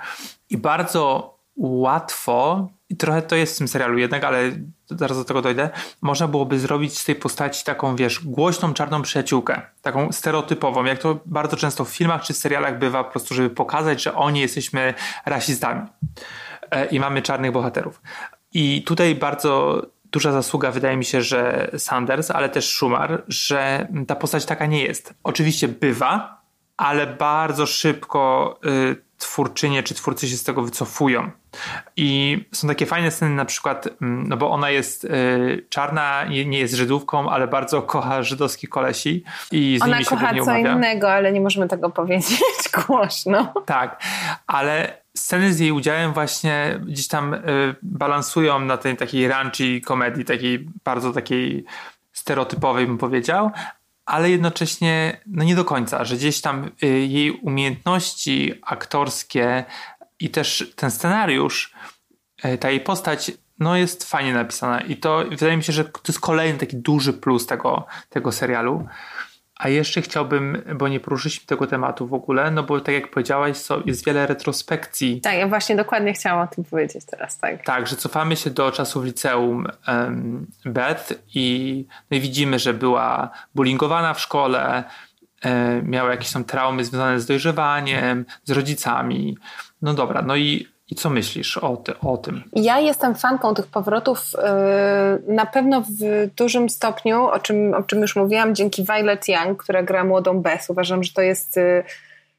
I 0.50 0.56
bardzo 0.56 1.34
łatwo, 1.56 2.68
i 2.90 2.96
trochę 2.96 3.22
to 3.22 3.36
jest 3.36 3.54
w 3.54 3.58
tym 3.58 3.68
serialu 3.68 3.98
jednak, 3.98 4.24
ale 4.24 4.52
zaraz 4.86 5.18
do 5.18 5.24
tego 5.24 5.42
dojdę, 5.42 5.70
można 6.00 6.28
byłoby 6.28 6.58
zrobić 6.58 6.98
z 6.98 7.04
tej 7.04 7.14
postaci 7.14 7.64
taką, 7.64 7.96
wiesz, 7.96 8.24
głośną 8.24 8.74
czarną 8.74 9.02
przyjaciółkę, 9.02 9.62
taką 9.82 10.12
stereotypową, 10.12 10.84
jak 10.84 10.98
to 10.98 11.20
bardzo 11.26 11.56
często 11.56 11.84
w 11.84 11.88
filmach 11.88 12.22
czy 12.22 12.32
serialach 12.32 12.78
bywa, 12.78 13.04
po 13.04 13.10
prostu, 13.10 13.34
żeby 13.34 13.50
pokazać, 13.50 14.02
że 14.02 14.14
oni 14.14 14.40
jesteśmy 14.40 14.94
rasistami 15.26 15.86
e, 16.70 16.86
i 16.86 17.00
mamy 17.00 17.22
czarnych 17.22 17.52
bohaterów. 17.52 18.02
I 18.52 18.82
tutaj 18.82 19.14
bardzo 19.14 19.82
duża 20.12 20.32
zasługa 20.32 20.70
wydaje 20.70 20.96
mi 20.96 21.04
się, 21.04 21.22
że 21.22 21.70
Sanders, 21.78 22.30
ale 22.30 22.48
też 22.48 22.74
Schumer, 22.74 23.22
że 23.28 23.88
ta 24.06 24.16
postać 24.16 24.44
taka 24.44 24.66
nie 24.66 24.84
jest. 24.84 25.14
Oczywiście 25.22 25.68
bywa, 25.68 26.42
ale 26.76 27.06
bardzo 27.06 27.66
szybko 27.66 28.58
y, 28.64 29.09
twórczynie 29.20 29.82
czy 29.82 29.94
twórcy 29.94 30.28
się 30.28 30.36
z 30.36 30.44
tego 30.44 30.62
wycofują. 30.62 31.30
I 31.96 32.38
są 32.52 32.68
takie 32.68 32.86
fajne 32.86 33.10
sceny, 33.10 33.34
na 33.34 33.44
przykład, 33.44 33.88
mm, 34.02 34.28
no 34.28 34.36
bo 34.36 34.50
ona 34.50 34.70
jest 34.70 35.04
y, 35.04 35.66
czarna, 35.68 36.24
nie 36.24 36.58
jest 36.58 36.74
Żydówką, 36.74 37.30
ale 37.30 37.48
bardzo 37.48 37.82
kocha 37.82 38.22
żydowskich 38.22 38.70
kolesi 38.70 39.24
i 39.52 39.78
z 39.78 39.82
ona 39.82 39.92
nimi 39.92 40.04
się 40.04 40.10
kocha 40.10 40.34
co 40.34 40.42
umawia. 40.42 40.72
innego, 40.72 41.12
ale 41.12 41.32
nie 41.32 41.40
możemy 41.40 41.68
tego 41.68 41.90
powiedzieć 41.90 42.40
głośno. 42.86 43.52
Tak, 43.66 44.02
ale 44.46 45.02
sceny 45.16 45.52
z 45.52 45.60
jej 45.60 45.72
udziałem 45.72 46.12
właśnie 46.12 46.80
gdzieś 46.86 47.08
tam 47.08 47.34
y, 47.34 47.40
balansują 47.82 48.60
na 48.60 48.76
tej 48.76 48.96
takiej 48.96 49.28
ranchy 49.28 49.80
komedii, 49.80 50.24
takiej 50.24 50.66
bardzo 50.84 51.12
takiej 51.12 51.64
stereotypowej 52.12 52.86
bym 52.86 52.98
powiedział, 52.98 53.50
ale 54.10 54.30
jednocześnie 54.30 55.20
no 55.26 55.44
nie 55.44 55.54
do 55.54 55.64
końca, 55.64 56.04
że 56.04 56.16
gdzieś 56.16 56.40
tam 56.40 56.70
y, 56.82 56.86
jej 56.86 57.30
umiejętności 57.30 58.54
aktorskie 58.62 59.64
i 60.20 60.30
też 60.30 60.72
ten 60.76 60.90
scenariusz, 60.90 61.74
y, 62.44 62.58
ta 62.58 62.70
jej 62.70 62.80
postać 62.80 63.32
no 63.58 63.76
jest 63.76 64.04
fajnie 64.04 64.34
napisana 64.34 64.80
i 64.80 64.96
to 64.96 65.24
wydaje 65.30 65.56
mi 65.56 65.64
się, 65.64 65.72
że 65.72 65.84
to 65.84 66.00
jest 66.08 66.20
kolejny 66.20 66.58
taki 66.58 66.76
duży 66.76 67.12
plus 67.12 67.46
tego, 67.46 67.86
tego 68.08 68.32
serialu. 68.32 68.86
A 69.60 69.68
jeszcze 69.68 70.02
chciałbym, 70.02 70.62
bo 70.74 70.88
nie 70.88 71.00
poruszyliśmy 71.00 71.46
tego 71.46 71.66
tematu 71.66 72.06
w 72.06 72.14
ogóle, 72.14 72.50
no 72.50 72.62
bo 72.62 72.80
tak 72.80 72.94
jak 72.94 73.10
powiedziałaś, 73.10 73.56
so, 73.56 73.82
jest 73.86 74.06
wiele 74.06 74.26
retrospekcji. 74.26 75.20
Tak, 75.20 75.34
ja 75.34 75.48
właśnie 75.48 75.76
dokładnie 75.76 76.12
chciałam 76.12 76.48
o 76.48 76.54
tym 76.54 76.64
powiedzieć 76.64 77.04
teraz, 77.04 77.38
tak. 77.38 77.64
Tak, 77.64 77.86
że 77.86 77.96
cofamy 77.96 78.36
się 78.36 78.50
do 78.50 78.72
czasów 78.72 79.04
liceum 79.04 79.66
um, 79.88 80.46
Beth 80.64 81.12
i, 81.34 81.86
no 82.10 82.16
i 82.16 82.20
widzimy, 82.20 82.58
że 82.58 82.74
była 82.74 83.30
bullyingowana 83.54 84.14
w 84.14 84.20
szkole, 84.20 84.84
e, 85.42 85.82
miała 85.82 86.10
jakieś 86.10 86.32
tam 86.32 86.44
traumy 86.44 86.84
związane 86.84 87.20
z 87.20 87.26
dojrzewaniem, 87.26 88.24
z 88.44 88.50
rodzicami. 88.50 89.36
No 89.82 89.94
dobra, 89.94 90.22
no 90.22 90.36
i 90.36 90.68
i 90.90 90.94
co 90.94 91.10
myślisz 91.10 91.58
o, 91.58 91.76
ty, 91.76 91.98
o 91.98 92.16
tym? 92.16 92.42
Ja 92.52 92.78
jestem 92.78 93.14
fanką 93.14 93.54
tych 93.54 93.66
powrotów 93.66 94.32
yy, 94.32 95.34
na 95.34 95.46
pewno 95.46 95.80
w 95.80 96.26
dużym 96.36 96.70
stopniu, 96.70 97.24
o 97.24 97.38
czym, 97.38 97.74
o 97.74 97.82
czym 97.82 98.00
już 98.00 98.16
mówiłam, 98.16 98.54
dzięki 98.54 98.84
Violet 98.84 99.28
Young, 99.28 99.62
która 99.62 99.82
gra 99.82 100.04
młodą 100.04 100.42
Beth. 100.42 100.70
Uważam, 100.70 101.04
że 101.04 101.12
to 101.12 101.22
jest 101.22 101.56
yy, 101.56 101.84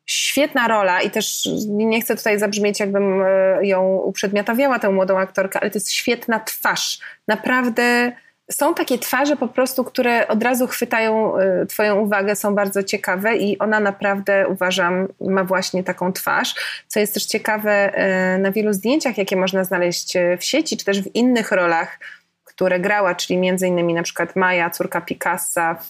świetna 0.06 0.68
rola 0.68 1.02
i 1.02 1.12
też 1.12 1.50
nie 1.68 2.02
chcę 2.02 2.16
tutaj 2.16 2.40
zabrzmieć, 2.40 2.80
jakbym 2.80 3.20
yy, 3.60 3.68
ją 3.68 3.96
uprzedmiotawiała, 3.98 4.80
tę 4.80 4.90
młodą 4.90 5.20
aktorkę, 5.20 5.60
ale 5.60 5.72
to 5.72 5.76
jest 5.76 5.92
świetna 5.92 6.40
twarz. 6.40 7.00
Naprawdę 7.28 8.12
są 8.52 8.74
takie 8.74 8.98
twarze 8.98 9.36
po 9.36 9.48
prostu, 9.48 9.84
które 9.84 10.28
od 10.28 10.44
razu 10.44 10.68
chwytają 10.68 11.40
y, 11.40 11.66
Twoją 11.66 12.00
uwagę, 12.00 12.36
są 12.36 12.56
bardzo 12.56 12.84
ciekawe 12.84 13.38
i 13.38 13.60
ona 13.60 13.80
naprawdę 13.80 14.48
uważam 14.48 15.08
ma 15.22 15.44
właśnie 15.44 15.84
taką 15.84 16.14
twarz. 16.14 16.56
Co 16.88 17.00
jest 17.00 17.14
też 17.14 17.26
ciekawe 17.26 17.92
y, 18.36 18.40
na 18.40 18.52
wielu 18.52 18.74
zdjęciach, 18.74 19.18
jakie 19.18 19.36
można 19.36 19.64
znaleźć 19.64 20.16
y, 20.16 20.38
w 20.38 20.44
sieci, 20.44 20.78
czy 20.78 20.86
też 20.86 21.02
w 21.02 21.16
innych 21.16 21.52
rolach, 21.52 22.00
które 22.44 22.80
grała, 22.80 23.16
czyli 23.16 23.40
między 23.40 23.68
innymi 23.68 23.94
na 23.94 24.04
przykład 24.04 24.36
Maja, 24.36 24.70
córka 24.70 25.02
Picassa 25.02 25.78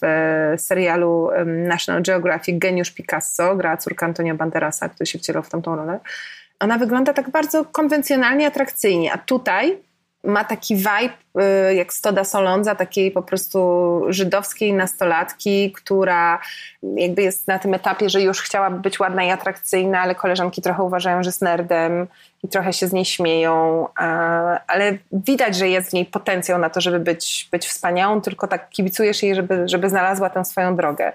serialu 0.60 1.30
National 1.46 2.02
Geographic 2.02 2.58
Geniusz 2.58 2.90
Picasso, 2.90 3.56
grała 3.56 3.76
córka 3.76 4.06
Antonio 4.06 4.34
Banderasa, 4.34 4.88
który 4.88 5.06
się 5.06 5.18
wcielał 5.18 5.42
w 5.42 5.48
tamtą 5.48 5.76
rolę. 5.76 6.00
Ona 6.60 6.78
wygląda 6.78 7.12
tak 7.12 7.30
bardzo 7.30 7.64
konwencjonalnie, 7.64 8.46
atrakcyjnie, 8.46 9.12
a 9.12 9.18
tutaj 9.18 9.78
ma 10.24 10.44
taki 10.44 10.76
vibe 10.76 11.42
y, 11.70 11.74
jak 11.74 11.92
Stoda 11.92 12.24
Solonza, 12.24 12.74
takiej 12.74 13.10
po 13.10 13.22
prostu 13.22 14.00
żydowskiej 14.08 14.72
nastolatki, 14.72 15.72
która 15.72 16.40
jakby 16.96 17.22
jest 17.22 17.48
na 17.48 17.58
tym 17.58 17.74
etapie, 17.74 18.10
że 18.10 18.22
już 18.22 18.40
chciałaby 18.42 18.80
być 18.80 19.00
ładna 19.00 19.24
i 19.24 19.30
atrakcyjna, 19.30 20.00
ale 20.00 20.14
koleżanki 20.14 20.62
trochę 20.62 20.82
uważają, 20.82 21.22
że 21.22 21.28
jest 21.28 21.42
nerdem 21.42 22.06
i 22.42 22.48
trochę 22.48 22.72
się 22.72 22.86
z 22.86 22.92
niej 22.92 23.04
śmieją, 23.04 23.86
ale 24.66 24.98
widać, 25.12 25.56
że 25.56 25.68
jest 25.68 25.90
w 25.90 25.92
niej 25.92 26.06
potencjał 26.06 26.58
na 26.58 26.70
to, 26.70 26.80
żeby 26.80 27.00
być, 27.00 27.48
być 27.52 27.66
wspaniałą, 27.66 28.20
tylko 28.20 28.48
tak 28.48 28.70
kibicujesz 28.70 29.22
jej, 29.22 29.34
żeby, 29.34 29.68
żeby 29.68 29.88
znalazła 29.88 30.30
tę 30.30 30.44
swoją 30.44 30.76
drogę. 30.76 31.12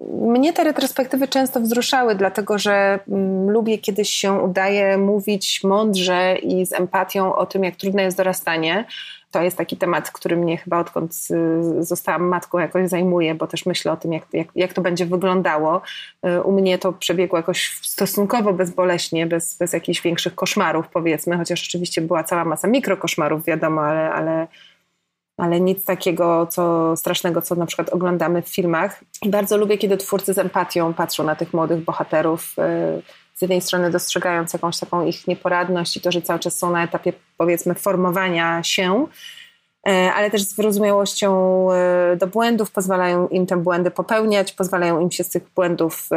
Mnie 0.00 0.52
te 0.52 0.64
retrospektywy 0.64 1.28
często 1.28 1.60
wzruszały, 1.60 2.14
dlatego 2.14 2.58
że 2.58 2.98
mm, 3.08 3.50
lubię, 3.50 3.78
kiedy 3.78 4.04
się 4.04 4.32
udaje 4.32 4.98
mówić 4.98 5.64
mądrze 5.64 6.36
i 6.36 6.66
z 6.66 6.72
empatią 6.72 7.34
o 7.34 7.46
tym, 7.46 7.64
jak 7.64 7.76
trudne 7.76 8.02
jest 8.02 8.16
dorastanie. 8.16 8.84
To 9.30 9.42
jest 9.42 9.56
taki 9.56 9.76
temat, 9.76 10.10
który 10.10 10.36
mnie 10.36 10.56
chyba 10.56 10.78
odkąd 10.78 11.12
y, 11.30 11.84
zostałam 11.84 12.22
matką 12.22 12.58
jakoś 12.58 12.88
zajmuje, 12.88 13.34
bo 13.34 13.46
też 13.46 13.66
myślę 13.66 13.92
o 13.92 13.96
tym, 13.96 14.12
jak, 14.12 14.26
jak, 14.32 14.48
jak 14.54 14.72
to 14.72 14.82
będzie 14.82 15.06
wyglądało. 15.06 15.82
Y, 16.26 16.42
u 16.42 16.52
mnie 16.52 16.78
to 16.78 16.92
przebiegło 16.92 17.38
jakoś 17.38 17.78
stosunkowo 17.82 18.52
bezboleśnie, 18.52 19.26
bez, 19.26 19.56
bez 19.56 19.72
jakichś 19.72 20.02
większych 20.02 20.34
koszmarów, 20.34 20.88
powiedzmy, 20.88 21.36
chociaż 21.36 21.62
oczywiście 21.68 22.00
była 22.00 22.24
cała 22.24 22.44
masa 22.44 22.68
mikrokoszmarów, 22.68 23.44
wiadomo, 23.44 23.82
ale, 23.82 24.12
ale 24.12 24.46
ale 25.36 25.60
nic 25.60 25.84
takiego 25.84 26.46
co 26.46 26.96
strasznego, 26.96 27.42
co 27.42 27.54
na 27.54 27.66
przykład 27.66 27.88
oglądamy 27.90 28.42
w 28.42 28.48
filmach. 28.48 29.04
Bardzo 29.26 29.56
lubię, 29.56 29.78
kiedy 29.78 29.96
twórcy 29.96 30.34
z 30.34 30.38
empatią 30.38 30.94
patrzą 30.94 31.24
na 31.24 31.36
tych 31.36 31.54
młodych 31.54 31.84
bohaterów, 31.84 32.54
y, 32.98 33.02
z 33.34 33.42
jednej 33.42 33.60
strony 33.60 33.90
dostrzegając 33.90 34.52
jakąś 34.52 34.78
taką 34.78 35.06
ich 35.06 35.28
nieporadność 35.28 35.96
i 35.96 36.00
to, 36.00 36.12
że 36.12 36.22
cały 36.22 36.38
czas 36.40 36.58
są 36.58 36.70
na 36.70 36.84
etapie 36.84 37.12
powiedzmy 37.36 37.74
formowania 37.74 38.62
się, 38.62 39.06
y, 39.88 39.90
ale 39.90 40.30
też 40.30 40.42
z 40.42 40.56
wyrozumiałością 40.56 41.68
y, 42.12 42.16
do 42.16 42.26
błędów, 42.26 42.70
pozwalają 42.70 43.28
im 43.28 43.46
te 43.46 43.56
błędy 43.56 43.90
popełniać, 43.90 44.52
pozwalają 44.52 45.00
im 45.00 45.10
się 45.10 45.24
z 45.24 45.28
tych 45.28 45.42
błędów 45.54 46.08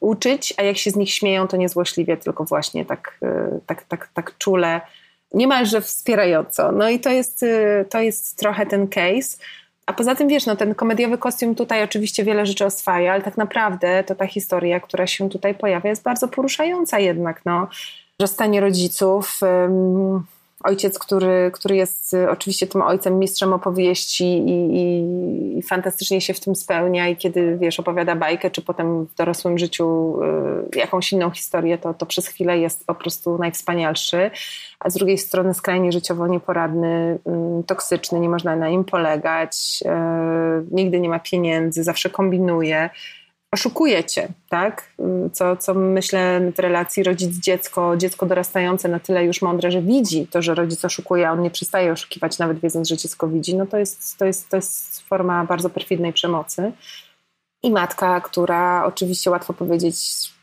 uczyć, 0.00 0.54
a 0.56 0.62
jak 0.62 0.76
się 0.76 0.90
z 0.90 0.96
nich 0.96 1.10
śmieją, 1.12 1.48
to 1.48 1.56
niezłośliwie, 1.56 2.16
tylko 2.16 2.44
właśnie 2.44 2.84
tak, 2.84 3.20
tak, 3.66 3.84
tak, 3.84 4.08
tak 4.14 4.38
czule 4.38 4.80
niemalże 5.34 5.80
wspierająco. 5.80 6.72
No 6.72 6.88
i 6.88 7.00
to 7.00 7.10
jest, 7.10 7.42
y, 7.42 7.86
to 7.90 8.00
jest 8.00 8.38
trochę 8.38 8.66
ten 8.66 8.88
case. 8.88 9.38
A 9.86 9.92
poza 9.92 10.14
tym, 10.14 10.28
wiesz, 10.28 10.46
no 10.46 10.56
ten 10.56 10.74
komediowy 10.74 11.18
kostium 11.18 11.54
tutaj 11.54 11.84
oczywiście 11.84 12.24
wiele 12.24 12.46
rzeczy 12.46 12.64
oswaja, 12.64 13.12
ale 13.12 13.22
tak 13.22 13.36
naprawdę 13.36 14.04
to 14.04 14.14
ta 14.14 14.26
historia, 14.26 14.80
która 14.80 15.06
się 15.06 15.28
tutaj 15.28 15.54
pojawia, 15.54 15.90
jest 15.90 16.02
bardzo 16.02 16.28
poruszająca 16.28 16.98
jednak, 16.98 17.40
no. 17.44 17.68
Rozstanie 18.20 18.60
rodziców, 18.60 19.40
ojciec, 20.64 20.98
który, 20.98 21.50
który 21.54 21.76
jest 21.76 22.14
y, 22.14 22.30
oczywiście 22.30 22.66
tym 22.66 22.82
ojcem, 22.82 23.18
mistrzem 23.18 23.52
opowieści 23.52 24.24
i, 24.24 24.76
i, 24.76 25.58
i, 25.58 25.62
fantastycznie 25.62 26.20
się 26.20 26.34
w 26.34 26.40
tym 26.40 26.56
spełnia 26.56 27.08
i 27.08 27.16
kiedy, 27.16 27.58
wiesz, 27.60 27.80
opowiada 27.80 28.16
bajkę, 28.16 28.50
czy 28.50 28.62
potem 28.62 29.06
w 29.06 29.14
dorosłym 29.14 29.58
życiu 29.58 30.18
y, 30.74 30.78
jakąś 30.78 31.12
inną 31.12 31.30
historię, 31.30 31.78
to, 31.78 31.94
to 31.94 32.06
przez 32.06 32.26
chwilę 32.26 32.58
jest 32.58 32.86
po 32.86 32.94
prostu 32.94 33.38
najwspanialszy, 33.38 34.30
a 34.80 34.90
z 34.90 34.94
drugiej 34.94 35.18
strony 35.18 35.54
skrajnie 35.54 35.92
życiowo 35.92 36.26
nieporadny, 36.26 37.18
y, 37.60 37.64
toksyczny, 37.64 38.20
nie 38.20 38.28
można 38.28 38.56
na 38.56 38.68
nim 38.68 38.84
polegać, 38.84 39.82
y, 39.86 39.88
nigdy 40.70 41.00
nie 41.00 41.08
ma 41.08 41.18
pieniędzy, 41.18 41.84
zawsze 41.84 42.10
kombinuje, 42.10 42.90
oszukuje 43.52 44.04
cię, 44.04 44.28
tak? 44.48 44.92
Co, 45.32 45.56
co 45.56 45.74
myślę 45.74 46.40
w 46.56 46.58
relacji 46.58 47.02
rodzic-dziecko, 47.02 47.96
dziecko 47.96 48.26
dorastające 48.26 48.88
na 48.88 49.00
tyle 49.00 49.24
już 49.24 49.42
mądre, 49.42 49.70
że 49.70 49.82
widzi 49.82 50.26
to, 50.26 50.42
że 50.42 50.54
rodzic 50.54 50.84
oszukuje, 50.84 51.28
a 51.28 51.32
on 51.32 51.42
nie 51.42 51.50
przestaje 51.50 51.92
oszukiwać, 51.92 52.38
nawet 52.38 52.60
wiedząc, 52.60 52.88
że 52.88 52.96
dziecko 52.96 53.28
widzi, 53.28 53.56
no 53.56 53.66
to 53.66 53.78
jest, 53.78 54.18
to 54.18 54.24
jest, 54.24 54.48
to 54.48 54.56
jest 54.56 55.00
forma 55.00 55.44
bardzo 55.44 55.70
perfidnej 55.70 56.12
przemocy. 56.12 56.72
I 57.62 57.70
matka, 57.70 58.20
która 58.20 58.84
oczywiście 58.84 59.30
łatwo 59.30 59.52
powiedzieć, 59.52 59.96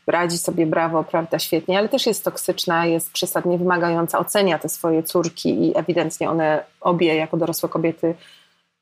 radzi 0.06 0.38
sobie 0.38 0.66
brawo, 0.66 1.04
prawda, 1.04 1.38
świetnie, 1.38 1.78
ale 1.78 1.88
też 1.88 2.06
jest 2.06 2.24
toksyczna, 2.24 2.86
jest 2.86 3.12
przesadnie 3.12 3.58
wymagająca, 3.58 4.18
ocenia 4.18 4.58
te 4.58 4.68
swoje 4.68 5.02
córki 5.02 5.64
i 5.64 5.78
ewidentnie 5.78 6.30
one 6.30 6.64
obie 6.80 7.14
jako 7.14 7.36
dorosłe 7.36 7.68
kobiety 7.68 8.14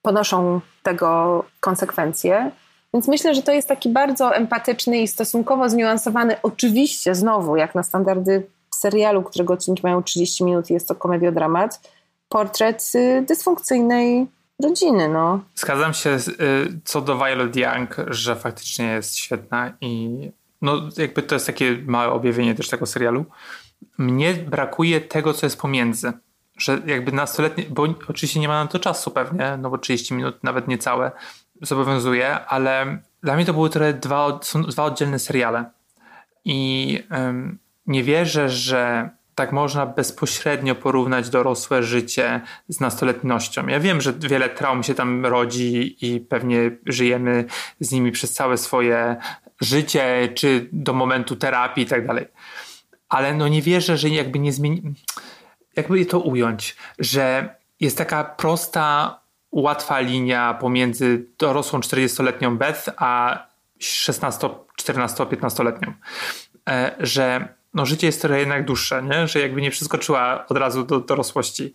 ponoszą 0.03 0.61
tego 0.83 1.45
konsekwencje. 1.61 2.51
Więc 2.95 3.09
myślę, 3.09 3.35
że 3.35 3.43
to 3.43 3.53
jest 3.53 3.69
taki 3.69 3.89
bardzo 3.89 4.35
empatyczny 4.35 4.99
i 4.99 5.09
stosunkowo 5.09 5.69
zniuansowany, 5.69 6.37
oczywiście 6.43 7.15
znowu, 7.15 7.57
jak 7.57 7.75
na 7.75 7.83
standardy 7.83 8.47
serialu, 8.75 9.23
którego 9.23 9.55
odcinki 9.55 9.83
mają 9.83 10.03
30 10.03 10.45
minut 10.45 10.71
i 10.71 10.75
jest 10.75 10.89
to 10.89 10.95
komediodramat, 10.95 11.91
portret 12.29 12.93
y, 12.95 13.25
dysfunkcyjnej 13.29 14.27
rodziny. 14.63 15.09
No. 15.09 15.41
Zgadzam 15.55 15.95
się 15.95 16.11
y, 16.11 16.21
co 16.85 17.01
do 17.01 17.17
Violet 17.17 17.57
Young, 17.57 17.97
że 18.07 18.37
faktycznie 18.37 18.87
jest 18.87 19.17
świetna 19.17 19.73
i 19.81 20.11
no 20.63 20.81
jakby 20.97 21.23
to 21.23 21.35
jest 21.35 21.47
takie 21.47 21.79
małe 21.87 22.13
objawienie 22.13 22.55
też 22.55 22.69
tego 22.69 22.87
serialu. 22.87 23.25
Mnie 23.99 24.35
brakuje 24.35 25.01
tego, 25.01 25.35
co 25.35 25.47
jest 25.47 25.61
pomiędzy. 25.61 26.13
Że 26.57 26.83
jakby 26.87 27.13
nastoletnie, 27.13 27.65
bo 27.71 27.87
oczywiście 28.09 28.41
nie 28.41 28.49
ma 28.49 28.65
na 28.65 28.71
to 28.71 28.79
czasu 28.79 29.11
pewnie, 29.11 29.59
no 29.63 29.71
bo 29.71 29.79
30 29.79 30.15
minut, 30.15 30.45
nawet 30.45 30.69
niecałe, 30.69 31.13
zobowiązuje, 31.63 32.47
ale 32.47 32.99
dla 33.23 33.37
mnie 33.37 33.45
to 33.45 33.53
były 33.53 33.71
trochę 33.71 33.93
dwa, 33.93 34.39
są 34.43 34.63
dwa 34.63 34.85
oddzielne 34.85 35.19
seriale. 35.19 35.71
I 36.45 36.99
nie 37.87 38.05
wierzę, 38.05 38.49
że 38.49 39.11
tak 39.35 39.53
można 39.53 39.87
bezpośrednio 39.87 40.75
porównać 40.75 41.31
dorosłe 41.31 41.83
życie 41.83 42.41
z 42.69 42.81
nastoletnością. 42.81 43.67
Ja 43.67 43.81
wiem, 43.81 44.01
że 44.01 44.13
wiele 44.13 44.49
traum 44.49 44.83
się 44.83 44.95
tam 44.95 45.27
rodzi 45.27 45.97
i 46.07 46.21
pewnie 46.21 46.71
żyjemy 46.87 47.45
z 47.81 47.93
nimi 47.93 48.13
przez 48.13 48.33
całe 48.33 48.59
swoje 48.59 49.17
życie, 49.61 50.29
czy 50.35 50.69
do 50.73 50.93
momentu 50.93 51.37
terapii 51.37 51.85
i 51.85 51.87
tak 51.87 52.07
dalej. 52.07 52.27
ale 53.15 53.35
no 53.35 53.49
nie 53.49 53.63
wierzę, 53.63 53.97
że 53.97 54.09
jakby 54.09 54.39
nie 54.39 54.53
zmieni... 54.53 54.83
Jakby 55.77 56.07
to 56.07 56.21
ująć, 56.21 56.77
że 56.99 57.55
jest 57.81 57.99
taka 57.99 58.25
prosta, 58.25 59.21
łatwa 59.55 60.01
linia 60.01 60.55
pomiędzy 60.55 61.27
dorosłą 61.39 61.81
40-letnią 61.81 62.57
Beth 62.57 62.91
a 62.97 63.39
16, 63.79 64.49
14, 64.77 65.25
15-letnią. 65.25 65.93
Że 67.01 67.49
no 67.75 67.87
życie 67.87 68.07
jest 68.07 68.21
trochę 68.21 68.39
jednak 68.39 68.65
dłuższe, 68.65 69.03
nie? 69.03 69.29
że 69.29 69.41
jakby 69.41 69.63
nie 69.63 69.71
przeskoczyła 69.71 70.47
od 70.47 70.57
razu 70.57 70.85
do 70.85 71.01
dorosłości. 71.01 71.73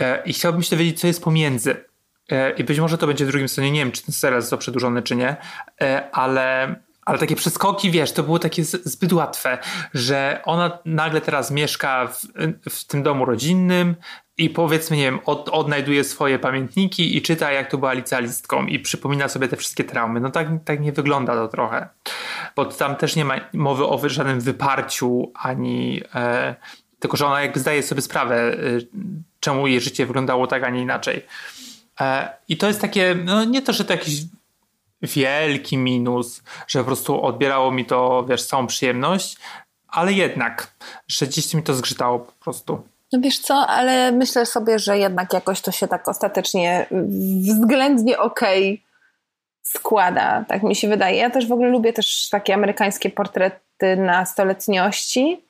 E, 0.00 0.22
I 0.24 0.32
chciałbym 0.32 0.62
się 0.62 0.76
dowiedzieć, 0.76 1.00
co 1.00 1.06
jest 1.06 1.24
pomiędzy. 1.24 1.84
E, 2.30 2.50
I 2.50 2.64
być 2.64 2.80
może 2.80 2.98
to 2.98 3.06
będzie 3.06 3.24
w 3.24 3.28
drugim 3.28 3.48
stronie, 3.48 3.70
nie 3.70 3.80
wiem, 3.80 3.92
czy 3.92 4.02
ten 4.02 4.12
serial 4.12 4.40
został 4.40 4.58
przedłużony, 4.58 5.02
czy 5.02 5.16
nie, 5.16 5.36
e, 5.80 6.10
ale, 6.12 6.74
ale 7.04 7.18
takie 7.18 7.36
przeskoki, 7.36 7.90
wiesz, 7.90 8.12
to 8.12 8.22
było 8.22 8.38
takie 8.38 8.64
zbyt 8.64 9.12
łatwe, 9.12 9.58
że 9.94 10.40
ona 10.44 10.78
nagle 10.84 11.20
teraz 11.20 11.50
mieszka 11.50 12.06
w, 12.06 12.26
w 12.70 12.84
tym 12.84 13.02
domu 13.02 13.24
rodzinnym, 13.24 13.96
i 14.38 14.50
powiedzmy, 14.50 14.96
nie 14.96 15.02
wiem, 15.02 15.20
od, 15.24 15.48
odnajduje 15.48 16.04
swoje 16.04 16.38
pamiętniki 16.38 17.16
i 17.16 17.22
czyta, 17.22 17.52
jak 17.52 17.70
to 17.70 17.78
była 17.78 17.92
licealistką 17.92 18.66
i 18.66 18.78
przypomina 18.78 19.28
sobie 19.28 19.48
te 19.48 19.56
wszystkie 19.56 19.84
traumy. 19.84 20.20
No 20.20 20.30
tak, 20.30 20.48
tak 20.64 20.80
nie 20.80 20.92
wygląda 20.92 21.34
to 21.34 21.48
trochę. 21.48 21.88
Bo 22.56 22.64
tam 22.64 22.96
też 22.96 23.16
nie 23.16 23.24
ma 23.24 23.34
mowy 23.52 23.86
o 23.86 24.08
żadnym 24.08 24.40
wyparciu, 24.40 25.32
ani 25.34 26.02
e, 26.14 26.54
tylko, 26.98 27.16
że 27.16 27.26
ona 27.26 27.40
jakby 27.40 27.60
zdaje 27.60 27.82
sobie 27.82 28.02
sprawę, 28.02 28.36
e, 28.36 28.56
czemu 29.40 29.66
jej 29.66 29.80
życie 29.80 30.06
wyglądało 30.06 30.46
tak, 30.46 30.64
a 30.64 30.70
nie 30.70 30.82
inaczej. 30.82 31.26
E, 32.00 32.36
I 32.48 32.56
to 32.56 32.66
jest 32.66 32.80
takie, 32.80 33.16
no 33.24 33.44
nie 33.44 33.62
to, 33.62 33.72
że 33.72 33.84
to 33.84 33.92
jakiś 33.92 34.14
wielki 35.02 35.78
minus, 35.78 36.42
że 36.66 36.78
po 36.78 36.84
prostu 36.84 37.22
odbierało 37.22 37.72
mi 37.72 37.84
to, 37.84 38.24
wiesz, 38.28 38.46
całą 38.46 38.66
przyjemność, 38.66 39.36
ale 39.88 40.12
jednak, 40.12 40.74
że 41.08 41.26
gdzieś 41.26 41.54
mi 41.54 41.62
to 41.62 41.74
zgrzytało 41.74 42.18
po 42.18 42.32
prostu. 42.32 42.93
No 43.14 43.20
wiesz 43.20 43.38
co, 43.38 43.66
ale 43.66 44.12
myślę 44.12 44.46
sobie, 44.46 44.78
że 44.78 44.98
jednak 44.98 45.32
jakoś 45.32 45.60
to 45.60 45.72
się 45.72 45.88
tak 45.88 46.08
ostatecznie 46.08 46.86
względnie 47.40 48.18
okej 48.18 48.72
okay 48.74 48.94
składa, 49.66 50.44
tak 50.48 50.62
mi 50.62 50.76
się 50.76 50.88
wydaje. 50.88 51.16
Ja 51.16 51.30
też 51.30 51.48
w 51.48 51.52
ogóle 51.52 51.70
lubię 51.70 51.92
też 51.92 52.28
takie 52.30 52.54
amerykańskie 52.54 53.10
portrety 53.10 53.96
na 53.96 54.26
stoletniości, 54.26 55.44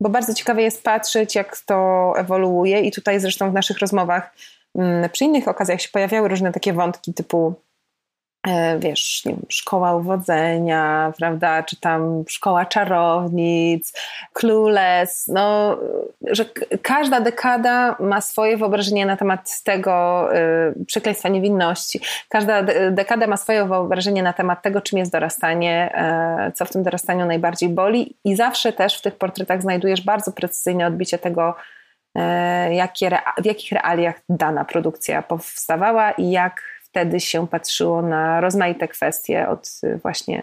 bo 0.00 0.08
bardzo 0.08 0.34
ciekawe 0.34 0.62
jest 0.62 0.82
patrzeć, 0.84 1.34
jak 1.34 1.58
to 1.58 2.12
ewoluuje 2.16 2.80
i 2.80 2.92
tutaj 2.92 3.20
zresztą 3.20 3.50
w 3.50 3.54
naszych 3.54 3.78
rozmowach 3.78 4.34
mm, 4.74 5.10
przy 5.10 5.24
innych 5.24 5.48
okazjach 5.48 5.80
się 5.82 5.88
pojawiały 5.88 6.28
różne 6.28 6.52
takie 6.52 6.72
wątki 6.72 7.14
typu 7.14 7.54
wiesz, 8.78 9.24
nie 9.24 9.32
wiem, 9.32 9.42
szkoła 9.48 9.94
uwodzenia, 9.96 11.12
prawda, 11.18 11.62
czy 11.62 11.80
tam 11.80 12.24
szkoła 12.28 12.66
czarownic, 12.66 13.92
clueless, 14.32 15.28
no, 15.28 15.78
że 16.30 16.44
każda 16.82 17.20
dekada 17.20 17.96
ma 18.00 18.20
swoje 18.20 18.56
wyobrażenie 18.56 19.06
na 19.06 19.16
temat 19.16 19.62
tego 19.64 20.28
y, 20.36 20.84
przekleństwa 20.86 21.28
niewinności. 21.28 22.00
Każda 22.28 22.62
dekada 22.90 23.26
ma 23.26 23.36
swoje 23.36 23.64
wyobrażenie 23.64 24.22
na 24.22 24.32
temat 24.32 24.62
tego, 24.62 24.80
czym 24.80 24.98
jest 24.98 25.12
dorastanie, 25.12 25.94
y, 26.48 26.52
co 26.52 26.64
w 26.64 26.70
tym 26.70 26.82
dorastaniu 26.82 27.26
najbardziej 27.26 27.68
boli 27.68 28.16
i 28.24 28.36
zawsze 28.36 28.72
też 28.72 28.98
w 28.98 29.02
tych 29.02 29.16
portretach 29.16 29.62
znajdujesz 29.62 30.00
bardzo 30.00 30.32
precyzyjne 30.32 30.86
odbicie 30.86 31.18
tego, 31.18 31.54
y, 32.18 32.74
jakie, 32.74 33.10
w 33.38 33.44
jakich 33.44 33.72
realiach 33.72 34.14
dana 34.28 34.64
produkcja 34.64 35.22
powstawała 35.22 36.10
i 36.10 36.30
jak 36.30 36.71
wtedy 36.92 37.20
się 37.20 37.48
patrzyło 37.48 38.02
na 38.02 38.40
rozmaite 38.40 38.88
kwestie 38.88 39.48
od 39.48 39.80
y, 39.84 39.98
właśnie 40.02 40.42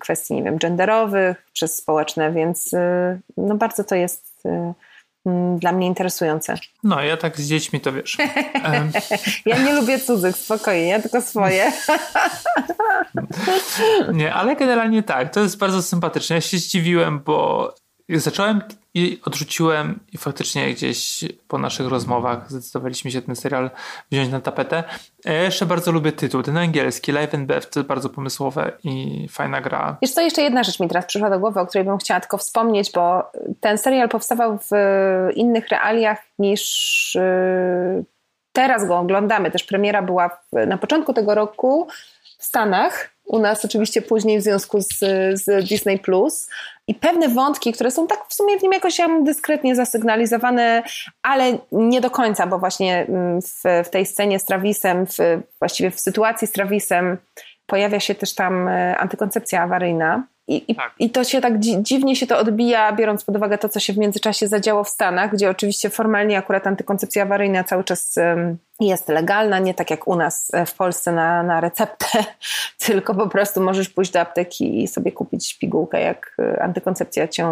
kwestii, 0.00 0.34
nie 0.34 0.42
wiem, 0.42 0.58
genderowych 0.58 1.46
przez 1.52 1.76
społeczne, 1.76 2.32
więc 2.32 2.72
y, 2.72 3.20
no 3.36 3.54
bardzo 3.54 3.84
to 3.84 3.94
jest 3.94 4.46
y, 4.46 4.74
dla 5.58 5.72
mnie 5.72 5.86
interesujące. 5.86 6.54
No, 6.84 7.02
ja 7.02 7.16
tak 7.16 7.40
z 7.40 7.48
dziećmi 7.48 7.80
to 7.80 7.92
wiesz. 7.92 8.16
ja 9.46 9.58
nie 9.58 9.72
lubię 9.72 9.98
cudzych, 9.98 10.36
spokojnie, 10.36 10.88
ja 10.88 11.02
tylko 11.02 11.20
swoje. 11.20 11.72
nie, 14.12 14.34
ale 14.34 14.56
generalnie 14.56 15.02
tak, 15.02 15.34
to 15.34 15.40
jest 15.40 15.58
bardzo 15.58 15.82
sympatyczne. 15.82 16.36
Ja 16.36 16.40
się 16.40 16.58
zdziwiłem, 16.58 17.20
bo 17.20 17.74
zacząłem 18.08 18.62
i 18.94 19.20
odrzuciłem 19.24 20.00
i 20.12 20.18
faktycznie 20.18 20.74
gdzieś 20.74 21.24
po 21.48 21.58
naszych 21.58 21.88
rozmowach 21.88 22.50
zdecydowaliśmy 22.50 23.10
się 23.10 23.22
ten 23.22 23.36
serial 23.36 23.70
wziąć 24.10 24.30
na 24.30 24.40
tapetę. 24.40 24.84
Ja 25.24 25.42
jeszcze 25.42 25.66
bardzo 25.66 25.92
lubię 25.92 26.12
tytuł, 26.12 26.42
ten 26.42 26.56
angielski, 26.56 27.12
Life 27.12 27.38
and 27.38 27.48
Death, 27.48 27.66
to 27.70 27.84
bardzo 27.84 28.08
pomysłowe 28.08 28.72
i 28.84 29.26
fajna 29.30 29.60
gra. 29.60 29.96
Wiesz 30.02 30.12
co, 30.12 30.20
jeszcze 30.20 30.42
jedna 30.42 30.62
rzecz 30.62 30.80
mi 30.80 30.88
teraz 30.88 31.06
przyszła 31.06 31.30
do 31.30 31.38
głowy, 31.38 31.60
o 31.60 31.66
której 31.66 31.84
bym 31.84 31.98
chciała 31.98 32.20
tylko 32.20 32.38
wspomnieć, 32.38 32.92
bo 32.92 33.32
ten 33.60 33.78
serial 33.78 34.08
powstawał 34.08 34.58
w 34.58 34.70
innych 35.34 35.68
realiach 35.68 36.18
niż 36.38 37.14
y, 37.16 38.04
teraz 38.52 38.88
go 38.88 38.98
oglądamy. 38.98 39.50
Też 39.50 39.64
premiera 39.64 40.02
była 40.02 40.40
na 40.52 40.78
początku 40.78 41.12
tego 41.12 41.34
roku 41.34 41.88
w 42.38 42.44
Stanach, 42.44 43.10
u 43.28 43.38
nas 43.38 43.64
oczywiście 43.64 44.02
później 44.02 44.38
w 44.38 44.42
związku 44.42 44.80
z, 44.80 44.98
z 45.32 45.68
Disney 45.68 45.98
Plus. 45.98 46.48
I 46.86 46.94
pewne 46.94 47.28
wątki, 47.28 47.72
które 47.72 47.90
są 47.90 48.06
tak 48.06 48.26
w 48.28 48.34
sumie 48.34 48.58
w 48.58 48.62
nim 48.62 48.72
jakoś 48.72 48.98
dyskretnie 49.22 49.76
zasygnalizowane, 49.76 50.82
ale 51.22 51.58
nie 51.72 52.00
do 52.00 52.10
końca, 52.10 52.46
bo 52.46 52.58
właśnie 52.58 53.06
mm, 53.08 53.42
w, 53.42 53.62
w 53.84 53.90
tej 53.90 54.06
scenie 54.06 54.38
z 54.38 54.44
Travisem, 54.44 55.06
w, 55.06 55.16
właściwie 55.58 55.90
w 55.90 56.00
sytuacji 56.00 56.46
z 56.46 56.52
Travisem, 56.52 57.18
pojawia 57.66 58.00
się 58.00 58.14
też 58.14 58.34
tam 58.34 58.68
e, 58.68 58.98
antykoncepcja 58.98 59.62
awaryjna. 59.62 60.26
I, 60.48 60.74
tak. 60.74 60.94
I, 60.98 61.10
to 61.10 61.24
się 61.24 61.40
tak 61.40 61.58
dzi 61.58 61.76
dziwnie 61.82 62.16
się 62.16 62.26
to 62.26 62.38
odbija, 62.38 62.92
biorąc 62.92 63.24
pod 63.24 63.36
uwagę 63.36 63.58
to, 63.58 63.68
co 63.68 63.80
się 63.80 63.92
w 63.92 63.98
międzyczasie 63.98 64.48
zadziało 64.48 64.84
w 64.84 64.88
Stanach, 64.88 65.32
gdzie 65.32 65.50
oczywiście 65.50 65.90
formalnie 65.90 66.38
akurat 66.38 66.66
antykoncepcja 66.66 67.22
awaryjna 67.22 67.64
cały 67.64 67.84
czas 67.84 68.14
jest 68.80 69.08
legalna, 69.08 69.58
nie 69.58 69.74
tak 69.74 69.90
jak 69.90 70.08
u 70.08 70.16
nas 70.16 70.54
e, 70.54 70.66
w 70.66 70.74
Polsce 70.74 71.12
na, 71.12 71.42
na 71.42 71.60
receptę, 71.60 72.06
tylko 72.86 73.14
po 73.14 73.28
prostu 73.28 73.60
możesz 73.60 73.88
pójść 73.88 74.10
do 74.10 74.20
apteki 74.20 74.82
i 74.82 74.88
sobie 74.88 75.12
kupić 75.12 75.58
pigułkę, 75.58 76.00
jak 76.00 76.36
e, 76.38 76.62
antykoncepcja 76.62 77.28
cię, 77.28 77.46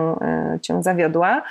cię 0.63 0.83
zawiodła. 0.83 1.43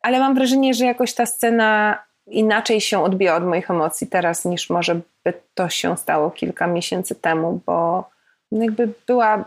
Ale 0.00 0.18
mam 0.18 0.34
wrażenie, 0.34 0.74
że 0.74 0.84
jakoś 0.84 1.14
ta 1.14 1.26
scena 1.26 1.98
inaczej 2.26 2.80
się 2.80 3.02
odbija 3.04 3.36
od 3.36 3.44
moich 3.44 3.70
emocji 3.70 4.06
teraz, 4.06 4.44
niż 4.44 4.70
może 4.70 5.00
by 5.24 5.32
to 5.54 5.68
się 5.68 5.96
stało 5.96 6.30
kilka 6.30 6.66
miesięcy 6.66 7.14
temu, 7.14 7.60
bo 7.66 8.08
jakby 8.52 8.88
była 9.06 9.44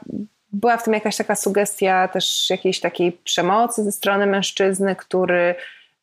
była 0.53 0.77
w 0.77 0.83
tym 0.83 0.93
jakaś 0.93 1.17
taka 1.17 1.35
sugestia 1.35 2.07
też 2.07 2.49
jakiejś 2.49 2.79
takiej 2.79 3.11
przemocy 3.11 3.83
ze 3.83 3.91
strony 3.91 4.25
mężczyzny, 4.27 4.95
który 4.95 5.55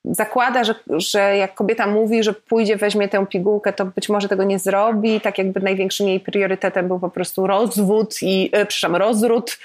zakłada, 0.04 0.64
że, 0.64 0.74
że 0.86 1.36
jak 1.36 1.54
kobieta 1.54 1.86
mówi, 1.86 2.22
że 2.22 2.32
pójdzie, 2.32 2.76
weźmie 2.76 3.08
tę 3.08 3.26
pigułkę, 3.26 3.72
to 3.72 3.84
być 3.86 4.08
może 4.08 4.28
tego 4.28 4.44
nie 4.44 4.58
zrobi. 4.58 5.20
Tak 5.20 5.38
jakby 5.38 5.60
największym 5.60 6.08
jej 6.08 6.20
priorytetem 6.20 6.88
był 6.88 7.00
po 7.00 7.10
prostu 7.10 7.46
rozwód 7.46 8.14
i, 8.22 8.50
e, 8.52 8.66
przepraszam, 8.66 8.96
rozród 8.96 9.58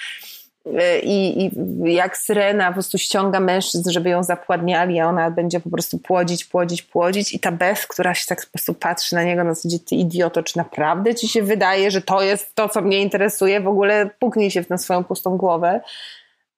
i, 1.04 1.46
i 1.46 1.94
jak 1.94 2.18
syrena 2.18 2.68
po 2.68 2.74
prostu 2.74 2.98
ściąga 2.98 3.40
mężczyzn, 3.40 3.90
żeby 3.90 4.10
ją 4.10 4.24
zapładniali, 4.24 5.00
a 5.00 5.08
ona 5.08 5.32
będzie 5.32 5.60
po 5.60 5.70
prostu 5.70 6.00
płodzić, 6.00 6.46
płodzić, 6.46 6.82
płodzić 6.82 7.34
i 7.34 7.40
ta 7.40 7.52
Beth, 7.52 7.88
która 7.88 8.14
się 8.14 8.26
tak 8.28 8.46
po 8.46 8.52
prostu 8.52 8.74
patrzy 8.74 9.16
na 9.16 9.24
niego 9.24 9.44
na 9.44 9.54
zasadzie 9.54 9.80
ty 9.80 9.96
idioto, 9.96 10.44
czy 10.44 10.58
naprawdę 10.58 11.16
ci 11.16 11.28
się 11.28 11.44
wydaje, 11.44 11.92
że 11.92 12.02
to 12.02 12.22
jest 12.22 12.56
to, 12.56 12.70
co 12.70 12.82
mnie 12.82 13.02
interesuje, 13.02 13.62
w 13.62 13.68
ogóle 13.68 14.10
puknij 14.20 14.52
się 14.52 14.64
w 14.64 14.68
tę 14.68 14.78
swoją 14.78 15.04
pustą 15.04 15.38
głowę. 15.38 15.82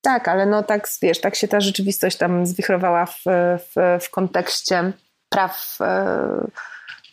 Tak, 0.02 0.28
ale 0.28 0.46
no 0.46 0.64
tak, 0.64 0.88
wiesz, 1.02 1.22
tak 1.22 1.36
się 1.36 1.48
ta 1.48 1.60
rzeczywistość 1.60 2.18
tam 2.18 2.46
zwichrowała 2.46 3.06
w, 3.06 3.24
w, 3.26 4.00
w 4.02 4.10
kontekście 4.10 4.92
praw 5.30 5.78
e, 5.82 6.48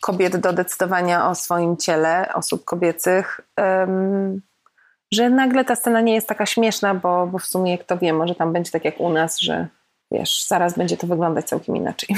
kobiet 0.01 0.37
do 0.37 0.53
decydowania 0.53 1.29
o 1.29 1.35
swoim 1.35 1.77
ciele, 1.77 2.33
osób 2.33 2.65
kobiecych 2.65 3.41
że 5.13 5.29
nagle 5.29 5.65
ta 5.65 5.75
scena 5.75 6.01
nie 6.01 6.13
jest 6.13 6.27
taka 6.27 6.45
śmieszna, 6.45 6.93
bo, 6.93 7.27
bo 7.27 7.39
w 7.39 7.45
sumie 7.45 7.77
kto 7.77 7.97
wie, 7.97 8.13
może 8.13 8.35
tam 8.35 8.53
będzie 8.53 8.71
tak 8.71 8.85
jak 8.85 8.99
u 8.99 9.09
nas, 9.09 9.39
że 9.39 9.67
wiesz, 10.11 10.45
zaraz 10.47 10.77
będzie 10.77 10.97
to 10.97 11.07
wyglądać 11.07 11.45
całkiem 11.45 11.75
inaczej. 11.75 12.15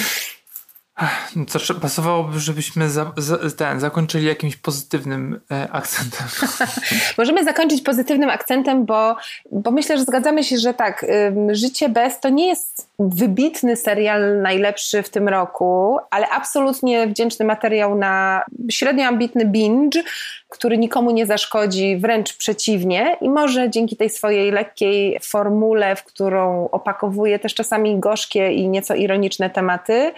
No 1.35 1.45
pasowałoby, 1.81 2.39
żebyśmy 2.39 2.89
za, 2.89 3.11
za, 3.17 3.37
ten, 3.57 3.79
zakończyli 3.79 4.25
jakimś 4.25 4.55
pozytywnym 4.57 5.41
e, 5.51 5.71
akcentem. 5.71 6.27
Możemy 7.17 7.43
zakończyć 7.43 7.81
pozytywnym 7.81 8.29
akcentem, 8.29 8.85
bo, 8.85 9.15
bo 9.51 9.71
myślę, 9.71 9.97
że 9.97 10.03
zgadzamy 10.03 10.43
się, 10.43 10.57
że 10.57 10.73
tak, 10.73 11.03
y, 11.03 11.55
Życie 11.55 11.89
bez 11.89 12.19
to 12.19 12.29
nie 12.29 12.47
jest 12.47 12.89
wybitny 12.99 13.75
serial 13.75 14.41
najlepszy 14.41 15.03
w 15.03 15.09
tym 15.09 15.27
roku, 15.27 15.97
ale 16.09 16.29
absolutnie 16.29 17.07
wdzięczny 17.07 17.45
materiał 17.45 17.95
na 17.95 18.43
średnio 18.71 19.05
ambitny 19.05 19.45
binge, 19.45 20.03
który 20.49 20.77
nikomu 20.77 21.11
nie 21.11 21.25
zaszkodzi, 21.25 21.97
wręcz 21.97 22.37
przeciwnie 22.37 23.17
i 23.21 23.29
może 23.29 23.69
dzięki 23.69 23.97
tej 23.97 24.09
swojej 24.09 24.51
lekkiej 24.51 25.19
formule, 25.21 25.95
w 25.95 26.03
którą 26.03 26.69
opakowuje 26.71 27.39
też 27.39 27.53
czasami 27.53 27.99
gorzkie 27.99 28.53
i 28.53 28.69
nieco 28.69 28.95
ironiczne 28.95 29.49
tematy, 29.49 30.13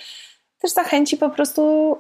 też 0.62 0.72
zachęci 0.72 1.18
po 1.18 1.30
prostu 1.30 1.96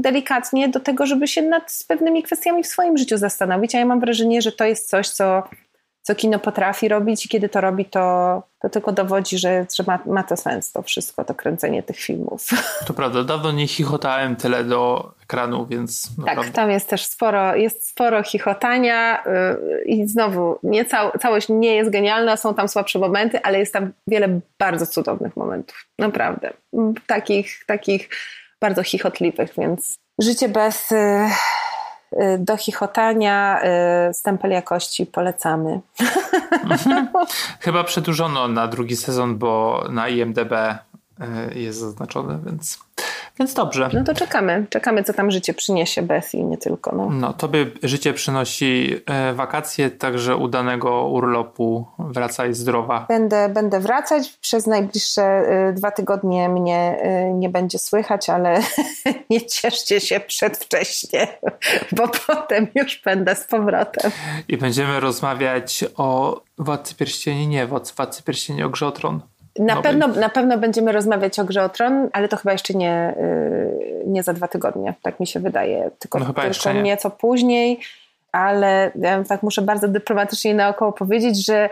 delikatnie 0.00 0.68
do 0.68 0.80
tego, 0.80 1.06
żeby 1.06 1.28
się 1.28 1.42
nad 1.42 1.84
pewnymi 1.88 2.22
kwestiami 2.22 2.62
w 2.62 2.66
swoim 2.66 2.98
życiu 2.98 3.16
zastanowić. 3.16 3.74
A 3.74 3.78
ja 3.78 3.86
mam 3.86 4.00
wrażenie, 4.00 4.42
że 4.42 4.52
to 4.52 4.64
jest 4.64 4.88
coś, 4.88 5.08
co 5.08 5.42
co 6.06 6.14
kino 6.14 6.38
potrafi 6.38 6.88
robić 6.88 7.26
i 7.26 7.28
kiedy 7.28 7.48
to 7.48 7.60
robi, 7.60 7.84
to, 7.84 8.42
to 8.62 8.68
tylko 8.70 8.92
dowodzi, 8.92 9.38
że, 9.38 9.66
że 9.76 9.84
ma, 9.86 9.98
ma 10.06 10.22
to 10.22 10.36
sens 10.36 10.72
to 10.72 10.82
wszystko, 10.82 11.24
to 11.24 11.34
kręcenie 11.34 11.82
tych 11.82 11.96
filmów. 11.96 12.48
To 12.86 12.94
prawda, 12.94 13.24
dawno 13.24 13.52
nie 13.52 13.68
chichotałem 13.68 14.36
tyle 14.36 14.64
do 14.64 15.12
ekranu, 15.22 15.66
więc 15.66 16.08
Tak, 16.16 16.26
naprawdę. 16.26 16.52
tam 16.52 16.70
jest 16.70 16.88
też 16.88 17.04
sporo, 17.04 17.56
jest 17.56 17.88
sporo 17.88 18.22
chichotania 18.22 19.22
yy, 19.26 19.84
i 19.84 20.08
znowu 20.08 20.58
nie 20.62 20.84
cał, 20.84 21.10
całość 21.20 21.48
nie 21.48 21.74
jest 21.74 21.90
genialna, 21.90 22.36
są 22.36 22.54
tam 22.54 22.68
słabsze 22.68 22.98
momenty, 22.98 23.42
ale 23.42 23.58
jest 23.58 23.72
tam 23.72 23.92
wiele 24.06 24.40
bardzo 24.58 24.86
cudownych 24.86 25.36
momentów, 25.36 25.86
naprawdę. 25.98 26.52
Takich, 27.06 27.64
takich 27.66 28.08
bardzo 28.60 28.82
chichotliwych, 28.82 29.54
więc 29.58 29.94
życie 30.18 30.48
bez 30.48 30.92
y, 30.92 30.96
y, 30.96 31.30
do 32.38 32.56
chichotania, 32.56 33.60
y, 34.10 34.14
stempel 34.14 34.50
jakości 34.50 35.06
polecamy. 35.06 35.80
Chyba 37.60 37.84
przedłużono 37.84 38.48
na 38.48 38.66
drugi 38.68 38.96
sezon, 38.96 39.38
bo 39.38 39.84
na 39.90 40.08
IMDB 40.08 40.52
y, 40.52 41.58
jest 41.60 41.78
zaznaczone, 41.78 42.38
więc, 42.46 42.78
więc 43.38 43.54
dobrze. 43.54 43.90
No 43.92 44.04
to 44.04 44.14
czekamy, 44.14 44.66
czekamy 44.70 45.02
co 45.02 45.12
tam 45.12 45.30
życie 45.30 45.54
przyniesie 45.54 46.02
bez 46.02 46.34
i 46.34 46.44
nie 46.44 46.58
tylko. 46.58 46.96
No. 46.96 47.10
No, 47.10 47.32
tobie 47.32 47.66
życie 47.82 48.12
przynosi 48.12 48.96
e, 49.06 49.34
wakacje, 49.34 49.90
także 49.90 50.36
udanego 50.36 51.08
urlopu. 51.08 51.86
Wracaj 51.98 52.54
zdrowa. 52.54 53.06
Będę, 53.08 53.48
będę 53.48 53.80
wracać. 53.80 54.28
Przez 54.40 54.66
najbliższe 54.66 55.42
y, 55.70 55.72
dwa 55.72 55.90
tygodnie 55.90 56.48
mnie 56.48 56.96
y, 57.30 57.34
nie 57.34 57.48
będzie 57.48 57.78
słychać, 57.78 58.30
ale 58.30 58.60
nie 59.30 59.46
cieszcie 59.46 60.00
się 60.00 60.20
przedwcześnie, 60.20 61.28
bo 61.96 62.08
potem 62.26 62.66
już 62.74 63.02
będę 63.04 63.36
z 63.36 63.44
powrotem. 63.44 64.10
I 64.48 64.56
będziemy 64.56 65.00
rozmawiać 65.00 65.84
o 65.96 66.40
Władcy 66.58 66.94
Pierścieni, 66.94 67.48
nie, 67.48 67.66
Władcy 67.66 68.22
Pierścieni, 68.22 68.62
o 68.62 68.70
Grze 68.70 68.86
o 68.86 68.92
Tron. 68.92 69.20
Na, 69.58 69.74
No, 69.74 69.82
pewno, 69.82 70.08
na 70.08 70.28
pewno 70.28 70.58
będziemy 70.58 70.92
rozmawiać 70.92 71.38
o 71.38 71.44
grze 71.44 71.64
o 71.64 71.68
tron, 71.68 72.08
ale 72.12 72.28
to 72.28 72.36
chyba 72.36 72.52
jeszcze 72.52 72.74
nie, 72.74 73.14
y, 73.18 74.02
nie 74.06 74.22
za 74.22 74.32
dwa 74.32 74.48
tygodnie, 74.48 74.94
tak 75.02 75.20
mi 75.20 75.26
się 75.26 75.40
wydaje. 75.40 75.90
Tylko, 75.98 76.18
No 76.18 76.24
tylko 76.34 76.72
nie. 76.72 76.82
nieco 76.82 77.10
później, 77.10 77.80
ale 78.32 78.90
ja 78.94 79.24
tak 79.24 79.42
muszę 79.42 79.62
bardzo 79.62 79.88
dyplomatycznie 79.88 80.54
naokoło 80.54 80.92
powiedzieć, 80.92 81.46
że 81.46 81.68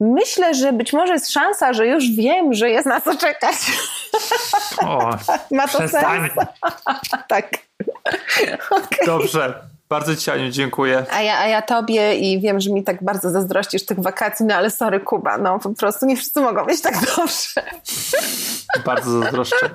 myślę, 0.00 0.54
że 0.54 0.72
być 0.72 0.92
może 0.92 1.12
jest 1.12 1.32
szansa, 1.32 1.72
że 1.72 1.86
już 1.86 2.10
wiem, 2.10 2.54
że 2.54 2.70
jest 2.70 2.86
na 2.86 3.00
co 3.00 3.16
czekać. 3.16 3.56
O, 4.82 5.10
Ma 5.56 5.68
to 5.68 5.78
przestań. 5.78 6.30
sens. 6.30 6.46
tak. 7.28 7.48
Okej. 8.70 9.06
Dobrze. 9.06 9.54
Bardzo 9.90 10.16
Ci, 10.16 10.30
Aniu, 10.30 10.50
dziękuję. 10.50 11.06
A 11.12 11.22
ja, 11.22 11.38
a 11.38 11.46
ja 11.46 11.62
tobie 11.62 12.14
i 12.14 12.40
wiem, 12.40 12.60
że 12.60 12.70
mi 12.70 12.84
tak 12.84 13.04
bardzo 13.04 13.30
zazdrościsz 13.30 13.86
tych 13.86 14.00
wakacji, 14.00 14.46
no 14.46 14.54
ale 14.54 14.70
sorry 14.70 15.00
Kuba, 15.00 15.38
no 15.38 15.58
po 15.58 15.70
prostu 15.70 16.06
nie 16.06 16.16
wszyscy 16.16 16.40
mogą 16.40 16.66
być 16.66 16.80
tak 16.80 16.94
dobrze. 16.94 17.62
Bardzo 18.86 19.20
zazdroszczę. 19.20 19.70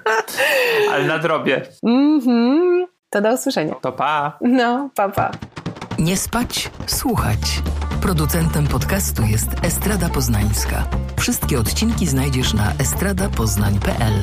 Ale 0.91 1.03
nadrobię. 1.05 1.61
Mhm. 1.83 2.87
To 3.09 3.21
do 3.21 3.33
usłyszenia. 3.33 3.75
To 3.81 3.91
pa. 3.91 4.37
No, 4.41 4.89
papa. 4.95 5.31
Pa. 5.31 5.31
Nie 5.99 6.17
spać, 6.17 6.69
słuchać. 6.87 7.61
Producentem 8.01 8.67
podcastu 8.67 9.23
jest 9.23 9.47
Estrada 9.63 10.09
Poznańska. 10.09 10.87
Wszystkie 11.19 11.59
odcinki 11.59 12.07
znajdziesz 12.07 12.53
na 12.53 12.73
estradapoznań.pl. 12.79 14.13